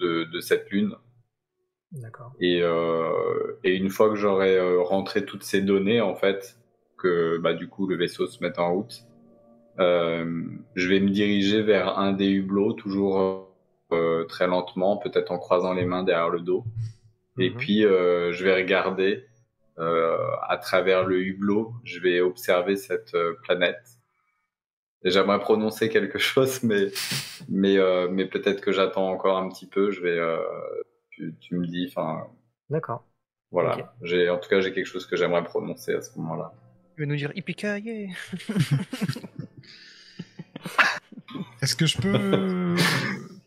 de, 0.00 0.24
de 0.24 0.40
cette 0.40 0.70
lune. 0.70 0.94
D'accord. 1.92 2.32
Et, 2.40 2.60
euh, 2.62 3.58
et 3.64 3.74
une 3.74 3.90
fois 3.90 4.10
que 4.10 4.16
j'aurai 4.16 4.56
euh, 4.56 4.80
rentré 4.80 5.24
toutes 5.24 5.42
ces 5.42 5.60
données, 5.60 6.00
en 6.00 6.14
fait, 6.14 6.56
que 6.98 7.38
bah, 7.38 7.52
du 7.54 7.68
coup 7.68 7.86
le 7.86 7.96
vaisseau 7.96 8.26
se 8.26 8.42
mette 8.42 8.58
en 8.58 8.72
route, 8.74 9.02
euh, 9.80 10.44
je 10.74 10.88
vais 10.88 11.00
me 11.00 11.10
diriger 11.10 11.62
vers 11.62 11.98
un 11.98 12.12
des 12.12 12.30
hublots, 12.30 12.74
toujours 12.74 13.48
euh, 13.92 14.24
très 14.24 14.46
lentement, 14.46 14.96
peut-être 14.98 15.32
en 15.32 15.38
croisant 15.38 15.74
les 15.74 15.84
mains 15.84 16.04
derrière 16.04 16.30
le 16.30 16.40
dos. 16.40 16.64
Et 17.38 17.50
Mhm. 17.50 17.56
puis, 17.56 17.82
je 17.82 18.44
vais 18.44 18.54
regarder 18.54 19.24
à 19.78 20.58
travers 20.60 21.04
le 21.04 21.20
hublot, 21.22 21.72
je 21.84 22.00
vais 22.00 22.20
observer 22.20 22.76
cette 22.76 23.16
planète. 23.44 23.99
Et 25.04 25.10
J'aimerais 25.10 25.40
prononcer 25.40 25.88
quelque 25.88 26.18
chose, 26.30 26.62
mais, 26.62 26.88
mais, 27.48 27.78
euh, 27.78 28.08
mais 28.10 28.26
peut-être 28.26 28.60
que 28.60 28.72
j'attends 28.72 29.08
encore 29.10 29.38
un 29.38 29.48
petit 29.48 29.66
peu. 29.66 29.90
Je 29.90 30.00
vais, 30.00 30.18
euh, 30.18 30.38
tu, 31.10 31.34
tu 31.40 31.56
me 31.56 31.66
dis, 31.66 31.86
enfin, 31.88 32.26
D'accord. 32.68 33.04
voilà. 33.50 33.94
J'ai, 34.02 34.28
en 34.28 34.38
tout 34.38 34.48
cas, 34.48 34.60
j'ai 34.60 34.72
quelque 34.72 34.86
chose 34.86 35.06
que 35.06 35.16
j'aimerais 35.16 35.44
prononcer 35.44 35.94
à 35.94 36.02
ce 36.02 36.18
moment-là. 36.18 36.52
Il 36.96 37.00
va 37.00 37.06
nous 37.06 37.16
dire 37.16 37.32
Ippika, 37.34 37.78
yeah 37.78 38.08
Est-ce 41.62 41.74
que 41.76 41.86
je 41.86 41.96
peux 41.96 42.76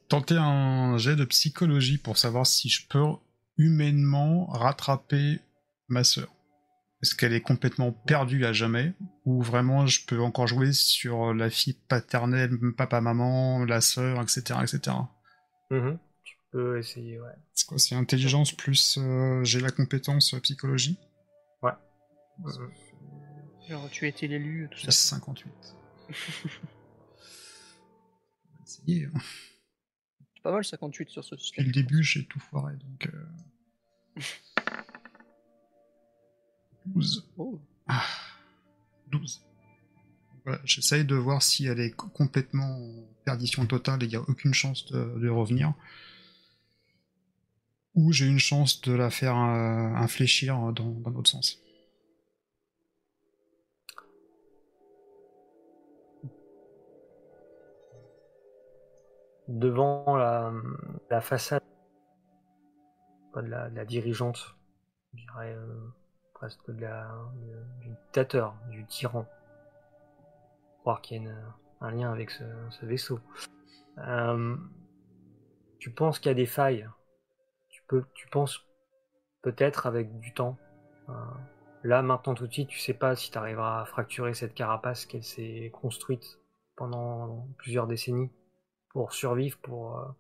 tenter 0.08 0.36
un 0.38 0.97
jet 0.97 1.16
de 1.16 1.26
psychologie 1.26 1.99
pour 1.99 2.18
savoir 2.18 2.47
si 2.47 2.70
je 2.70 2.88
peux 2.88 3.04
humainement 3.58 4.47
rattraper 4.47 5.39
ma 5.88 6.04
sœur? 6.04 6.33
Est-ce 7.04 7.16
qu'elle 7.16 7.34
est 7.34 7.41
complètement 7.41 7.91
perdue 7.91 8.45
à 8.45 8.54
jamais 8.54 8.93
Ou 9.26 9.41
vraiment 9.43 9.86
je 9.86 10.06
peux 10.06 10.22
encore 10.22 10.47
jouer 10.47 10.72
sur 10.72 11.34
la 11.34 11.49
fille 11.49 11.74
paternelle, 11.89 12.58
papa-maman, 12.78 13.66
la 13.66 13.82
sœur, 13.82 14.22
etc. 14.22 14.60
etc. 14.64 14.95
Mhm. 15.70 15.99
Tu 16.24 16.38
peux 16.51 16.80
essayer, 16.80 17.20
ouais. 17.20 17.34
C'est 17.54 17.68
quoi 17.68 17.78
C'est 17.78 17.95
intelligence 17.95 18.54
plus 18.54 18.97
euh, 18.97 19.43
j'ai 19.43 19.60
la 19.60 19.70
compétence 19.72 20.34
euh, 20.34 20.39
psychologie 20.39 20.97
Mhm. 22.39 22.72
Genre, 23.70 23.89
tu 23.91 24.06
as 24.06 24.08
été 24.08 24.28
l'élu, 24.28 24.68
tout 24.72 24.80
ça. 24.80 24.89
58. 24.91 25.51
On 26.10 26.14
va 28.58 28.64
essayer, 28.66 29.06
hein. 29.06 29.20
C'est 30.34 30.41
pas 30.41 30.51
mal 30.51 30.66
58 30.66 31.10
sur 31.10 31.24
ce 31.24 31.36
Depuis 31.36 31.43
système. 31.45 31.66
le 31.68 31.72
début, 31.72 32.01
j'ai 32.04 32.26
tout 32.26 32.39
foiré, 32.39 32.74
donc... 32.78 33.08
euh, 33.14 34.22
12. 36.86 37.26
Oh. 37.38 37.60
Ah, 37.88 38.04
12. 39.12 39.42
Voilà, 40.46 40.60
j'essaye 40.66 41.06
de 41.06 41.16
voir 41.16 41.42
si 41.42 41.66
elle 41.68 41.80
est 41.80 41.92
co- 41.92 42.08
complètement 42.10 42.66
en 42.66 42.94
perdition 43.26 43.66
totale 43.66 44.04
et 44.04 44.06
il 44.08 44.10
n'y 44.10 44.16
a 44.16 44.22
aucune 44.22 44.54
chance 44.54 44.86
de, 44.92 45.20
de 45.20 45.30
revenir. 45.30 45.74
Ou 47.96 48.12
j'ai 48.12 48.26
une 48.28 48.40
chance 48.40 48.82
de 48.82 48.94
la 48.94 49.10
faire 49.10 49.38
euh, 49.38 49.96
infléchir 49.96 50.56
dans, 50.74 50.90
dans 50.90 51.10
l'autre 51.12 51.30
sens. 51.30 51.60
devant 59.48 60.16
la, 60.16 60.52
la 61.10 61.22
façade 61.22 61.62
de 63.36 63.42
la, 63.42 63.70
de 63.70 63.76
la 63.76 63.86
dirigeante, 63.86 64.56
je 65.14 65.22
dirais 65.22 65.54
euh, 65.54 65.88
presque 66.44 66.76
de 66.76 66.82
la, 66.82 67.08
du 67.80 67.88
dictateur, 67.88 68.54
du 68.70 68.86
tyran. 68.86 69.26
Croire 70.82 71.00
qu'il 71.00 71.24
y 71.24 71.28
a 71.28 71.32
un 71.80 71.91
lien 71.91 72.12
avec 72.12 72.32
ce, 72.32 72.44
vaisseau. 72.82 73.22
Euh, 74.00 74.58
tu 75.80 75.89
penses 75.89 76.20
qu'il 76.20 76.28
y 76.28 76.32
a 76.32 76.36
des 76.36 76.46
failles. 76.46 76.89
Tu 77.70 77.82
peux, 77.88 78.04
tu 78.14 78.28
penses 78.28 78.68
peut-être 79.41 79.88
avec 79.88 80.20
du 80.20 80.34
temps. 80.34 80.58
euh, 81.08 81.14
là, 81.84 82.02
maintenant, 82.02 82.34
tout 82.34 82.46
de 82.46 82.52
suite, 82.52 82.68
tu 82.68 82.80
sais 82.80 82.94
pas 82.94 83.16
si 83.16 83.32
tu 83.32 83.38
arriveras 83.38 83.84
à 83.84 83.86
fracturer 83.86 84.34
cette 84.34 84.54
carapace 84.54 85.06
qu'elle 85.06 85.24
s'est 85.24 85.72
construite 85.74 86.39
pendant 86.76 87.48
plusieurs 87.58 87.88
décennies 87.88 88.32
pour 88.89 89.14
survivre, 89.14 89.58
pour. 89.60 89.98
euh, 89.98 90.12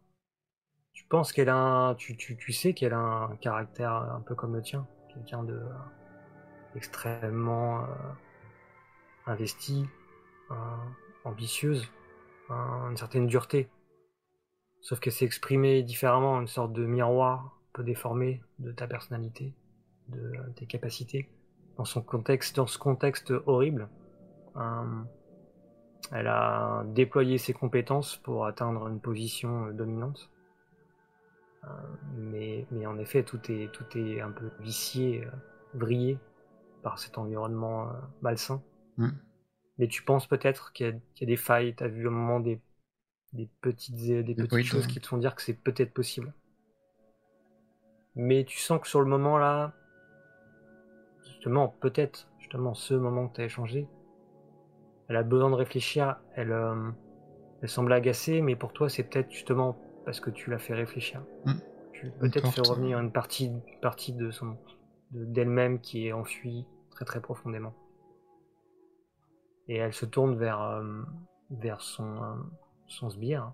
Tu 0.93 1.03
penses 1.05 1.33
qu'elle 1.33 1.49
a 1.49 1.57
un, 1.57 1.95
tu, 1.95 2.15
tu, 2.15 2.37
tu 2.37 2.53
sais 2.53 2.73
qu'elle 2.73 2.93
a 2.93 2.97
un 2.97 3.35
caractère 3.35 3.91
un 3.91 4.21
peu 4.21 4.35
comme 4.35 4.55
le 4.55 4.61
tien, 4.61 4.87
quelqu'un 5.13 5.43
de 5.43 5.61
extrêmement 6.75 7.81
euh, 7.81 7.85
investi, 9.25 9.85
euh, 10.51 10.55
ambitieuse, 11.23 11.87
un- 12.49 12.89
une 12.91 12.97
certaine 12.97 13.27
dureté. 13.27 13.69
Sauf 14.81 14.99
que 14.99 15.11
c'est 15.11 15.25
exprimé 15.25 15.81
différemment, 15.83 16.39
une 16.41 16.47
sorte 16.47 16.73
de 16.73 16.85
miroir 16.85 17.39
un 17.39 17.51
peu 17.73 17.83
déformé 17.83 18.41
de 18.59 18.71
ta 18.71 18.87
personnalité, 18.87 19.53
de 20.09 20.33
tes 20.55 20.65
capacités, 20.65 21.29
dans 21.77 21.85
son 21.85 22.01
contexte, 22.01 22.57
dans 22.57 22.67
ce 22.67 22.77
contexte 22.77 23.33
horrible. 23.45 23.89
euh, 24.57 25.03
elle 26.11 26.27
a 26.27 26.83
déployé 26.87 27.37
ses 27.37 27.53
compétences 27.53 28.17
pour 28.17 28.45
atteindre 28.45 28.87
une 28.87 28.99
position 28.99 29.67
euh, 29.67 29.71
dominante. 29.71 30.29
Mais, 32.17 32.67
mais 32.71 32.85
en 32.85 32.97
effet, 32.97 33.23
tout 33.23 33.39
est, 33.49 33.71
tout 33.71 33.85
est 33.97 34.19
un 34.19 34.31
peu 34.31 34.51
vicié, 34.59 35.23
euh, 35.25 35.29
vrillé 35.75 36.17
par 36.83 36.99
cet 36.99 37.17
environnement 37.17 37.89
euh, 37.89 37.93
malsain. 38.21 38.61
Mm. 38.97 39.09
Mais 39.79 39.87
tu 39.87 40.03
penses 40.03 40.27
peut-être 40.27 40.71
qu'il 40.73 40.85
y, 40.85 40.89
a- 40.89 40.93
qu'il 41.15 41.21
y 41.21 41.31
a 41.31 41.33
des 41.33 41.37
failles, 41.37 41.75
tu 41.75 41.83
as 41.83 41.87
vu 41.87 42.07
au 42.07 42.11
moment 42.11 42.39
des, 42.39 42.61
des 43.33 43.49
petites, 43.61 43.95
des 43.95 44.35
petites 44.35 44.63
choses 44.65 44.85
ouais. 44.85 44.91
qui 44.91 44.99
te 44.99 45.07
font 45.07 45.17
dire 45.17 45.33
que 45.35 45.41
c'est 45.41 45.55
peut-être 45.55 45.93
possible. 45.93 46.33
Mais 48.15 48.43
tu 48.45 48.59
sens 48.59 48.79
que 48.79 48.87
sur 48.87 49.01
le 49.01 49.07
moment 49.07 49.39
là, 49.39 49.73
justement, 51.25 51.69
peut-être, 51.81 52.29
justement, 52.39 52.73
ce 52.75 52.93
moment 52.93 53.27
que 53.27 53.35
tu 53.35 53.41
as 53.41 53.45
échangé, 53.45 53.87
elle 55.07 55.15
a 55.15 55.23
besoin 55.23 55.49
de 55.49 55.55
réfléchir, 55.55 56.17
elle, 56.35 56.51
euh, 56.51 56.91
elle 57.61 57.69
semble 57.69 57.91
agacée, 57.91 58.41
mais 58.41 58.55
pour 58.55 58.71
toi, 58.73 58.89
c'est 58.89 59.03
peut-être 59.03 59.31
justement 59.31 59.77
parce 60.05 60.19
que 60.19 60.29
tu 60.29 60.49
l'as 60.51 60.59
fait 60.59 60.75
réfléchir. 60.75 61.23
Mm. 61.45 61.53
Tu 61.93 62.11
peut-être 62.19 62.47
fait 62.51 62.61
porte, 62.61 62.67
revenir 62.67 62.99
une 62.99 63.11
partie, 63.11 63.51
partie 63.81 64.13
de 64.13 64.29
son, 64.29 64.57
de- 65.11 65.25
d'elle-même 65.25 65.79
qui 65.79 66.07
est 66.07 66.13
enfuie 66.13 66.65
très 66.93 67.05
très 67.05 67.21
profondément. 67.21 67.73
Et 69.67 69.77
elle 69.77 69.93
se 69.93 70.05
tourne 70.05 70.35
vers, 70.37 70.61
euh, 70.61 71.03
son, 71.79 72.23
euh, 72.23 72.35
son 72.87 73.09
sbire. 73.09 73.53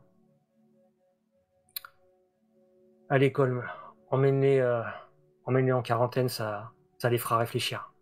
Allez, 3.10 3.32
Colm, 3.32 3.64
emmène-les, 4.12 4.60
euh, 4.60 4.84
en 5.46 5.82
quarantaine, 5.82 6.30
ça, 6.30 6.72
ça 6.98 7.10
les 7.10 7.18
fera 7.18 7.38
réfléchir. 7.38 7.94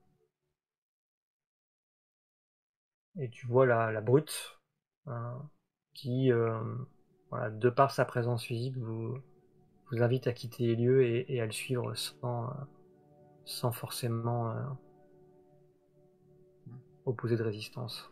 Et 3.19 3.29
tu 3.29 3.47
vois 3.47 3.65
la, 3.65 4.01
brute 4.01 4.59
euh, 5.07 5.33
qui, 5.93 6.29
de 6.29 7.69
par 7.69 7.91
sa 7.91 8.05
présence 8.05 8.43
physique, 8.43 8.77
vous, 8.77 9.17
vous 9.91 10.03
invite 10.03 10.27
à 10.27 10.33
quitter 10.33 10.67
les 10.67 10.75
lieux 10.75 11.03
et, 11.03 11.41
à 11.41 11.45
le 11.45 11.51
suivre 11.51 11.95
sans, 11.95 12.53
sans 13.45 13.71
forcément 13.71 14.53
opposer 17.08 17.38
de 17.38 17.43
résistance. 17.43 18.10